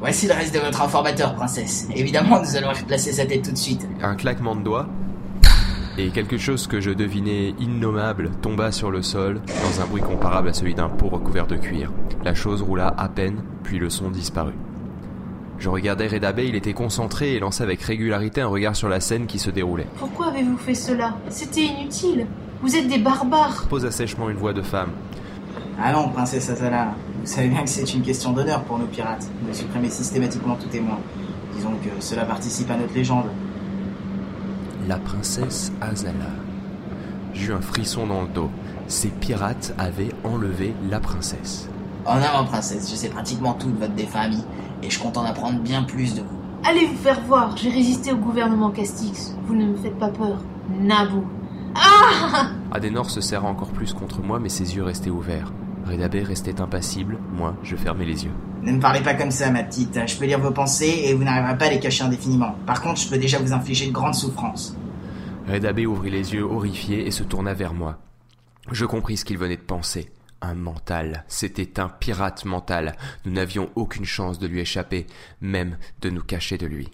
Voici 0.00 0.28
le 0.28 0.32
reste 0.32 0.54
de 0.54 0.60
votre 0.60 0.80
informateur, 0.80 1.34
princesse. 1.34 1.88
Évidemment, 1.94 2.40
nous 2.40 2.56
allons 2.56 2.72
replacer 2.72 3.12
sa 3.12 3.26
tête 3.26 3.42
tout 3.42 3.52
de 3.52 3.58
suite. 3.58 3.86
Un 4.02 4.14
claquement 4.14 4.56
de 4.56 4.62
doigts 4.62 4.86
et 5.98 6.10
quelque 6.10 6.38
chose 6.38 6.68
que 6.68 6.80
je 6.80 6.90
devinais 6.90 7.54
innommable 7.58 8.30
tomba 8.40 8.70
sur 8.70 8.92
le 8.92 9.02
sol 9.02 9.40
dans 9.46 9.82
un 9.82 9.86
bruit 9.86 10.00
comparable 10.00 10.48
à 10.48 10.52
celui 10.52 10.74
d'un 10.74 10.88
pot 10.88 11.08
recouvert 11.08 11.48
de 11.48 11.56
cuir. 11.56 11.90
La 12.24 12.34
chose 12.34 12.62
roula 12.62 12.94
à 12.96 13.08
peine, 13.08 13.42
puis 13.64 13.78
le 13.78 13.90
son 13.90 14.08
disparut. 14.08 14.54
Je 15.58 15.68
regardais 15.68 16.06
Redabé, 16.06 16.46
il 16.46 16.54
était 16.54 16.72
concentré 16.72 17.34
et 17.34 17.40
lançait 17.40 17.64
avec 17.64 17.82
régularité 17.82 18.40
un 18.40 18.46
regard 18.46 18.76
sur 18.76 18.88
la 18.88 19.00
scène 19.00 19.26
qui 19.26 19.40
se 19.40 19.50
déroulait. 19.50 19.86
Pourquoi 19.98 20.28
avez-vous 20.28 20.56
fait 20.56 20.74
cela? 20.74 21.16
C'était 21.30 21.62
inutile. 21.62 22.26
Vous 22.62 22.76
êtes 22.76 22.86
des 22.88 22.98
barbares. 22.98 23.66
Posa 23.68 23.90
sèchement 23.90 24.30
une 24.30 24.36
voix 24.36 24.52
de 24.52 24.62
femme. 24.62 24.90
Allons, 25.82 26.08
princesse 26.10 26.48
Azala. 26.48 26.94
Vous 27.20 27.26
savez 27.26 27.48
bien 27.48 27.62
que 27.62 27.70
c'est 27.70 27.92
une 27.92 28.02
question 28.02 28.32
d'honneur 28.32 28.62
pour 28.64 28.78
nos 28.78 28.86
pirates 28.86 29.26
de 29.48 29.52
supprimer 29.52 29.90
systématiquement 29.90 30.54
tout 30.54 30.68
témoin. 30.68 30.98
Disons 31.54 31.72
que 31.82 32.00
cela 32.00 32.24
participe 32.24 32.70
à 32.70 32.76
notre 32.76 32.94
légende. 32.94 33.26
La 34.86 34.98
princesse 34.98 35.72
Azala. 35.80 36.12
J'eus 37.34 37.52
un 37.52 37.60
frisson 37.60 38.06
dans 38.06 38.22
le 38.22 38.28
dos. 38.28 38.50
Ces 38.86 39.08
pirates 39.08 39.74
avaient 39.76 40.12
enlevé 40.24 40.72
la 40.88 41.00
princesse. 41.00 41.68
En 42.08 42.22
avant, 42.22 42.44
princesse, 42.44 42.90
je 42.90 42.96
sais 42.96 43.10
pratiquement 43.10 43.52
tout 43.52 43.70
de 43.70 43.78
votre 43.78 43.92
défunt 43.92 44.20
ami, 44.20 44.42
et 44.82 44.88
je 44.88 44.98
compte 44.98 45.18
en 45.18 45.24
apprendre 45.24 45.60
bien 45.60 45.82
plus 45.82 46.14
de 46.14 46.22
vous. 46.22 46.38
Allez 46.64 46.86
vous 46.86 46.96
faire 46.96 47.20
voir. 47.26 47.54
J'ai 47.58 47.68
résisté 47.68 48.12
au 48.12 48.16
gouvernement 48.16 48.70
Castix. 48.70 49.36
Vous 49.46 49.54
ne 49.54 49.66
me 49.66 49.76
faites 49.76 49.98
pas 49.98 50.08
peur. 50.08 50.38
Naboo. 50.80 51.24
Ah 51.74 52.48
Adenor 52.72 53.10
se 53.10 53.20
serra 53.20 53.46
encore 53.46 53.68
plus 53.68 53.92
contre 53.92 54.22
moi, 54.22 54.40
mais 54.40 54.48
ses 54.48 54.74
yeux 54.74 54.84
restaient 54.84 55.10
ouverts. 55.10 55.52
Redabé 55.86 56.22
restait 56.22 56.62
impassible, 56.62 57.18
moi, 57.32 57.54
je 57.62 57.76
fermais 57.76 58.06
les 58.06 58.24
yeux. 58.24 58.32
Ne 58.62 58.72
me 58.72 58.80
parlez 58.80 59.00
pas 59.00 59.14
comme 59.14 59.30
ça, 59.30 59.50
ma 59.50 59.62
petite. 59.62 60.00
Je 60.06 60.16
peux 60.16 60.24
lire 60.24 60.40
vos 60.40 60.50
pensées 60.50 61.02
et 61.04 61.14
vous 61.14 61.24
n'arriverez 61.24 61.58
pas 61.58 61.66
à 61.66 61.70
les 61.70 61.78
cacher 61.78 62.04
indéfiniment. 62.04 62.54
Par 62.66 62.80
contre, 62.80 63.00
je 63.00 63.08
peux 63.08 63.18
déjà 63.18 63.38
vous 63.38 63.52
infliger 63.52 63.86
de 63.86 63.92
grandes 63.92 64.14
souffrances. 64.14 64.74
Redabé 65.46 65.84
ouvrit 65.84 66.10
les 66.10 66.32
yeux 66.32 66.42
horrifié 66.42 67.06
et 67.06 67.10
se 67.10 67.22
tourna 67.22 67.52
vers 67.52 67.74
moi. 67.74 67.98
Je 68.72 68.86
compris 68.86 69.18
ce 69.18 69.26
qu'il 69.26 69.38
venait 69.38 69.56
de 69.56 69.62
penser. 69.62 70.10
Un 70.40 70.54
mental. 70.54 71.24
C'était 71.28 71.80
un 71.80 71.88
pirate 71.88 72.44
mental. 72.44 72.96
Nous 73.24 73.32
n'avions 73.32 73.70
aucune 73.74 74.04
chance 74.04 74.38
de 74.38 74.46
lui 74.46 74.60
échapper, 74.60 75.06
même 75.40 75.78
de 76.00 76.10
nous 76.10 76.22
cacher 76.22 76.58
de 76.58 76.66
lui. 76.66 76.88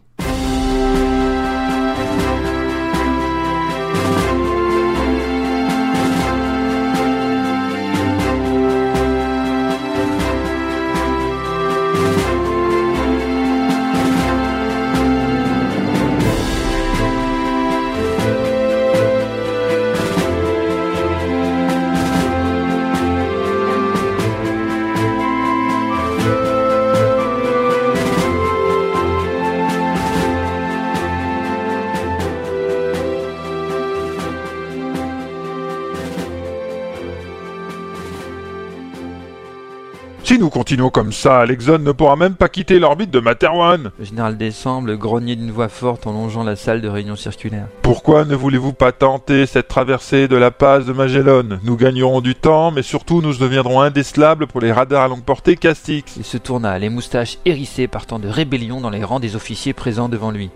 Si 40.34 40.40
nous 40.40 40.50
continuons 40.50 40.90
comme 40.90 41.12
ça, 41.12 41.46
l'Exxon 41.46 41.78
ne 41.78 41.92
pourra 41.92 42.16
même 42.16 42.34
pas 42.34 42.48
quitter 42.48 42.80
l'orbite 42.80 43.12
de 43.12 43.20
Materwan. 43.20 43.92
Le 43.96 44.04
général 44.04 44.36
Décembre 44.36 44.92
grognait 44.94 45.36
d'une 45.36 45.52
voix 45.52 45.68
forte 45.68 46.08
en 46.08 46.12
longeant 46.12 46.42
la 46.42 46.56
salle 46.56 46.80
de 46.80 46.88
réunion 46.88 47.14
circulaire. 47.14 47.68
Pourquoi 47.82 48.24
ne 48.24 48.34
voulez-vous 48.34 48.72
pas 48.72 48.90
tenter 48.90 49.46
cette 49.46 49.68
traversée 49.68 50.26
de 50.26 50.34
la 50.34 50.50
passe 50.50 50.86
de 50.86 50.92
Magellan? 50.92 51.60
Nous 51.62 51.76
gagnerons 51.76 52.20
du 52.20 52.34
temps, 52.34 52.72
mais 52.72 52.82
surtout 52.82 53.22
nous 53.22 53.32
deviendrons 53.36 53.80
indécelables 53.80 54.48
pour 54.48 54.60
les 54.60 54.72
radars 54.72 55.04
à 55.04 55.06
longue 55.06 55.22
portée 55.22 55.54
Castix. 55.54 56.16
Il 56.16 56.24
se 56.24 56.36
tourna, 56.36 56.80
les 56.80 56.88
moustaches 56.88 57.38
hérissées 57.44 57.86
partant 57.86 58.18
de 58.18 58.26
rébellion 58.26 58.80
dans 58.80 58.90
les 58.90 59.04
rangs 59.04 59.20
des 59.20 59.36
officiers 59.36 59.72
présents 59.72 60.08
devant 60.08 60.32
lui. 60.32 60.50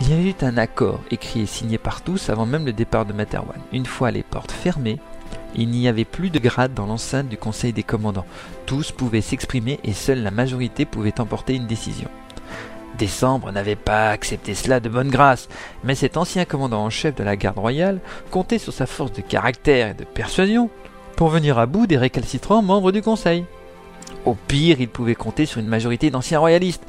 Il 0.00 0.10
y 0.10 0.12
avait 0.12 0.30
eu 0.30 0.34
un 0.40 0.56
accord 0.56 1.02
écrit 1.12 1.42
et 1.42 1.46
signé 1.46 1.78
par 1.78 2.02
tous 2.02 2.30
avant 2.30 2.46
même 2.46 2.66
le 2.66 2.72
départ 2.72 3.06
de 3.06 3.12
Materwan. 3.12 3.60
Une 3.72 3.86
fois 3.86 4.10
les 4.10 4.24
portes 4.24 4.50
fermées, 4.50 4.98
il 5.56 5.70
n'y 5.70 5.88
avait 5.88 6.04
plus 6.04 6.30
de 6.30 6.38
grade 6.38 6.74
dans 6.74 6.86
l'enceinte 6.86 7.28
du 7.28 7.36
Conseil 7.36 7.72
des 7.72 7.82
commandants. 7.82 8.26
Tous 8.66 8.92
pouvaient 8.92 9.20
s'exprimer 9.20 9.80
et 9.84 9.92
seule 9.92 10.22
la 10.22 10.30
majorité 10.30 10.84
pouvait 10.84 11.20
emporter 11.20 11.54
une 11.54 11.66
décision. 11.66 12.08
Décembre 12.98 13.52
n'avait 13.52 13.76
pas 13.76 14.10
accepté 14.10 14.54
cela 14.54 14.80
de 14.80 14.88
bonne 14.88 15.10
grâce, 15.10 15.48
mais 15.84 15.94
cet 15.94 16.16
ancien 16.16 16.44
commandant 16.44 16.84
en 16.84 16.90
chef 16.90 17.14
de 17.14 17.24
la 17.24 17.36
garde 17.36 17.58
royale 17.58 18.00
comptait 18.30 18.58
sur 18.58 18.72
sa 18.72 18.86
force 18.86 19.12
de 19.12 19.20
caractère 19.20 19.88
et 19.88 19.94
de 19.94 20.04
persuasion 20.04 20.70
pour 21.16 21.28
venir 21.28 21.58
à 21.58 21.66
bout 21.66 21.86
des 21.86 21.98
récalcitrants 21.98 22.62
membres 22.62 22.92
du 22.92 23.02
Conseil. 23.02 23.44
Au 24.24 24.34
pire, 24.34 24.80
ils 24.80 24.88
pouvaient 24.88 25.14
compter 25.14 25.46
sur 25.46 25.60
une 25.60 25.68
majorité 25.68 26.10
d'anciens 26.10 26.38
royalistes. 26.38 26.84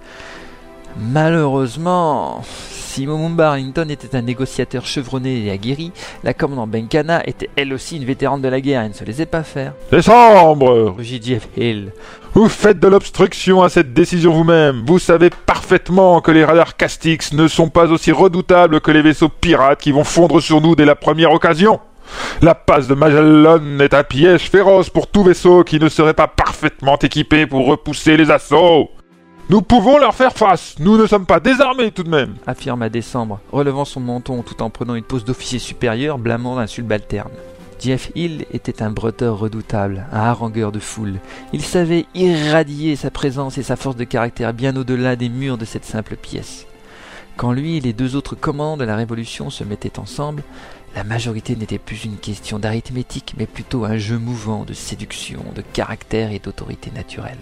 Malheureusement, 0.99 2.41
si 2.43 3.05
Momumba 3.05 3.49
Arlington 3.51 3.87
était 3.89 4.17
un 4.17 4.23
négociateur 4.23 4.85
chevronné 4.87 5.45
et 5.45 5.51
aguerri, 5.51 5.91
la 6.23 6.33
commandante 6.33 6.71
Benkana 6.71 7.21
était 7.27 7.49
elle 7.55 7.71
aussi 7.73 7.97
une 7.97 8.05
vétérane 8.05 8.41
de 8.41 8.47
la 8.47 8.59
guerre 8.59 8.81
et 8.83 8.89
ne 8.89 8.93
se 8.93 9.03
laissait 9.03 9.27
pas 9.27 9.43
faire. 9.43 9.73
Décembre 9.91 10.95
Rugit 10.97 11.21
Jeff 11.21 11.47
Hill. 11.55 11.91
Vous 12.33 12.49
faites 12.49 12.79
de 12.79 12.87
l'obstruction 12.87 13.61
à 13.61 13.69
cette 13.69 13.93
décision 13.93 14.33
vous-même. 14.33 14.83
Vous 14.87 14.97
savez 14.97 15.29
parfaitement 15.29 16.21
que 16.21 16.31
les 16.31 16.43
radars 16.43 16.75
Castix 16.75 17.33
ne 17.33 17.47
sont 17.47 17.69
pas 17.69 17.91
aussi 17.91 18.11
redoutables 18.11 18.81
que 18.81 18.91
les 18.91 19.03
vaisseaux 19.03 19.29
pirates 19.29 19.79
qui 19.79 19.91
vont 19.91 20.03
fondre 20.03 20.41
sur 20.41 20.61
nous 20.61 20.75
dès 20.75 20.85
la 20.85 20.95
première 20.95 21.31
occasion. 21.31 21.79
La 22.41 22.55
passe 22.55 22.87
de 22.87 22.95
Magellan 22.95 23.79
est 23.79 23.93
un 23.93 24.03
piège 24.03 24.49
féroce 24.49 24.89
pour 24.89 25.07
tout 25.07 25.23
vaisseau 25.23 25.63
qui 25.63 25.79
ne 25.79 25.89
serait 25.89 26.13
pas 26.13 26.27
parfaitement 26.27 26.97
équipé 26.97 27.45
pour 27.45 27.67
repousser 27.67 28.17
les 28.17 28.31
assauts. 28.31 28.89
Nous 29.49 29.61
pouvons 29.61 29.97
leur 29.97 30.13
faire 30.13 30.33
face. 30.33 30.75
Nous 30.77 30.97
ne 30.97 31.07
sommes 31.07 31.25
pas 31.25 31.39
désarmés 31.39 31.91
tout 31.91 32.03
de 32.03 32.09
même. 32.09 32.35
affirma 32.45 32.89
Décembre, 32.89 33.39
relevant 33.49 33.85
son 33.85 34.01
menton 34.01 34.43
tout 34.43 34.61
en 34.61 34.69
prenant 34.69 34.93
une 34.93 35.05
pose 35.05 35.23
d'officier 35.23 35.57
supérieur, 35.57 36.17
blâmant 36.17 36.57
d'un 36.57 36.67
subalterne. 36.67 37.31
Jeff 37.79 38.11
Hill 38.13 38.45
était 38.51 38.81
un 38.81 38.91
bretteur 38.91 39.39
redoutable, 39.39 40.05
un 40.11 40.19
harangueur 40.19 40.73
de 40.73 40.79
foule. 40.79 41.19
Il 41.53 41.61
savait 41.61 42.07
irradier 42.13 42.97
sa 42.97 43.09
présence 43.09 43.57
et 43.57 43.63
sa 43.63 43.77
force 43.77 43.95
de 43.95 44.03
caractère 44.03 44.53
bien 44.53 44.75
au-delà 44.75 45.15
des 45.15 45.29
murs 45.29 45.57
de 45.57 45.63
cette 45.63 45.85
simple 45.85 46.17
pièce. 46.17 46.65
Quand 47.37 47.53
lui 47.53 47.77
et 47.77 47.81
les 47.81 47.93
deux 47.93 48.17
autres 48.17 48.35
commandants 48.35 48.75
de 48.75 48.83
la 48.83 48.97
Révolution 48.97 49.49
se 49.49 49.63
mettaient 49.63 49.97
ensemble, 49.97 50.43
la 50.93 51.05
majorité 51.05 51.55
n'était 51.55 51.77
plus 51.77 52.03
une 52.03 52.17
question 52.17 52.59
d'arithmétique, 52.59 53.35
mais 53.37 53.45
plutôt 53.45 53.85
un 53.85 53.95
jeu 53.95 54.17
mouvant 54.17 54.65
de 54.65 54.73
séduction, 54.73 55.39
de 55.55 55.61
caractère 55.61 56.33
et 56.33 56.39
d'autorité 56.39 56.91
naturelle. 56.91 57.39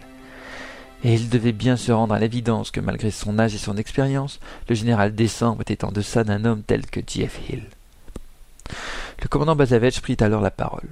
Et 1.05 1.13
il 1.13 1.29
devait 1.29 1.51
bien 1.51 1.77
se 1.77 1.91
rendre 1.91 2.15
à 2.15 2.19
l'évidence 2.19 2.71
que 2.71 2.79
malgré 2.79 3.11
son 3.11 3.37
âge 3.37 3.53
et 3.53 3.59
son 3.59 3.77
expérience, 3.77 4.39
le 4.67 4.73
général 4.73 5.13
Décembre 5.13 5.61
était 5.61 5.85
en 5.85 5.91
deçà 5.91 6.23
d'un 6.23 6.45
homme 6.45 6.63
tel 6.63 6.83
que 6.87 6.99
Jeff 7.05 7.39
Hill. 7.47 7.61
Le 9.21 9.27
commandant 9.27 9.55
Bazavech 9.55 10.01
prit 10.01 10.17
alors 10.19 10.41
la 10.41 10.49
parole. 10.49 10.89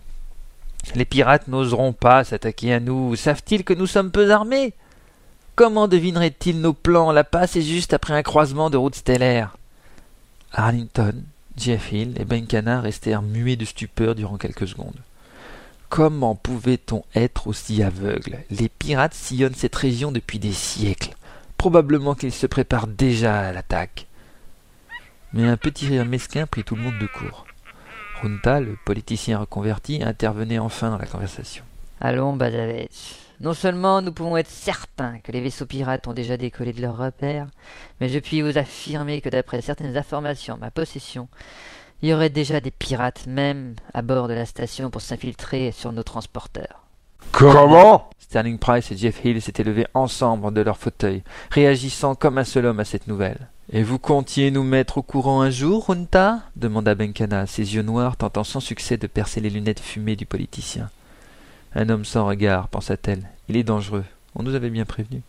Les 0.93 1.05
pirates 1.05 1.47
n'oseront 1.47 1.93
pas 1.93 2.23
s'attaquer 2.23 2.75
à 2.75 2.79
nous. 2.79 3.15
Savent-ils 3.15 3.63
que 3.63 3.73
nous 3.73 3.87
sommes 3.87 4.11
peu 4.11 4.29
armés? 4.29 4.73
Comment 5.55 5.87
devineraient-ils 5.87 6.61
nos 6.61 6.73
plans? 6.73 7.11
La 7.11 7.23
passe 7.23 7.55
est 7.55 7.63
juste 7.63 7.93
après 7.93 8.13
un 8.13 8.21
croisement 8.21 8.69
de 8.69 8.77
routes 8.77 8.93
stellaires. 8.93 9.57
Arlington, 10.51 11.23
Jeff 11.57 11.91
Hill 11.91 12.13
et 12.19 12.25
Benkana 12.25 12.81
restèrent 12.81 13.23
muets 13.23 13.55
de 13.55 13.65
stupeur 13.65 14.13
durant 14.13 14.37
quelques 14.37 14.67
secondes. 14.67 14.99
Comment 15.95 16.33
pouvait-on 16.33 17.03
être 17.13 17.45
aussi 17.45 17.83
aveugle? 17.83 18.39
Les 18.49 18.67
pirates 18.67 19.13
sillonnent 19.13 19.53
cette 19.53 19.75
région 19.75 20.11
depuis 20.11 20.39
des 20.39 20.51
siècles. 20.51 21.13
Probablement 21.55 22.15
qu'ils 22.15 22.33
se 22.33 22.47
préparent 22.47 22.87
déjà 22.87 23.41
à 23.41 23.53
l'attaque. 23.53 24.07
Mais 25.33 25.47
un 25.47 25.55
petit 25.55 25.85
rire 25.85 26.05
mesquin 26.05 26.47
prit 26.47 26.63
tout 26.63 26.75
le 26.75 26.81
monde 26.81 26.97
de 26.97 27.05
court. 27.05 27.45
Runta, 28.23 28.59
le 28.59 28.75
politicien 28.85 29.37
reconverti, 29.37 30.01
intervenait 30.03 30.57
enfin 30.57 30.89
dans 30.89 30.97
la 30.97 31.05
conversation. 31.05 31.63
Allons, 32.01 32.35
Bazavech. 32.35 33.19
Non 33.39 33.53
seulement 33.53 34.01
nous 34.01 34.13
pouvons 34.13 34.37
être 34.37 34.49
certains 34.49 35.19
que 35.19 35.31
les 35.31 35.41
vaisseaux 35.41 35.67
pirates 35.67 36.07
ont 36.07 36.13
déjà 36.13 36.37
décollé 36.37 36.73
de 36.73 36.81
leur 36.81 36.97
repère, 36.97 37.45
mais 38.01 38.09
je 38.09 38.17
puis 38.17 38.41
vous 38.41 38.57
affirmer 38.57 39.21
que 39.21 39.29
d'après 39.29 39.61
certaines 39.61 39.95
informations 39.95 40.57
ma 40.57 40.71
possession, 40.71 41.27
il 42.03 42.09
y 42.09 42.13
aurait 42.13 42.29
déjà 42.29 42.59
des 42.59 42.69
pirates 42.69 43.27
même 43.27 43.75
à 43.93 44.01
bord 44.01 44.27
de 44.27 44.33
la 44.33 44.45
station 44.45 44.89
pour 44.89 44.99
s'infiltrer 44.99 45.71
sur 45.71 45.93
nos 45.93 46.03
transporteurs. 46.03 46.83
Comment 47.31 48.09
Sterling 48.19 48.57
Price 48.57 48.91
et 48.91 48.97
Jeff 48.97 49.23
Hill 49.23 49.41
s'étaient 49.41 49.63
levés 49.63 49.87
ensemble 49.93 50.53
de 50.53 50.59
leur 50.59 50.77
fauteuil, 50.77 51.23
réagissant 51.49 52.13
comme 52.13 52.37
un 52.37 52.43
seul 52.43 52.65
homme 52.65 52.81
à 52.81 52.85
cette 52.85 53.07
nouvelle. 53.07 53.47
Et 53.71 53.83
vous 53.83 53.99
comptiez 53.99 54.51
nous 54.51 54.63
mettre 54.63 54.97
au 54.97 55.01
courant 55.01 55.41
un 55.41 55.49
jour, 55.49 55.87
Runta 55.87 56.41
demanda 56.57 56.93
Benkana, 56.93 57.47
ses 57.47 57.73
yeux 57.73 57.83
noirs 57.83 58.17
tentant 58.17 58.43
sans 58.43 58.59
succès 58.59 58.97
de 58.97 59.07
percer 59.07 59.39
les 59.39 59.49
lunettes 59.49 59.79
fumées 59.79 60.17
du 60.17 60.25
politicien. 60.25 60.89
Un 61.73 61.87
homme 61.87 62.03
sans 62.03 62.25
regard, 62.27 62.67
pensa-t-elle. 62.67 63.29
Il 63.47 63.55
est 63.55 63.63
dangereux. 63.63 64.03
On 64.35 64.43
nous 64.43 64.55
avait 64.55 64.69
bien 64.69 64.83
prévenu. 64.83 65.21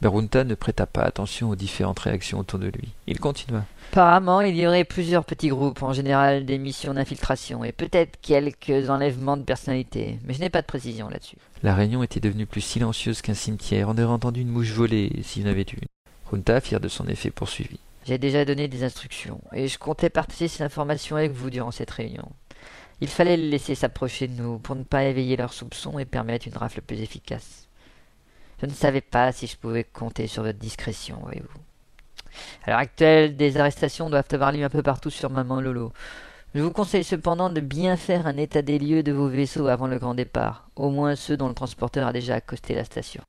Mais 0.00 0.08
Runta 0.08 0.44
ne 0.44 0.54
prêta 0.54 0.86
pas 0.86 1.02
attention 1.02 1.50
aux 1.50 1.56
différentes 1.56 1.98
réactions 1.98 2.38
autour 2.38 2.58
de 2.58 2.68
lui. 2.68 2.88
Il 3.06 3.20
continua. 3.20 3.64
Apparemment, 3.92 4.40
il 4.40 4.56
y 4.56 4.66
aurait 4.66 4.84
plusieurs 4.84 5.24
petits 5.24 5.48
groupes, 5.48 5.82
en 5.82 5.92
général 5.92 6.46
des 6.46 6.58
missions 6.58 6.94
d'infiltration, 6.94 7.64
et 7.64 7.72
peut-être 7.72 8.18
quelques 8.20 8.88
enlèvements 8.88 9.36
de 9.36 9.42
personnalités, 9.42 10.18
mais 10.24 10.32
je 10.32 10.40
n'ai 10.40 10.48
pas 10.48 10.62
de 10.62 10.66
précision 10.66 11.08
là-dessus. 11.08 11.36
La 11.62 11.74
réunion 11.74 12.02
était 12.02 12.20
devenue 12.20 12.46
plus 12.46 12.62
silencieuse 12.62 13.20
qu'un 13.20 13.34
cimetière. 13.34 13.88
On 13.88 13.92
aurait 13.92 14.04
entendu 14.04 14.40
une 14.40 14.48
mouche 14.48 14.70
voler, 14.70 15.12
s'il 15.22 15.42
y 15.42 15.46
en 15.46 15.50
avait 15.50 15.62
eu 15.62 15.76
une. 15.82 15.88
Runta, 16.30 16.60
fier 16.60 16.80
de 16.80 16.88
son 16.88 17.06
effet, 17.08 17.30
poursuivit. 17.30 17.80
J'ai 18.06 18.16
déjà 18.16 18.44
donné 18.44 18.68
des 18.68 18.84
instructions, 18.84 19.40
et 19.52 19.68
je 19.68 19.78
comptais 19.78 20.08
partager 20.08 20.48
ces 20.48 20.62
informations 20.62 21.16
avec 21.16 21.32
vous 21.32 21.50
durant 21.50 21.70
cette 21.70 21.90
réunion. 21.90 22.28
Il 23.02 23.08
fallait 23.08 23.36
les 23.36 23.48
laisser 23.48 23.74
s'approcher 23.74 24.28
de 24.28 24.40
nous 24.40 24.58
pour 24.58 24.76
ne 24.76 24.82
pas 24.82 25.04
éveiller 25.04 25.36
leurs 25.36 25.52
soupçons 25.52 25.98
et 25.98 26.04
permettre 26.04 26.46
une 26.46 26.56
rafle 26.56 26.80
plus 26.82 27.00
efficace. 27.00 27.66
Je 28.60 28.66
ne 28.66 28.72
savais 28.72 29.00
pas 29.00 29.32
si 29.32 29.46
je 29.46 29.56
pouvais 29.56 29.84
compter 29.84 30.26
sur 30.26 30.42
votre 30.42 30.58
discrétion, 30.58 31.18
voyez-vous. 31.22 31.60
À 32.64 32.70
l'heure 32.70 32.78
actuelle, 32.78 33.36
des 33.36 33.56
arrestations 33.56 34.10
doivent 34.10 34.28
avoir 34.32 34.52
lieu 34.52 34.64
un 34.64 34.68
peu 34.68 34.82
partout 34.82 35.10
sur 35.10 35.30
Maman 35.30 35.60
Lolo. 35.60 35.92
Je 36.54 36.60
vous 36.60 36.70
conseille 36.70 37.04
cependant 37.04 37.48
de 37.48 37.60
bien 37.60 37.96
faire 37.96 38.26
un 38.26 38.36
état 38.36 38.62
des 38.62 38.78
lieux 38.78 39.02
de 39.02 39.12
vos 39.12 39.28
vaisseaux 39.28 39.68
avant 39.68 39.86
le 39.86 39.98
grand 39.98 40.14
départ, 40.14 40.68
au 40.76 40.90
moins 40.90 41.16
ceux 41.16 41.36
dont 41.36 41.48
le 41.48 41.54
transporteur 41.54 42.06
a 42.06 42.12
déjà 42.12 42.34
accosté 42.34 42.74
la 42.74 42.84
station. 42.84 43.22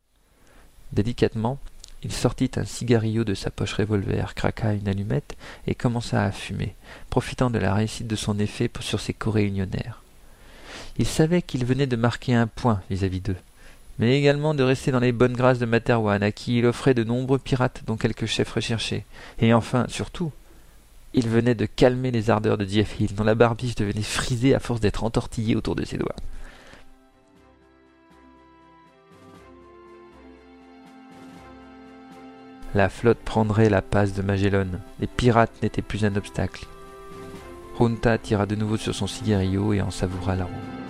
Délicatement, 0.91 1.59
il 2.03 2.11
sortit 2.11 2.51
un 2.55 2.65
cigarillo 2.65 3.23
de 3.23 3.35
sa 3.35 3.51
poche 3.51 3.73
revolver, 3.73 4.33
craqua 4.33 4.73
une 4.73 4.87
allumette 4.87 5.37
et 5.67 5.75
commença 5.75 6.23
à 6.23 6.31
fumer, 6.31 6.75
profitant 7.09 7.51
de 7.51 7.59
la 7.59 7.75
réussite 7.75 8.07
de 8.07 8.15
son 8.15 8.39
effet 8.39 8.69
sur 8.79 8.99
ses 8.99 9.13
coréunionnaires. 9.13 10.01
Il 10.97 11.05
savait 11.05 11.43
qu'il 11.43 11.63
venait 11.63 11.87
de 11.87 11.95
marquer 11.95 12.33
un 12.33 12.47
point 12.47 12.81
vis-à-vis 12.89 13.21
d'eux, 13.21 13.37
mais 14.01 14.17
également 14.17 14.55
de 14.55 14.63
rester 14.63 14.91
dans 14.91 14.99
les 14.99 15.11
bonnes 15.11 15.35
grâces 15.35 15.59
de 15.59 15.67
Materwan, 15.67 16.23
à 16.23 16.31
qui 16.31 16.57
il 16.57 16.65
offrait 16.65 16.95
de 16.95 17.03
nombreux 17.03 17.37
pirates 17.37 17.83
dont 17.85 17.97
quelques 17.97 18.25
chefs 18.25 18.51
recherchés. 18.51 19.05
Et 19.39 19.53
enfin, 19.53 19.85
surtout, 19.89 20.31
il 21.13 21.29
venait 21.29 21.53
de 21.53 21.67
calmer 21.67 22.09
les 22.09 22.31
ardeurs 22.31 22.57
de 22.57 22.65
Jeff 22.65 22.99
Hill, 22.99 23.13
dont 23.13 23.23
la 23.23 23.35
barbiche 23.35 23.75
devenait 23.75 24.01
frisée 24.01 24.55
à 24.55 24.59
force 24.59 24.81
d'être 24.81 25.03
entortillée 25.03 25.55
autour 25.55 25.75
de 25.75 25.85
ses 25.85 25.99
doigts. 25.99 26.15
La 32.73 32.89
flotte 32.89 33.19
prendrait 33.19 33.69
la 33.69 33.83
passe 33.83 34.13
de 34.13 34.23
Magellan. 34.23 34.67
Les 34.99 35.07
pirates 35.07 35.61
n'étaient 35.61 35.83
plus 35.83 36.05
un 36.05 36.15
obstacle. 36.15 36.65
Runta 37.77 38.17
tira 38.17 38.47
de 38.47 38.55
nouveau 38.55 38.77
sur 38.77 38.95
son 38.95 39.05
cigarillo 39.05 39.73
et 39.73 39.81
en 39.81 39.91
savoura 39.91 40.35
l'arôme. 40.35 40.80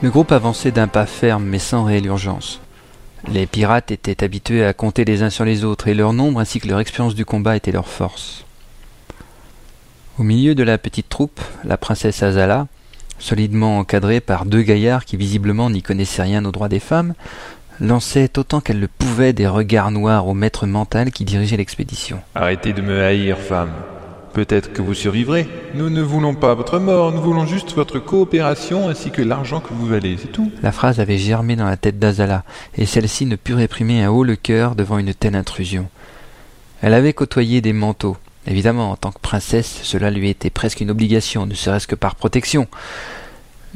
Le 0.00 0.10
groupe 0.10 0.30
avançait 0.30 0.70
d'un 0.70 0.86
pas 0.86 1.06
ferme 1.06 1.44
mais 1.44 1.58
sans 1.58 1.82
réelle 1.82 2.06
urgence. 2.06 2.60
Les 3.26 3.46
pirates 3.46 3.90
étaient 3.90 4.22
habitués 4.22 4.64
à 4.64 4.72
compter 4.72 5.04
les 5.04 5.24
uns 5.24 5.30
sur 5.30 5.44
les 5.44 5.64
autres 5.64 5.88
et 5.88 5.94
leur 5.94 6.12
nombre 6.12 6.38
ainsi 6.38 6.60
que 6.60 6.68
leur 6.68 6.78
expérience 6.78 7.16
du 7.16 7.24
combat 7.24 7.56
étaient 7.56 7.72
leur 7.72 7.88
force. 7.88 8.44
Au 10.16 10.22
milieu 10.22 10.54
de 10.54 10.62
la 10.62 10.78
petite 10.78 11.08
troupe, 11.08 11.40
la 11.64 11.76
princesse 11.76 12.22
Azala, 12.22 12.68
solidement 13.18 13.78
encadrée 13.78 14.20
par 14.20 14.44
deux 14.44 14.62
gaillards 14.62 15.04
qui 15.04 15.16
visiblement 15.16 15.68
n'y 15.68 15.82
connaissaient 15.82 16.22
rien 16.22 16.44
aux 16.44 16.52
droits 16.52 16.68
des 16.68 16.78
femmes, 16.78 17.14
lançait 17.80 18.38
autant 18.38 18.60
qu'elle 18.60 18.78
le 18.78 18.88
pouvait 18.88 19.32
des 19.32 19.48
regards 19.48 19.90
noirs 19.90 20.28
au 20.28 20.34
maître 20.34 20.66
mental 20.66 21.10
qui 21.10 21.24
dirigeait 21.24 21.56
l'expédition. 21.56 22.20
Arrêtez 22.36 22.72
de 22.72 22.82
me 22.82 23.02
haïr, 23.02 23.36
femme. 23.36 23.72
Peut-être 24.32 24.72
que 24.72 24.82
vous 24.82 24.94
survivrez. 24.94 25.48
Nous 25.74 25.90
ne 25.90 26.02
voulons 26.02 26.34
pas 26.34 26.54
votre 26.54 26.78
mort, 26.78 27.12
nous 27.12 27.20
voulons 27.20 27.46
juste 27.46 27.74
votre 27.74 27.98
coopération 27.98 28.88
ainsi 28.88 29.10
que 29.10 29.22
l'argent 29.22 29.60
que 29.60 29.72
vous 29.72 29.86
valez, 29.86 30.16
c'est 30.20 30.32
tout. 30.32 30.50
La 30.62 30.72
phrase 30.72 31.00
avait 31.00 31.18
germé 31.18 31.56
dans 31.56 31.66
la 31.66 31.76
tête 31.76 31.98
d'Azala, 31.98 32.44
et 32.76 32.86
celle-ci 32.86 33.26
ne 33.26 33.36
put 33.36 33.54
réprimer 33.54 34.02
un 34.02 34.10
haut 34.10 34.24
le 34.24 34.36
cœur 34.36 34.74
devant 34.74 34.98
une 34.98 35.14
telle 35.14 35.36
intrusion. 35.36 35.88
Elle 36.82 36.94
avait 36.94 37.12
côtoyé 37.12 37.60
des 37.60 37.72
manteaux. 37.72 38.16
Évidemment, 38.46 38.92
en 38.92 38.96
tant 38.96 39.10
que 39.10 39.18
princesse, 39.20 39.80
cela 39.82 40.10
lui 40.10 40.30
était 40.30 40.50
presque 40.50 40.80
une 40.80 40.90
obligation, 40.90 41.44
ne 41.44 41.54
serait-ce 41.54 41.86
que 41.86 41.94
par 41.94 42.14
protection. 42.14 42.66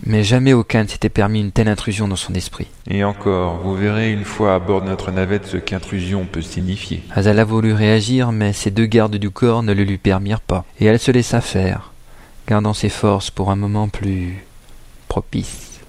Mais 0.04 0.24
jamais 0.24 0.52
aucun 0.52 0.84
ne 0.84 0.88
s'était 0.88 1.08
permis 1.08 1.40
une 1.40 1.52
telle 1.52 1.68
intrusion 1.68 2.08
dans 2.08 2.16
son 2.16 2.34
esprit. 2.34 2.66
Et 2.88 3.04
encore, 3.04 3.58
vous 3.58 3.74
verrez 3.74 4.12
une 4.12 4.24
fois 4.24 4.54
à 4.54 4.58
bord 4.58 4.82
de 4.82 4.88
notre 4.88 5.12
navette 5.12 5.46
ce 5.46 5.56
qu'intrusion 5.56 6.24
peut 6.24 6.42
signifier. 6.42 7.02
Azala 7.14 7.44
voulut 7.44 7.72
réagir, 7.72 8.32
mais 8.32 8.52
ses 8.52 8.70
deux 8.70 8.86
gardes 8.86 9.16
du 9.16 9.30
corps 9.30 9.62
ne 9.62 9.72
le 9.72 9.84
lui 9.84 9.98
permirent 9.98 10.40
pas, 10.40 10.64
et 10.80 10.86
elle 10.86 10.98
se 10.98 11.10
laissa 11.10 11.40
faire, 11.40 11.92
gardant 12.48 12.74
ses 12.74 12.88
forces 12.88 13.30
pour 13.30 13.50
un 13.50 13.56
moment 13.56 13.88
plus 13.88 14.44
propice. 15.08 15.80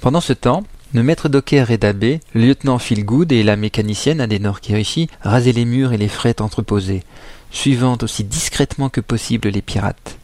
Pendant 0.00 0.20
ce 0.20 0.32
temps, 0.32 0.64
le 0.92 1.02
maître 1.02 1.28
docker 1.28 1.66
Redabé, 1.66 2.20
le 2.34 2.42
lieutenant 2.42 2.78
Philgood 2.78 3.32
et 3.32 3.42
la 3.42 3.56
mécanicienne 3.56 4.20
Adenor 4.20 4.60
Kirishi 4.60 5.08
rasaient 5.22 5.52
les 5.52 5.64
murs 5.64 5.92
et 5.92 5.96
les 5.96 6.08
frettes 6.08 6.40
entreposées, 6.40 7.02
suivant 7.50 7.98
aussi 8.00 8.22
discrètement 8.22 8.90
que 8.90 9.00
possible 9.00 9.48
les 9.48 9.62
pirates. 9.62 10.18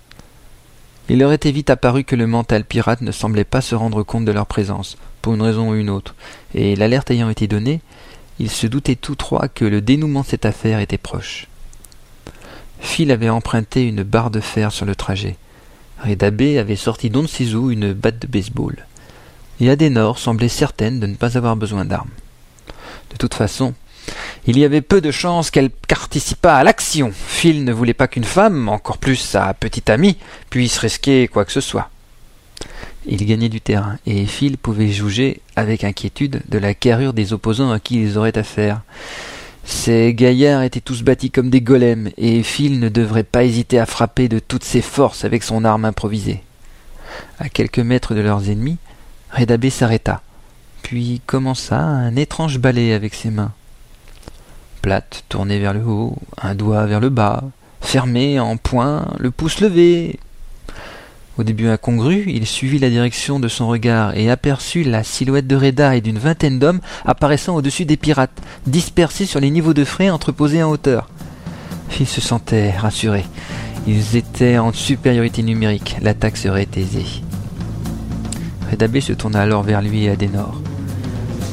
Il 1.11 1.19
leur 1.19 1.33
était 1.33 1.51
vite 1.51 1.71
apparu 1.71 2.05
que 2.05 2.15
le 2.15 2.29
mental 2.29 2.65
pirate 2.65 3.01
ne 3.01 3.11
semblait 3.11 3.43
pas 3.43 3.61
se 3.61 3.75
rendre 3.75 4.05
compte 4.05 4.25
de 4.25 4.31
leur 4.31 4.47
présence, 4.47 4.97
pour 5.23 5.35
une 5.35 5.43
raison 5.43 5.71
ou 5.71 5.75
une 5.75 5.91
autre, 5.91 6.15
et 6.55 6.77
l'alerte 6.77 7.11
ayant 7.11 7.29
été 7.29 7.49
donnée, 7.49 7.81
ils 8.39 8.49
se 8.49 8.69
doutaient 8.69 8.95
tous 8.95 9.17
trois 9.17 9.49
que 9.49 9.65
le 9.65 9.81
dénouement 9.81 10.21
de 10.21 10.27
cette 10.27 10.47
affaire 10.47 10.79
était 10.79 10.99
proche. 10.99 11.49
Phil 12.79 13.11
avait 13.11 13.29
emprunté 13.29 13.89
une 13.89 14.05
barre 14.05 14.31
de 14.31 14.39
fer 14.39 14.71
sur 14.71 14.87
le 14.87 14.95
trajet. 14.95 15.37
Redabé 15.99 16.59
avait 16.59 16.77
sorti 16.77 17.11
d'on 17.11 17.27
où 17.55 17.71
une 17.73 17.93
batte 17.93 18.21
de 18.21 18.29
baseball. 18.29 18.87
Et 19.59 19.69
Adenor 19.69 20.17
semblait 20.17 20.49
certaine 20.49 21.01
de 21.01 21.09
ne 21.09 21.17
pas 21.17 21.37
avoir 21.37 21.57
besoin 21.57 21.85
d'armes. 21.85 22.09
De 23.11 23.17
toute 23.17 23.35
façon, 23.35 23.75
il 24.47 24.59
y 24.59 24.65
avait 24.65 24.81
peu 24.81 25.01
de 25.01 25.11
chances 25.11 25.51
qu'elle 25.51 25.71
participât 25.71 26.57
à 26.57 26.65
l'action. 26.65 27.13
Phil 27.15 27.65
ne 27.65 27.73
voulait 27.73 27.95
pas 27.95 28.09
qu'une 28.09 28.25
femme, 28.25 28.69
encore 28.69 28.99
plus 28.99 29.17
sa 29.17 29.55
petite 29.55 29.91
amie, 29.91 30.17
puisse 30.49 30.79
risquer 30.79 31.29
quoi 31.29 31.45
que 31.45 31.53
ce 31.53 31.61
soit. 31.61 31.91
Il 33.07 33.25
gagnait 33.25 33.49
du 33.49 33.61
terrain, 33.61 33.97
et 34.07 34.27
Phil 34.27 34.59
pouvait 34.59 34.89
juger 34.89 35.41
avec 35.57 35.85
inquiétude 35.85 36.43
de 36.49 36.59
la 36.59 36.75
carrure 36.75 37.13
des 37.13 37.33
opposants 37.33 37.73
à 37.73 37.81
qui 37.81 38.03
ils 38.03 38.19
auraient 38.19 38.37
affaire. 38.37 38.83
Ces 39.65 40.15
gaillards 40.15 40.63
étaient 40.63 40.81
tous 40.81 41.03
bâtis 41.03 41.31
comme 41.31 41.51
des 41.51 41.61
golems, 41.61 42.11
et 42.17 42.43
Phil 42.43 42.81
ne 42.81 42.89
devrait 42.89 43.25
pas 43.25 43.45
hésiter 43.45 43.79
à 43.79 43.87
frapper 43.87 44.29
de 44.29 44.39
toutes 44.39 44.65
ses 44.65 44.83
forces 44.83 45.25
avec 45.25 45.43
son 45.43 45.65
arme 45.65 45.85
improvisée. 45.85 46.43
À 47.39 47.49
quelques 47.49 47.79
mètres 47.79 48.15
de 48.15 48.21
leurs 48.21 48.51
ennemis, 48.51 48.79
Redabé 49.31 49.71
s'arrêta, 49.71 50.23
puis 50.83 51.23
commença 51.27 51.79
un 51.79 52.17
étrange 52.17 52.59
balai 52.59 52.93
avec 52.93 53.15
ses 53.15 53.31
mains. 53.31 53.53
Plate, 54.83 55.25
tournée 55.29 55.59
vers 55.59 55.75
le 55.75 55.85
haut, 55.85 56.17
un 56.41 56.55
doigt 56.55 56.87
vers 56.87 57.01
le 57.01 57.11
bas, 57.11 57.45
fermée 57.81 58.41
en 58.41 58.57
point, 58.57 59.07
le 59.19 59.31
pouce 59.31 59.61
levé. 59.61 60.19
Au 61.39 61.43
début 61.43 61.69
incongru, 61.69 62.25
il 62.29 62.47
suivit 62.47 62.79
la 62.79 62.91
direction 62.91 63.41
de 63.41 63.49
son 63.49 63.69
regard 63.69 64.17
et 64.17 64.31
aperçut 64.31 64.83
la 64.83 65.05
silhouette 65.05 65.47
de 65.47 65.57
Reda 65.57 65.97
et 65.97 66.01
d'une 66.01 66.19
vingtaine 66.19 66.59
d'hommes 66.59 66.81
apparaissant 67.05 67.57
au-dessus 67.57 67.85
des 67.85 67.97
pirates, 67.97 68.43
dispersés 68.67 69.27
sur 69.27 69.41
les 69.41 69.51
niveaux 69.51 69.75
de 69.75 69.85
frais 69.85 70.11
entreposés 70.11 70.63
en 70.63 70.71
hauteur. 70.71 71.09
Il 71.99 72.07
se 72.07 72.21
sentait 72.21 72.71
rassuré. 72.71 73.25
Ils 73.87 74.17
étaient 74.17 74.59
en 74.59 74.73
supériorité 74.73 75.43
numérique, 75.43 75.97
l'attaque 76.01 76.37
serait 76.37 76.69
aisée. 76.77 77.23
Redabé 78.71 79.01
se 79.01 79.13
tourna 79.13 79.43
alors 79.43 79.63
vers 79.63 79.83
lui 79.83 80.05
et 80.05 80.11
Adenor. 80.11 80.61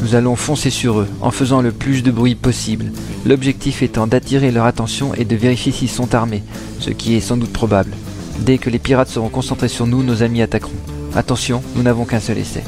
Nous 0.01 0.13
allons 0.13 0.35
foncer 0.35 0.69
sur 0.69 0.99
eux, 0.99 1.07
en 1.21 1.31
faisant 1.31 1.61
le 1.61 1.71
plus 1.71 2.03
de 2.03 2.11
bruit 2.11 2.35
possible, 2.35 2.91
l'objectif 3.25 3.81
étant 3.81 4.05
d'attirer 4.05 4.51
leur 4.51 4.65
attention 4.65 5.13
et 5.15 5.25
de 5.25 5.35
vérifier 5.35 5.71
s'ils 5.71 5.89
sont 5.89 6.13
armés, 6.13 6.43
ce 6.79 6.91
qui 6.91 7.15
est 7.15 7.19
sans 7.19 7.35
doute 7.35 7.51
probable. 7.51 7.91
Dès 8.39 8.59
que 8.59 8.69
les 8.69 8.77
pirates 8.77 9.09
seront 9.09 9.29
concentrés 9.29 9.67
sur 9.67 9.87
nous, 9.87 10.03
nos 10.03 10.21
amis 10.21 10.43
attaqueront. 10.43 10.71
Attention, 11.15 11.63
nous 11.75 11.81
n'avons 11.81 12.05
qu'un 12.05 12.19
seul 12.19 12.37
essai. 12.37 12.63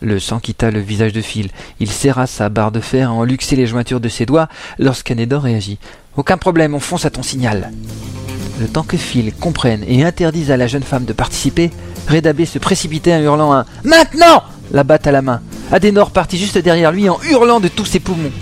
Le 0.00 0.20
sang 0.20 0.38
quitta 0.38 0.70
le 0.70 0.80
visage 0.80 1.12
de 1.12 1.20
Phil. 1.20 1.48
Il 1.80 1.90
serra 1.90 2.26
sa 2.26 2.48
barre 2.48 2.70
de 2.70 2.80
fer 2.80 3.12
en 3.12 3.24
luxer 3.24 3.56
les 3.56 3.66
jointures 3.66 4.00
de 4.00 4.08
ses 4.08 4.26
doigts 4.26 4.48
lorsqu'Anedor 4.78 5.42
réagit. 5.42 5.78
Aucun 6.16 6.36
problème, 6.36 6.74
on 6.74 6.80
fonce 6.80 7.06
à 7.06 7.10
ton 7.10 7.22
signal. 7.22 7.72
Le 8.60 8.68
temps 8.68 8.84
que 8.84 8.96
Phil 8.96 9.32
comprenne 9.34 9.82
et 9.88 10.04
interdise 10.04 10.52
à 10.52 10.56
la 10.56 10.68
jeune 10.68 10.82
femme 10.82 11.06
de 11.06 11.12
participer, 11.12 11.70
Redabé 12.08 12.46
se 12.46 12.58
précipitait 12.58 13.14
en 13.14 13.20
hurlant 13.20 13.52
un 13.52 13.64
Maintenant 13.82 14.44
la 14.72 14.84
batte 14.84 15.06
à 15.06 15.12
la 15.12 15.22
main. 15.22 15.40
Adenor 15.72 16.10
partit 16.10 16.38
juste 16.38 16.58
derrière 16.58 16.92
lui 16.92 17.08
en 17.08 17.18
hurlant 17.30 17.60
de 17.60 17.68
tous 17.68 17.86
ses 17.86 18.00
poumons. 18.00 18.32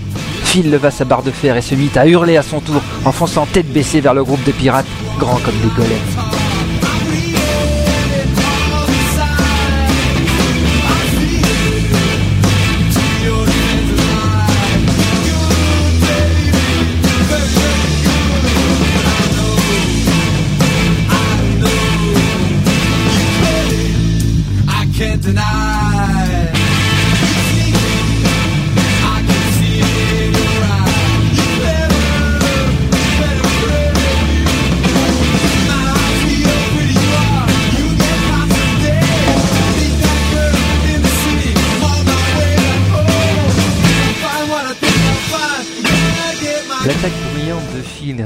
Phil 0.44 0.70
leva 0.70 0.90
sa 0.90 1.04
barre 1.04 1.22
de 1.22 1.30
fer 1.30 1.56
et 1.56 1.62
se 1.62 1.74
mit 1.74 1.90
à 1.96 2.06
hurler 2.06 2.36
à 2.36 2.42
son 2.42 2.60
tour, 2.60 2.82
en 3.04 3.12
fonçant 3.12 3.46
tête 3.46 3.72
baissée 3.72 4.00
vers 4.00 4.14
le 4.14 4.24
groupe 4.24 4.44
de 4.44 4.52
pirates, 4.52 4.86
grands 5.18 5.40
comme 5.44 5.58
des 5.62 5.74
golems. 5.74 6.41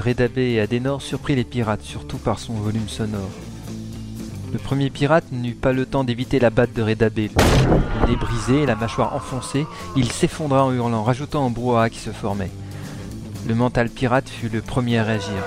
Redabé 0.06 0.52
et 0.52 0.60
Adenor 0.60 1.02
surprit 1.02 1.34
les 1.34 1.42
pirates, 1.42 1.82
surtout 1.82 2.18
par 2.18 2.38
son 2.38 2.52
volume 2.52 2.88
sonore. 2.88 3.28
Le 4.52 4.58
premier 4.60 4.88
pirate 4.88 5.24
n'eut 5.32 5.56
pas 5.56 5.72
le 5.72 5.84
temps 5.84 6.04
d'éviter 6.04 6.38
la 6.38 6.50
batte 6.50 6.72
de 6.74 6.82
Redabé. 6.82 7.28
Le 8.02 8.06
nez 8.06 8.14
brisé 8.14 8.66
la 8.66 8.76
mâchoire 8.76 9.16
enfoncée, 9.16 9.66
il 9.96 10.12
s'effondra 10.12 10.64
en 10.64 10.72
hurlant, 10.72 11.02
rajoutant 11.02 11.44
un 11.44 11.50
brouhaha 11.50 11.90
qui 11.90 11.98
se 11.98 12.10
formait. 12.10 12.52
Le 13.48 13.56
mental 13.56 13.90
pirate 13.90 14.28
fut 14.28 14.48
le 14.48 14.60
premier 14.60 15.00
à 15.00 15.02
réagir. 15.02 15.42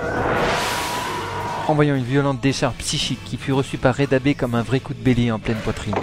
Envoyant 1.69 1.95
une 1.95 2.03
violente 2.03 2.41
décharge 2.41 2.75
psychique 2.79 3.23
qui 3.23 3.37
fut 3.37 3.53
reçue 3.53 3.77
par 3.77 3.95
Redabé 3.95 4.35
comme 4.35 4.55
un 4.55 4.61
vrai 4.63 4.81
coup 4.81 4.93
de 4.93 5.01
bélier 5.01 5.31
en 5.31 5.39
pleine 5.39 5.59
poitrine. 5.63 5.95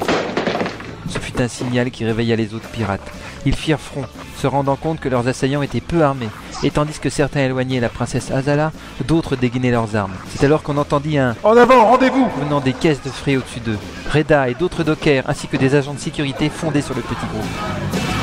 Ce 1.09 1.19
fut 1.19 1.41
un 1.41 1.49
signal 1.49 1.91
qui 1.91 2.05
réveilla 2.05 2.37
les 2.37 2.55
autres 2.55 2.69
pirates. 2.69 3.11
Ils 3.45 3.55
firent 3.55 3.81
front, 3.81 4.05
se 4.37 4.47
rendant 4.47 4.77
compte 4.77 5.01
que 5.01 5.09
leurs 5.09 5.29
assaillants 5.29 5.63
étaient 5.63 5.81
peu 5.81 6.03
armés, 6.03 6.29
et 6.63 6.71
tandis 6.71 6.99
que 6.99 7.11
certains 7.11 7.41
éloignaient 7.41 7.81
la 7.81 7.89
princesse 7.89 8.31
Azala, 8.31 8.73
d'autres 9.07 9.37
dégainaient 9.37 9.71
leurs 9.71 9.95
armes. 9.95 10.15
C'est 10.29 10.45
alors 10.45 10.63
qu'on 10.63 10.77
entendit 10.77 11.19
un 11.19 11.37
En 11.45 11.57
avant, 11.57 11.87
rendez-vous 11.87 12.29
venant 12.41 12.61
des 12.61 12.73
caisses 12.73 13.03
de 13.03 13.11
frais 13.11 13.37
au-dessus 13.37 13.61
d'eux. 13.61 13.79
Reda 14.13 14.49
et 14.49 14.55
d'autres 14.55 14.83
dockers, 14.83 15.25
ainsi 15.29 15.47
que 15.47 15.57
des 15.57 15.75
agents 15.75 15.95
de 15.95 15.99
sécurité 15.99 16.49
fondaient 16.49 16.83
sur 16.83 16.95
le 16.95 17.03
petit 17.03 17.27
groupe. 17.33 18.16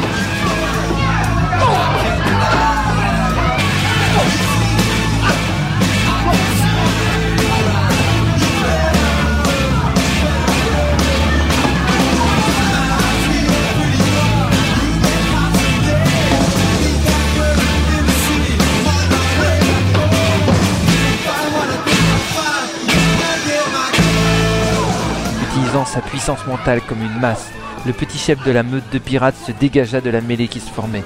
Sa 25.94 26.02
puissance 26.02 26.48
mentale 26.48 26.82
comme 26.82 27.04
une 27.04 27.20
masse, 27.20 27.52
le 27.86 27.94
petit 27.94 28.18
chef 28.18 28.44
de 28.44 28.52
la 28.52 28.64
meute 28.64 28.92
de 28.92 28.98
pirates 28.98 29.36
se 29.46 29.52
dégagea 29.52 30.02
de 30.02 30.10
la 30.10 30.22
mêlée 30.22 30.48
qui 30.48 30.60
se 30.60 30.72
formait. 30.72 31.04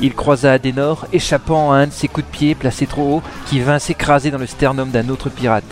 Il 0.00 0.14
croisa 0.14 0.52
Adenor, 0.52 1.08
échappant 1.12 1.72
à 1.72 1.78
un 1.78 1.88
de 1.88 1.92
ses 1.92 2.06
coups 2.06 2.24
de 2.24 2.30
pied 2.30 2.54
placés 2.54 2.86
trop 2.86 3.16
haut, 3.16 3.22
qui 3.46 3.58
vint 3.58 3.80
s'écraser 3.80 4.30
dans 4.30 4.38
le 4.38 4.46
sternum 4.46 4.90
d'un 4.90 5.08
autre 5.08 5.28
pirate. 5.28 5.64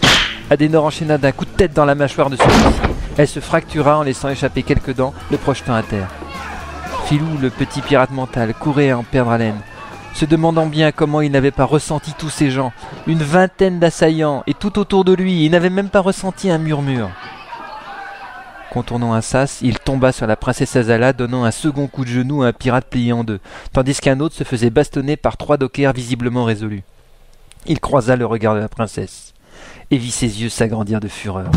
Adenor 0.51 0.85
enchaîna 0.85 1.17
d'un 1.17 1.31
coup 1.31 1.45
de 1.45 1.51
tête 1.51 1.75
dans 1.75 1.85
la 1.85 1.95
mâchoire 1.95 2.29
de 2.29 2.35
celui-ci. 2.35 2.81
Elle 3.17 3.29
se 3.29 3.39
fractura 3.39 3.99
en 3.99 4.03
laissant 4.03 4.31
échapper 4.31 4.65
quelques 4.65 4.97
dents, 4.97 5.15
le 5.31 5.37
projetant 5.37 5.75
à 5.75 5.85
terre. 5.85 6.09
Filou, 7.05 7.39
le 7.41 7.51
petit 7.51 7.83
pirate 7.83 8.11
mental, 8.11 8.53
courait 8.53 8.91
à 8.91 8.99
en 8.99 9.05
perdre 9.05 9.31
haleine, 9.31 9.61
se 10.13 10.25
demandant 10.25 10.67
bien 10.67 10.91
comment 10.91 11.21
il 11.21 11.31
n'avait 11.31 11.53
pas 11.53 11.65
ressenti 11.65 12.15
tous 12.19 12.31
ces 12.31 12.51
gens, 12.51 12.73
une 13.07 13.23
vingtaine 13.23 13.79
d'assaillants, 13.79 14.43
et 14.49 14.55
tout 14.55 14.81
autour 14.81 15.05
de 15.05 15.15
lui, 15.15 15.45
il 15.45 15.53
n'avait 15.53 15.71
même 15.71 15.89
pas 15.89 16.01
ressenti 16.01 16.51
un 16.51 16.59
murmure. 16.59 17.11
Contournant 18.71 19.15
un 19.15 19.21
sas, 19.23 19.61
il 19.63 19.79
tomba 19.79 20.13
sur 20.13 20.27
la 20.27 20.37
princesse 20.37 20.77
Azala, 20.77 21.13
donnant 21.13 21.45
un 21.45 21.51
second 21.51 21.87
coup 21.87 22.05
de 22.05 22.11
genou 22.11 22.43
à 22.43 22.49
un 22.49 22.53
pirate 22.53 22.87
plié 22.91 23.13
en 23.13 23.25
deux, 23.25 23.41
tandis 23.73 23.95
qu'un 23.95 24.21
autre 24.21 24.35
se 24.35 24.45
faisait 24.45 24.71
bastonner 24.71 25.17
par 25.17 25.37
trois 25.37 25.57
dockers 25.57 25.93
visiblement 25.93 26.45
résolus. 26.45 26.83
Il 27.67 27.81
croisa 27.81 28.17
le 28.17 28.27
regard 28.27 28.55
de 28.55 28.61
la 28.61 28.69
princesse, 28.69 29.33
et 29.91 29.97
vit 29.97 30.11
ses 30.11 30.43
yeux 30.43 30.49
s'agrandir 30.49 31.01
de 31.01 31.09
fureur. 31.09 31.51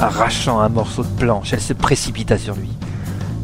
Arrachant 0.00 0.58
un 0.58 0.68
morceau 0.68 1.04
de 1.04 1.16
planche, 1.16 1.52
elle 1.52 1.60
se 1.60 1.74
précipita 1.74 2.36
sur 2.36 2.56
lui. 2.56 2.70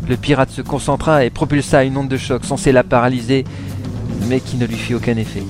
Le 0.09 0.17
pirate 0.17 0.51
se 0.51 0.63
concentra 0.63 1.25
et 1.25 1.31
propulsa 1.31 1.85
une 1.85 1.99
onde 1.99 2.09
de 2.09 2.17
choc 2.17 2.45
censée 2.45 2.73
la 2.73 2.83
paralyser, 2.83 3.45
mais 4.27 4.41
qui 4.41 4.57
ne 4.57 4.67
lui 4.67 4.77
fit 4.77 4.95
aucun 4.95 5.17
effet. 5.17 5.43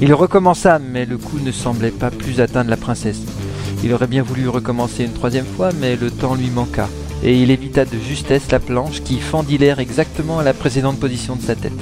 Il 0.00 0.14
recommença, 0.14 0.78
mais 0.78 1.04
le 1.04 1.18
coup 1.18 1.38
ne 1.38 1.52
semblait 1.52 1.90
pas 1.90 2.10
plus 2.10 2.40
atteindre 2.40 2.70
la 2.70 2.76
princesse. 2.76 3.20
Il 3.84 3.92
aurait 3.92 4.06
bien 4.06 4.22
voulu 4.22 4.48
recommencer 4.48 5.04
une 5.04 5.12
troisième 5.12 5.46
fois, 5.46 5.70
mais 5.78 5.96
le 5.96 6.10
temps 6.10 6.34
lui 6.34 6.50
manqua, 6.50 6.88
et 7.22 7.40
il 7.40 7.50
évita 7.50 7.84
de 7.84 7.98
justesse 7.98 8.50
la 8.50 8.58
planche 8.58 9.02
qui 9.02 9.20
fendit 9.20 9.58
l'air 9.58 9.78
exactement 9.78 10.38
à 10.38 10.44
la 10.44 10.54
précédente 10.54 10.98
position 10.98 11.36
de 11.36 11.42
sa 11.42 11.54
tête. 11.54 11.72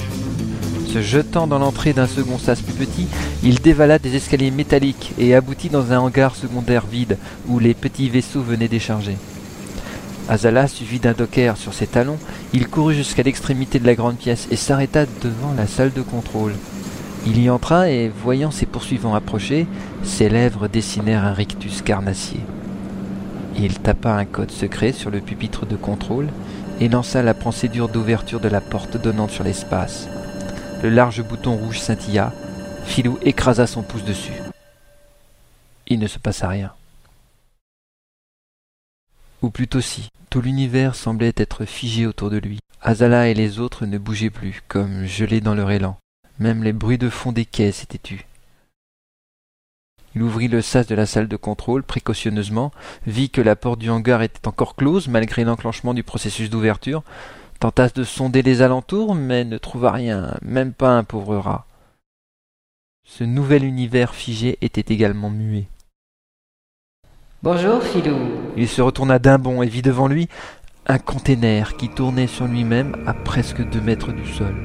Se 0.93 1.03
jetant 1.03 1.47
dans 1.47 1.59
l'entrée 1.59 1.93
d'un 1.93 2.07
second 2.07 2.39
sas 2.39 2.61
plus 2.61 2.73
petit, 2.73 3.07
il 3.43 3.61
dévala 3.61 3.99
des 3.99 4.17
escaliers 4.17 4.51
métalliques 4.51 5.13
et 5.19 5.35
aboutit 5.35 5.69
dans 5.69 5.93
un 5.93 5.99
hangar 5.99 6.35
secondaire 6.35 6.87
vide 6.91 7.19
où 7.47 7.59
les 7.59 7.75
petits 7.75 8.09
vaisseaux 8.09 8.43
venaient 8.43 8.69
décharger. 8.69 9.17
Azala, 10.29 10.69
suivi 10.69 10.99
d'un 11.01 11.13
docker 11.13 11.57
sur 11.57 11.73
ses 11.73 11.87
talons, 11.87 12.19
il 12.53 12.69
courut 12.69 12.95
jusqu'à 12.95 13.23
l'extrémité 13.23 13.79
de 13.79 13.87
la 13.87 13.95
grande 13.95 14.17
pièce 14.17 14.47
et 14.51 14.57
s'arrêta 14.57 15.07
devant 15.23 15.55
la 15.57 15.67
salle 15.67 15.93
de 15.93 16.03
contrôle. 16.03 16.53
Il 17.27 17.41
y 17.41 17.51
entra 17.51 17.91
et, 17.91 18.09
voyant 18.09 18.51
ses 18.51 18.67
poursuivants 18.67 19.15
approcher, 19.15 19.67
ses 20.03 20.29
lèvres 20.29 20.69
dessinèrent 20.69 21.25
un 21.25 21.33
rictus 21.33 21.83
carnassier. 21.83 22.41
Il 23.57 23.79
tapa 23.81 24.13
un 24.13 24.25
code 24.25 24.51
secret 24.51 24.93
sur 24.93 25.11
le 25.11 25.21
pupitre 25.21 25.67
de 25.67 25.77
contrôle 25.77 26.29
et 26.81 26.89
lança 26.89 27.23
la 27.23 27.35
procédure 27.35 27.89
d'ouverture 27.89 28.41
de 28.41 28.49
la 28.49 28.61
porte 28.61 28.97
donnant 28.97 29.29
sur 29.29 29.45
l'espace. 29.45 30.09
Le 30.83 30.91
large 30.91 31.23
bouton 31.23 31.57
rouge 31.57 31.81
scintilla. 31.81 32.33
Filou 32.85 33.19
écrasa 33.23 33.67
son 33.67 33.83
pouce 33.83 34.05
dessus. 34.05 34.41
Il 35.89 35.99
ne 35.99 36.07
se 36.07 36.19
passa 36.19 36.49
rien. 36.49 36.71
Ou 39.43 39.51
plutôt 39.51 39.81
si, 39.81 40.09
tout 40.31 40.41
l'univers 40.41 40.95
semblait 40.95 41.33
être 41.37 41.65
figé 41.65 42.07
autour 42.07 42.31
de 42.31 42.39
lui. 42.39 42.59
Azala 42.81 43.29
et 43.29 43.35
les 43.35 43.61
autres 43.61 43.87
ne 43.87 43.99
bougeaient 43.99 44.31
plus, 44.31 44.63
comme 44.69 45.05
gelés 45.05 45.41
dans 45.41 45.55
leur 45.55 45.71
élan. 45.71 45.97
Même 46.39 46.63
les 46.63 46.73
bruits 46.73 46.99
de 46.99 47.09
fond 47.09 47.33
des 47.33 47.45
quais 47.45 47.73
s'étaient 47.73 47.99
tus. 47.99 48.27
Il 50.15 50.23
ouvrit 50.23 50.49
le 50.49 50.63
sas 50.63 50.87
de 50.87 50.95
la 50.95 51.07
salle 51.07 51.29
de 51.29 51.37
contrôle 51.37 51.83
précautionneusement, 51.83 52.73
vit 53.07 53.31
que 53.31 53.41
la 53.41 53.57
porte 53.57 53.79
du 53.79 53.91
hangar 53.91 54.23
était 54.23 54.49
encore 54.49 54.75
close 54.75 55.07
malgré 55.09 55.45
l'enclenchement 55.45 55.95
du 55.95 56.03
processus 56.03 56.51
d'ouverture, 56.51 57.05
tenta 57.61 57.89
de 57.89 58.05
sonder 58.05 58.43
les 58.43 58.63
alentours, 58.63 59.15
mais 59.15 59.45
ne 59.45 59.59
trouva 59.59 59.93
rien, 59.93 60.37
même 60.43 60.73
pas 60.73 60.91
un 60.91 61.05
pauvre 61.05 61.37
rat. 61.37 61.67
Ce 63.05 63.25
nouvel 63.25 63.65
univers 63.65 64.15
figé 64.15 64.59
était 64.61 64.93
également 64.93 65.31
muet. 65.31 65.69
Bonjour, 67.41 67.81
Filou. 67.81 68.17
Il 68.57 68.67
se 68.67 68.83
retourna 68.83 69.21
d'un 69.21 69.39
bond 69.39 69.63
et 69.63 69.69
vit 69.69 69.81
devant 69.81 70.09
lui 70.09 70.29
un 70.89 70.99
container 70.99 71.77
qui 71.77 71.89
tournait 71.89 72.27
sur 72.27 72.47
lui-même 72.47 72.97
à 73.07 73.15
presque 73.15 73.63
deux 73.63 73.81
mètres 73.81 74.11
du 74.11 74.27
sol. 74.27 74.57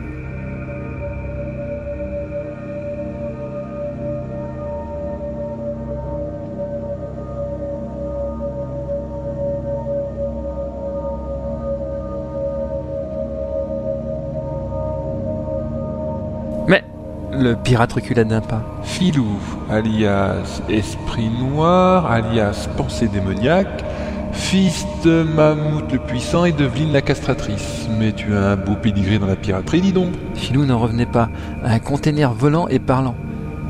Pirate 17.56 17.94
recula 17.94 18.24
d'un 18.24 18.42
pas. 18.42 18.64
Filou, 18.84 19.38
alias 19.70 20.62
Esprit 20.70 21.30
Noir, 21.30 22.06
alias 22.10 22.70
Pensée 22.78 23.08
démoniaque, 23.08 23.84
fils 24.32 24.86
de 25.04 25.24
Mammouth 25.24 25.92
le 25.92 26.00
Puissant 26.00 26.46
et 26.46 26.52
d'Evelyne 26.52 26.94
la 26.94 27.02
Castratrice. 27.02 27.88
Mais 28.00 28.12
tu 28.12 28.36
as 28.36 28.52
un 28.52 28.56
beau 28.56 28.76
pédigré 28.76 29.20
dans 29.20 29.28
la 29.28 29.36
piraterie, 29.36 29.82
dis 29.82 29.94
donc. 29.94 30.12
Filou 30.36 30.66
n'en 30.66 30.80
revenait 30.80 31.06
pas. 31.06 31.30
Un 31.64 31.80
container 31.80 32.34
volant 32.34 32.68
et 32.68 32.80
parlant. 32.80 33.16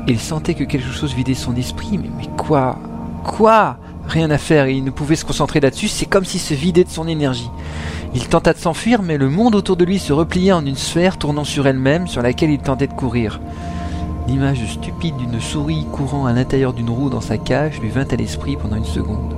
Il 0.06 0.18
sentait 0.18 0.54
que 0.54 0.64
quelque 0.64 0.92
chose 0.92 1.14
vidait 1.14 1.34
son 1.34 1.56
esprit, 1.56 1.98
mais, 1.98 2.10
mais 2.16 2.28
quoi? 2.36 2.78
Quoi? 3.24 3.78
Rien 4.08 4.30
à 4.30 4.38
faire, 4.38 4.66
et 4.66 4.74
il 4.74 4.84
ne 4.84 4.90
pouvait 4.90 5.16
se 5.16 5.24
concentrer 5.24 5.60
là-dessus, 5.60 5.88
c'est 5.88 6.06
comme 6.06 6.24
s'il 6.24 6.40
se 6.40 6.54
vidait 6.54 6.84
de 6.84 6.90
son 6.90 7.08
énergie. 7.08 7.50
Il 8.14 8.28
tenta 8.28 8.52
de 8.52 8.58
s'enfuir, 8.58 9.02
mais 9.02 9.18
le 9.18 9.28
monde 9.28 9.54
autour 9.54 9.76
de 9.76 9.84
lui 9.84 9.98
se 9.98 10.12
repliait 10.12 10.52
en 10.52 10.64
une 10.64 10.76
sphère 10.76 11.16
tournant 11.16 11.44
sur 11.44 11.66
elle-même, 11.66 12.06
sur 12.06 12.22
laquelle 12.22 12.50
il 12.50 12.58
tentait 12.58 12.86
de 12.86 12.92
courir. 12.92 13.40
L'image 14.28 14.64
stupide 14.66 15.16
d'une 15.16 15.40
souris 15.40 15.86
courant 15.92 16.26
à 16.26 16.32
l'intérieur 16.32 16.72
d'une 16.72 16.90
roue 16.90 17.10
dans 17.10 17.20
sa 17.20 17.36
cage 17.36 17.80
lui 17.80 17.90
vint 17.90 18.06
à 18.10 18.16
l'esprit 18.16 18.56
pendant 18.56 18.76
une 18.76 18.84
seconde. 18.84 19.34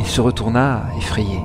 Il 0.00 0.06
se 0.06 0.20
retourna, 0.20 0.84
effrayé. 0.98 1.40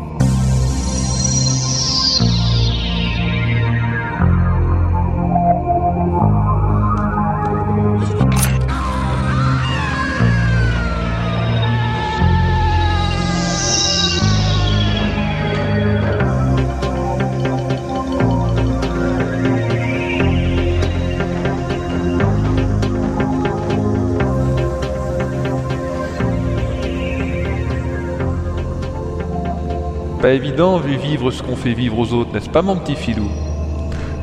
Pas 30.26 30.34
évident 30.34 30.80
vu 30.80 30.98
vivre 30.98 31.30
ce 31.30 31.44
qu'on 31.44 31.56
fait 31.56 31.76
vivre 31.76 32.00
aux 32.00 32.12
autres, 32.14 32.34
n'est-ce 32.34 32.50
pas 32.50 32.64
mon 32.64 32.78
petit 32.78 32.96
filou? 32.96 33.30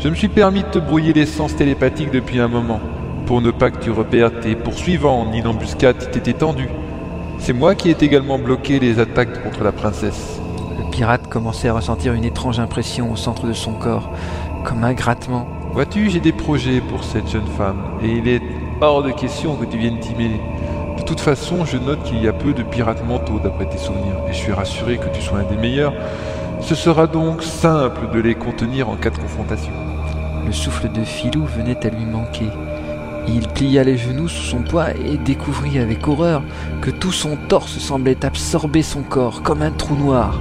Je 0.00 0.08
me 0.08 0.16
suis 0.16 0.26
permis 0.26 0.64
de 0.64 0.66
te 0.66 0.80
brouiller 0.80 1.12
l'essence 1.12 1.54
télépathique 1.54 2.10
depuis 2.10 2.40
un 2.40 2.48
moment, 2.48 2.80
pour 3.24 3.40
ne 3.40 3.52
pas 3.52 3.70
que 3.70 3.78
tu 3.78 3.92
repères 3.92 4.40
tes 4.40 4.56
poursuivants 4.56 5.24
ni 5.30 5.42
l'embuscade 5.42 5.98
qui 5.98 6.08
t'était 6.08 6.32
tendue. 6.32 6.70
C'est 7.38 7.52
moi 7.52 7.76
qui 7.76 7.88
ai 7.88 7.96
également 8.00 8.40
bloqué 8.40 8.80
les 8.80 8.98
attaques 8.98 9.44
contre 9.44 9.62
la 9.62 9.70
princesse. 9.70 10.40
Le 10.76 10.90
pirate 10.90 11.28
commençait 11.28 11.68
à 11.68 11.74
ressentir 11.74 12.14
une 12.14 12.24
étrange 12.24 12.58
impression 12.58 13.12
au 13.12 13.16
centre 13.16 13.46
de 13.46 13.52
son 13.52 13.74
corps, 13.74 14.10
comme 14.64 14.82
un 14.82 14.94
grattement. 14.94 15.46
Vois-tu, 15.72 16.10
j'ai 16.10 16.18
des 16.18 16.32
projets 16.32 16.80
pour 16.80 17.04
cette 17.04 17.30
jeune 17.30 17.46
femme, 17.56 17.80
et 18.02 18.08
il 18.08 18.26
est 18.26 18.42
hors 18.80 19.04
de 19.04 19.12
question 19.12 19.54
que 19.54 19.66
tu 19.66 19.78
viennes 19.78 20.00
t'y 20.00 20.16
mêler. 20.16 20.40
De 21.02 21.06
toute 21.08 21.18
façon, 21.18 21.64
je 21.64 21.78
note 21.78 22.00
qu'il 22.04 22.22
y 22.22 22.28
a 22.28 22.32
peu 22.32 22.52
de 22.52 22.62
pirates 22.62 23.04
mentaux 23.04 23.40
d'après 23.40 23.66
tes 23.68 23.76
souvenirs, 23.76 24.14
et 24.28 24.32
je 24.32 24.38
suis 24.38 24.52
rassuré 24.52 24.98
que 24.98 25.08
tu 25.12 25.20
sois 25.20 25.40
un 25.40 25.42
des 25.42 25.56
meilleurs. 25.56 25.92
Ce 26.60 26.76
sera 26.76 27.08
donc 27.08 27.42
simple 27.42 28.08
de 28.14 28.20
les 28.20 28.36
contenir 28.36 28.88
en 28.88 28.94
cas 28.94 29.10
de 29.10 29.18
confrontation. 29.18 29.72
Le 30.46 30.52
souffle 30.52 30.92
de 30.92 31.02
Filou 31.02 31.44
venait 31.44 31.84
à 31.84 31.90
lui 31.90 32.04
manquer. 32.04 32.46
Il 33.26 33.48
plia 33.48 33.82
les 33.82 33.98
genoux 33.98 34.28
sous 34.28 34.44
son 34.44 34.62
poids 34.62 34.92
et 34.92 35.16
découvrit 35.16 35.80
avec 35.80 36.06
horreur 36.06 36.44
que 36.80 36.92
tout 36.92 37.12
son 37.12 37.36
torse 37.48 37.78
semblait 37.78 38.24
absorber 38.24 38.82
son 38.82 39.02
corps 39.02 39.42
comme 39.42 39.62
un 39.62 39.72
trou 39.72 39.96
noir. 39.96 40.40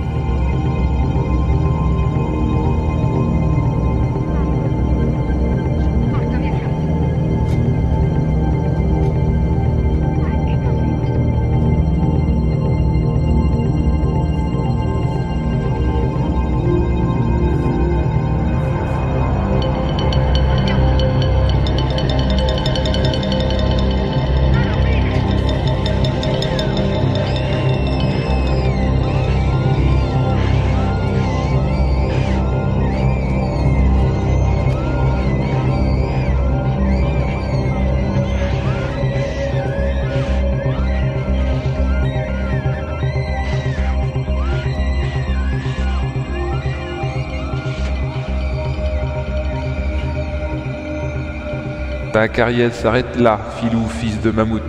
Ta 52.22 52.28
carrière 52.28 52.72
s'arrête 52.72 53.15
là, 53.15 53.39
filou 53.57 53.88
fils 53.88 54.22
de 54.22 54.30
mammouth. 54.30 54.61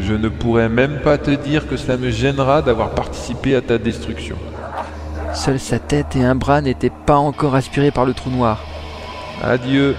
Je 0.00 0.14
ne 0.14 0.28
pourrais 0.28 0.68
même 0.68 0.98
pas 0.98 1.16
te 1.16 1.30
dire 1.30 1.68
que 1.68 1.76
cela 1.76 1.96
me 1.96 2.10
gênera 2.10 2.60
d'avoir 2.60 2.90
participé 2.90 3.54
à 3.54 3.60
ta 3.60 3.78
destruction. 3.78 4.34
Seule 5.32 5.60
sa 5.60 5.78
tête 5.78 6.16
et 6.16 6.24
un 6.24 6.34
bras 6.34 6.60
n'étaient 6.60 6.90
pas 7.06 7.14
encore 7.14 7.54
aspirés 7.54 7.92
par 7.92 8.04
le 8.04 8.14
trou 8.14 8.30
noir. 8.30 8.64
Adieu. 9.44 9.94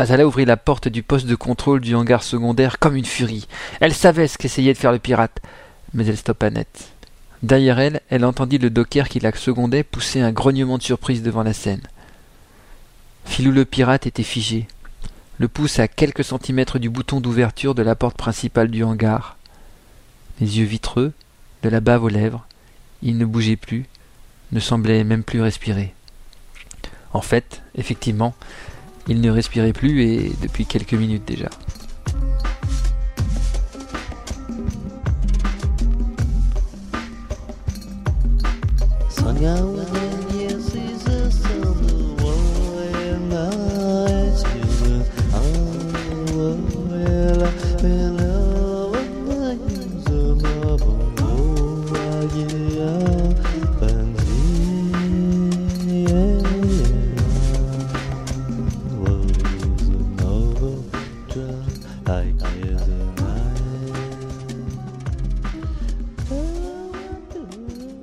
Azala 0.00 0.26
ouvrit 0.26 0.46
la 0.46 0.56
porte 0.56 0.88
du 0.88 1.02
poste 1.02 1.26
de 1.26 1.34
contrôle 1.34 1.82
du 1.82 1.94
hangar 1.94 2.22
secondaire 2.22 2.78
comme 2.78 2.96
une 2.96 3.04
furie. 3.04 3.46
Elle 3.80 3.92
savait 3.92 4.28
ce 4.28 4.38
qu'essayait 4.38 4.72
de 4.72 4.78
faire 4.78 4.92
le 4.92 4.98
pirate, 4.98 5.42
mais 5.92 6.06
elle 6.06 6.16
stoppa 6.16 6.48
net. 6.48 6.94
Derrière 7.42 7.78
elle, 7.78 8.00
elle 8.08 8.24
entendit 8.24 8.56
le 8.56 8.70
docker 8.70 9.10
qui 9.10 9.20
la 9.20 9.30
secondait 9.36 9.82
pousser 9.82 10.22
un 10.22 10.32
grognement 10.32 10.78
de 10.78 10.82
surprise 10.82 11.22
devant 11.22 11.42
la 11.42 11.52
scène. 11.52 11.82
Filou 13.26 13.52
le 13.52 13.66
pirate 13.66 14.06
était 14.06 14.22
figé, 14.22 14.68
le 15.36 15.48
pouce 15.48 15.78
à 15.78 15.86
quelques 15.86 16.24
centimètres 16.24 16.78
du 16.78 16.88
bouton 16.88 17.20
d'ouverture 17.20 17.74
de 17.74 17.82
la 17.82 17.94
porte 17.94 18.16
principale 18.16 18.70
du 18.70 18.82
hangar. 18.82 19.36
Les 20.40 20.60
yeux 20.60 20.64
vitreux, 20.64 21.12
de 21.62 21.68
la 21.68 21.80
bave 21.80 22.04
aux 22.04 22.08
lèvres, 22.08 22.46
il 23.02 23.18
ne 23.18 23.26
bougeait 23.26 23.56
plus, 23.56 23.84
ne 24.52 24.60
semblait 24.60 25.04
même 25.04 25.24
plus 25.24 25.42
respirer. 25.42 25.92
En 27.12 27.20
fait, 27.20 27.60
effectivement, 27.74 28.34
il 29.10 29.20
ne 29.20 29.30
respirait 29.30 29.72
plus 29.72 30.02
et 30.04 30.32
depuis 30.40 30.64
quelques 30.66 30.94
minutes 30.94 31.26
déjà. 31.26 31.48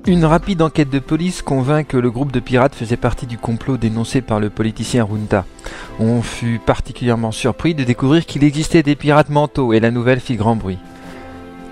Une 0.08 0.24
rapide 0.24 0.62
enquête 0.62 0.88
de 0.88 1.00
police 1.00 1.42
convainc 1.42 1.88
que 1.88 1.98
le 1.98 2.10
groupe 2.10 2.32
de 2.32 2.40
pirates 2.40 2.74
faisait 2.74 2.96
partie 2.96 3.26
du 3.26 3.36
complot 3.36 3.76
dénoncé 3.76 4.22
par 4.22 4.40
le 4.40 4.48
politicien 4.48 5.04
Runta. 5.04 5.44
On 6.00 6.22
fut 6.22 6.58
particulièrement 6.64 7.30
surpris 7.30 7.74
de 7.74 7.84
découvrir 7.84 8.24
qu'il 8.24 8.42
existait 8.42 8.82
des 8.82 8.96
pirates 8.96 9.28
mentaux 9.28 9.74
et 9.74 9.80
la 9.80 9.90
nouvelle 9.90 10.20
fit 10.20 10.36
grand 10.36 10.56
bruit. 10.56 10.78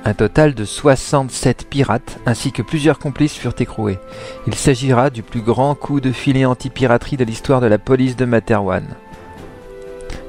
Un 0.04 0.12
total 0.12 0.52
de 0.52 0.66
67 0.66 1.66
pirates 1.70 2.18
ainsi 2.26 2.52
que 2.52 2.60
plusieurs 2.60 2.98
complices 2.98 3.32
furent 3.32 3.54
écroués. 3.58 3.98
Il 4.46 4.54
s'agira 4.54 5.08
du 5.08 5.22
plus 5.22 5.40
grand 5.40 5.74
coup 5.74 6.02
de 6.02 6.12
filet 6.12 6.44
anti-piraterie 6.44 7.16
de 7.16 7.24
l'histoire 7.24 7.62
de 7.62 7.68
la 7.68 7.78
police 7.78 8.16
de 8.16 8.26
Materwan. 8.26 8.84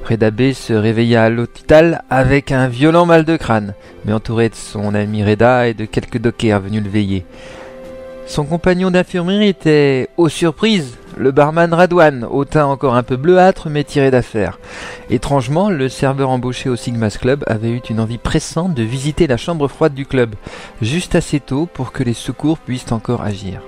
Reda 0.08 0.30
B 0.30 0.52
se 0.54 0.72
réveilla 0.72 1.24
à 1.24 1.28
l'hôpital 1.28 2.04
avec 2.08 2.52
un 2.52 2.68
violent 2.68 3.04
mal 3.04 3.26
de 3.26 3.36
crâne, 3.36 3.74
mais 4.06 4.14
entouré 4.14 4.48
de 4.48 4.54
son 4.54 4.94
ami 4.94 5.22
Reda 5.22 5.68
et 5.68 5.74
de 5.74 5.84
quelques 5.84 6.16
dockers 6.16 6.62
venus 6.62 6.82
le 6.82 6.88
veiller. 6.88 7.26
Son 8.28 8.44
compagnon 8.44 8.90
d'infirmerie 8.90 9.48
était, 9.48 10.10
aux 10.18 10.28
surprises, 10.28 10.98
le 11.16 11.32
barman 11.32 11.72
Radwan, 11.72 12.24
au 12.30 12.44
teint 12.44 12.66
encore 12.66 12.94
un 12.94 13.02
peu 13.02 13.16
bleuâtre 13.16 13.70
mais 13.70 13.84
tiré 13.84 14.10
d'affaire. 14.10 14.58
Étrangement, 15.08 15.70
le 15.70 15.88
serveur 15.88 16.28
embauché 16.28 16.68
au 16.68 16.76
Sigma's 16.76 17.16
Club 17.16 17.42
avait 17.46 17.70
eu 17.70 17.80
une 17.88 18.00
envie 18.00 18.18
pressante 18.18 18.74
de 18.74 18.82
visiter 18.82 19.26
la 19.26 19.38
chambre 19.38 19.66
froide 19.66 19.94
du 19.94 20.04
club, 20.04 20.34
juste 20.82 21.14
assez 21.14 21.40
tôt 21.40 21.66
pour 21.72 21.90
que 21.90 22.02
les 22.02 22.12
secours 22.12 22.58
puissent 22.58 22.92
encore 22.92 23.22
agir. 23.22 23.62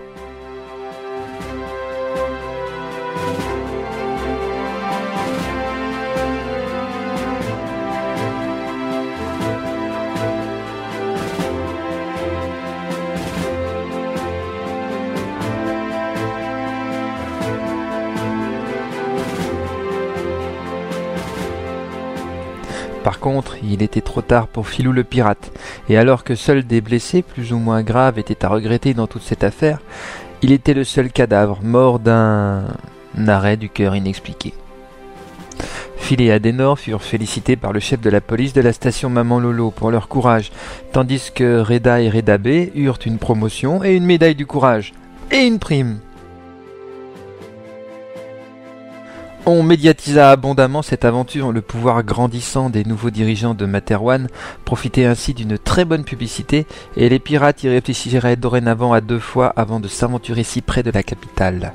Par 23.05 23.19
contre, 23.19 23.57
il 23.63 23.83
était 23.83 24.03
trop 24.03 24.21
tard 24.21 24.47
pour 24.47 24.69
Filou 24.69 24.93
le 24.93 25.05
pirate, 25.05 25.53
et 25.89 25.97
alors 25.97 26.23
que 26.23 26.35
seuls 26.35 26.65
des 26.65 26.81
blessés 26.81 27.23
plus 27.23 27.53
ou 27.53 27.59
moins 27.59 27.83
graves 27.83 28.19
étaient 28.19 28.45
à 28.45 28.49
regretter 28.49 28.93
dans 28.93 29.07
toute 29.07 29.23
cette 29.23 29.45
affaire, 29.45 29.81
il 30.43 30.53
était 30.53 30.75
le 30.75 30.85
seul 30.85 31.11
cadavre, 31.11 31.61
mort 31.63 31.99
d'un 31.99 32.65
arrêt 33.27 33.57
du 33.57 33.71
cœur 33.71 33.97
inexpliqué. 33.97 34.53
Phil 35.97 36.21
et 36.23 36.31
Adenor 36.31 36.79
furent 36.79 37.03
félicités 37.03 37.57
par 37.57 37.73
le 37.73 37.81
chef 37.81 38.01
de 38.01 38.11
la 38.11 38.21
police 38.21 38.53
de 38.53 38.61
la 38.61 38.73
station 38.73 39.11
Maman 39.11 39.39
Lolo 39.39 39.71
pour 39.71 39.91
leur 39.91 40.09
courage, 40.09 40.51
tandis 40.93 41.31
que 41.35 41.61
Reda 41.61 42.01
et 42.01 42.11
Reda 42.11 42.37
B 42.37 42.71
eurent 42.75 42.99
une 43.07 43.19
promotion 43.19 43.85
et 43.85 43.95
une 43.95 44.07
médaille 44.07 44.35
du 44.35 44.47
courage, 44.47 44.93
et 45.31 45.47
une 45.47 45.59
prime. 45.59 46.01
On 49.47 49.63
médiatisa 49.63 50.31
abondamment 50.31 50.83
cette 50.83 51.07
aventure, 51.07 51.51
le 51.51 51.63
pouvoir 51.63 52.05
grandissant 52.05 52.69
des 52.69 52.85
nouveaux 52.85 53.11
dirigeants 53.11 53.55
de 53.55 53.65
Materwan 53.65 54.29
profitait 54.67 55.07
ainsi 55.07 55.33
d'une 55.33 55.59
très 55.59 55.87
bonne 55.87 56.05
publicité 56.05 56.67
et 56.97 57.09
les 57.09 57.19
pirates 57.19 57.65
y 57.65 57.69
réfléchiraient 57.69 58.37
dorénavant 58.37 58.93
à 58.93 59.01
deux 59.01 59.19
fois 59.19 59.49
avant 59.57 59.81
de 59.81 59.89
s'aventurer 59.89 60.45
si 60.45 60.61
près 60.61 60.83
de 60.83 60.91
la 60.91 61.03
capitale. 61.03 61.73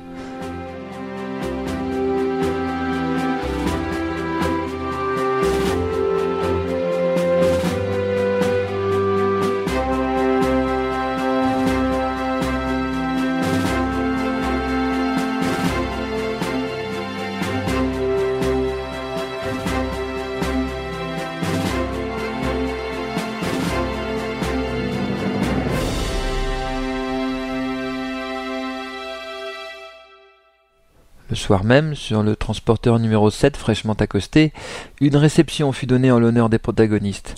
Soir 31.36 31.64
même, 31.64 31.94
sur 31.94 32.22
le 32.22 32.34
transporteur 32.34 32.98
numéro 32.98 33.30
7 33.30 33.58
fraîchement 33.58 33.92
accosté, 33.92 34.54
une 35.02 35.16
réception 35.16 35.70
fut 35.70 35.86
donnée 35.86 36.10
en 36.10 36.18
l'honneur 36.18 36.48
des 36.48 36.58
protagonistes. 36.58 37.34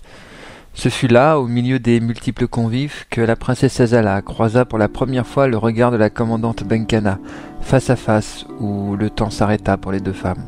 Ce 0.72 0.88
fut 0.88 1.08
là, 1.08 1.40
au 1.40 1.48
milieu 1.48 1.80
des 1.80 1.98
multiples 1.98 2.46
convives, 2.46 3.06
que 3.10 3.20
la 3.20 3.34
princesse 3.34 3.80
Azala 3.80 4.22
croisa 4.22 4.64
pour 4.64 4.78
la 4.78 4.88
première 4.88 5.26
fois 5.26 5.48
le 5.48 5.58
regard 5.58 5.90
de 5.90 5.96
la 5.96 6.10
commandante 6.10 6.62
Benkana, 6.62 7.18
face 7.60 7.90
à 7.90 7.96
face, 7.96 8.46
où 8.60 8.94
le 8.94 9.10
temps 9.10 9.30
s'arrêta 9.30 9.76
pour 9.76 9.90
les 9.90 10.00
deux 10.00 10.12
femmes. 10.12 10.44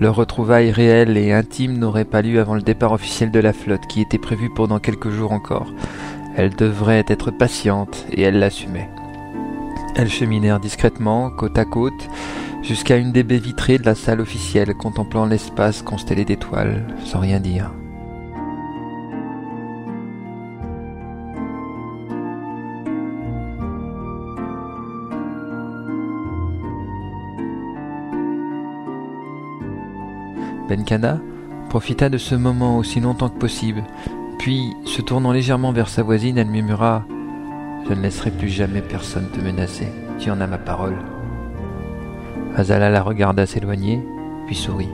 Leur 0.00 0.16
retrouvaille 0.16 0.72
réelle 0.72 1.16
et 1.16 1.32
intime 1.32 1.78
n'aurait 1.78 2.04
pas 2.04 2.20
lieu 2.20 2.40
avant 2.40 2.56
le 2.56 2.62
départ 2.62 2.92
officiel 2.92 3.30
de 3.30 3.40
la 3.40 3.52
flotte, 3.52 3.86
qui 3.88 4.00
était 4.00 4.18
prévu 4.18 4.50
pour 4.50 4.66
dans 4.66 4.80
quelques 4.80 5.10
jours 5.10 5.32
encore. 5.32 5.72
Elle 6.36 6.56
devrait 6.56 7.04
être 7.06 7.30
patiente, 7.30 8.06
et 8.10 8.22
elle 8.22 8.40
l'assumait. 8.40 8.90
Elles 9.98 10.08
cheminèrent 10.08 10.60
discrètement, 10.60 11.28
côte 11.28 11.58
à 11.58 11.64
côte, 11.64 12.08
jusqu'à 12.62 12.98
une 12.98 13.10
des 13.10 13.24
baies 13.24 13.38
vitrées 13.38 13.78
de 13.78 13.84
la 13.84 13.96
salle 13.96 14.20
officielle, 14.20 14.72
contemplant 14.76 15.26
l'espace 15.26 15.82
constellé 15.82 16.24
d'étoiles, 16.24 16.86
sans 17.04 17.18
rien 17.18 17.40
dire. 17.40 17.72
Benkana 30.68 31.18
profita 31.70 32.08
de 32.08 32.18
ce 32.18 32.36
moment 32.36 32.78
aussi 32.78 33.00
longtemps 33.00 33.30
que 33.30 33.38
possible, 33.38 33.82
puis, 34.38 34.72
se 34.84 35.02
tournant 35.02 35.32
légèrement 35.32 35.72
vers 35.72 35.88
sa 35.88 36.04
voisine, 36.04 36.38
elle 36.38 36.46
murmura 36.46 37.04
je 37.88 37.94
ne 37.94 38.02
laisserai 38.02 38.30
plus 38.30 38.50
jamais 38.50 38.82
personne 38.82 39.28
te 39.30 39.40
menacer. 39.40 39.88
Tu 40.18 40.30
en 40.30 40.42
as 40.42 40.46
ma 40.46 40.58
parole. 40.58 40.96
Azala 42.54 42.90
la 42.90 43.02
regarda 43.02 43.46
s'éloigner, 43.46 44.02
puis 44.46 44.54
sourit. 44.54 44.90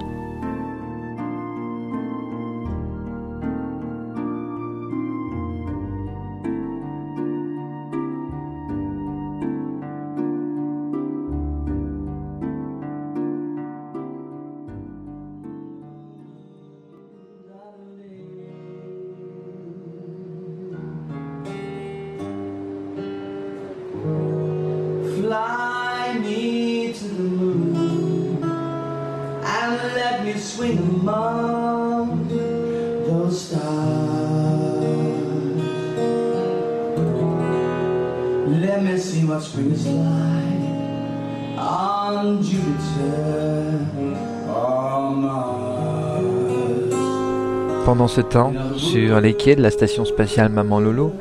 ce 48.15 48.21
temps, 48.21 48.53
sur 48.77 49.21
les 49.21 49.35
quais 49.35 49.57
de 49.57 49.63
la 49.63 49.73
station 49.73 50.05
spatiale 50.05 50.49
Maman 50.49 50.79
Lolo, 50.79 51.13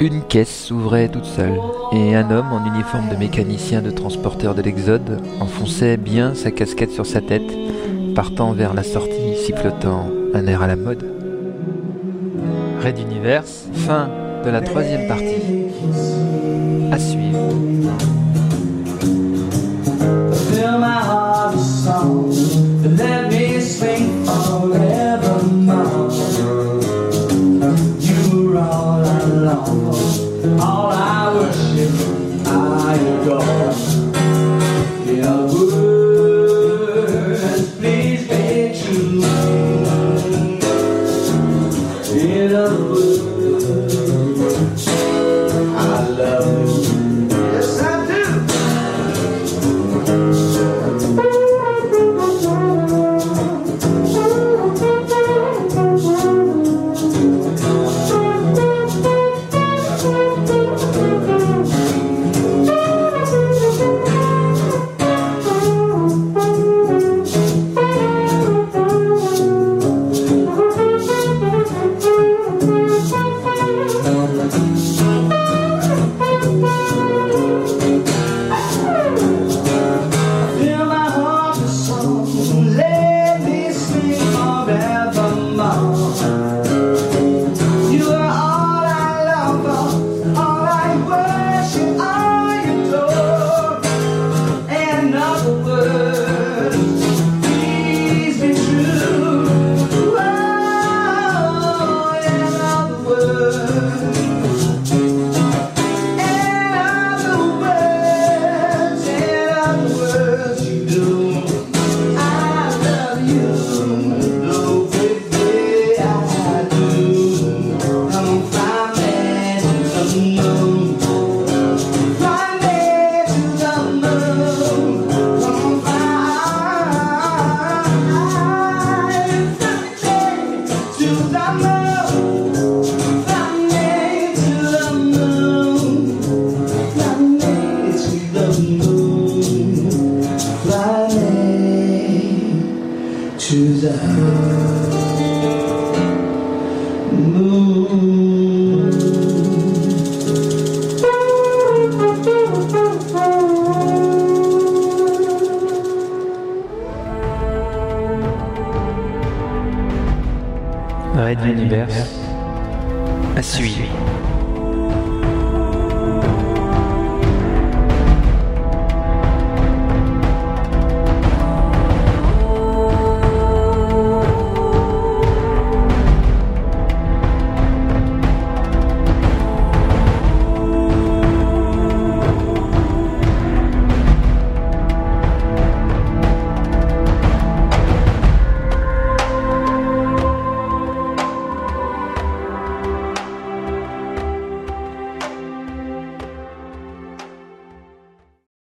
une 0.00 0.22
caisse 0.22 0.64
s'ouvrait 0.64 1.08
toute 1.08 1.26
seule, 1.26 1.60
et 1.92 2.14
un 2.14 2.30
homme 2.30 2.54
en 2.54 2.64
uniforme 2.64 3.10
de 3.10 3.16
mécanicien 3.16 3.82
de 3.82 3.90
transporteur 3.90 4.54
de 4.54 4.62
l'Exode 4.62 5.20
enfonçait 5.40 5.98
bien 5.98 6.34
sa 6.34 6.50
casquette 6.52 6.90
sur 6.90 7.04
sa 7.04 7.20
tête, 7.20 7.52
partant 8.14 8.52
vers 8.52 8.72
la 8.72 8.82
sortie, 8.82 9.36
sifflotant 9.44 10.08
un 10.32 10.46
air 10.46 10.62
à 10.62 10.66
la 10.66 10.76
mode. 10.76 11.04
Red 12.82 12.98
Universe, 12.98 13.68
fin 13.74 14.08
de 14.42 14.48
la 14.48 14.62
troisième 14.62 15.06
partie. 15.08 15.42
À 16.92 16.98
suivre. 16.98 17.26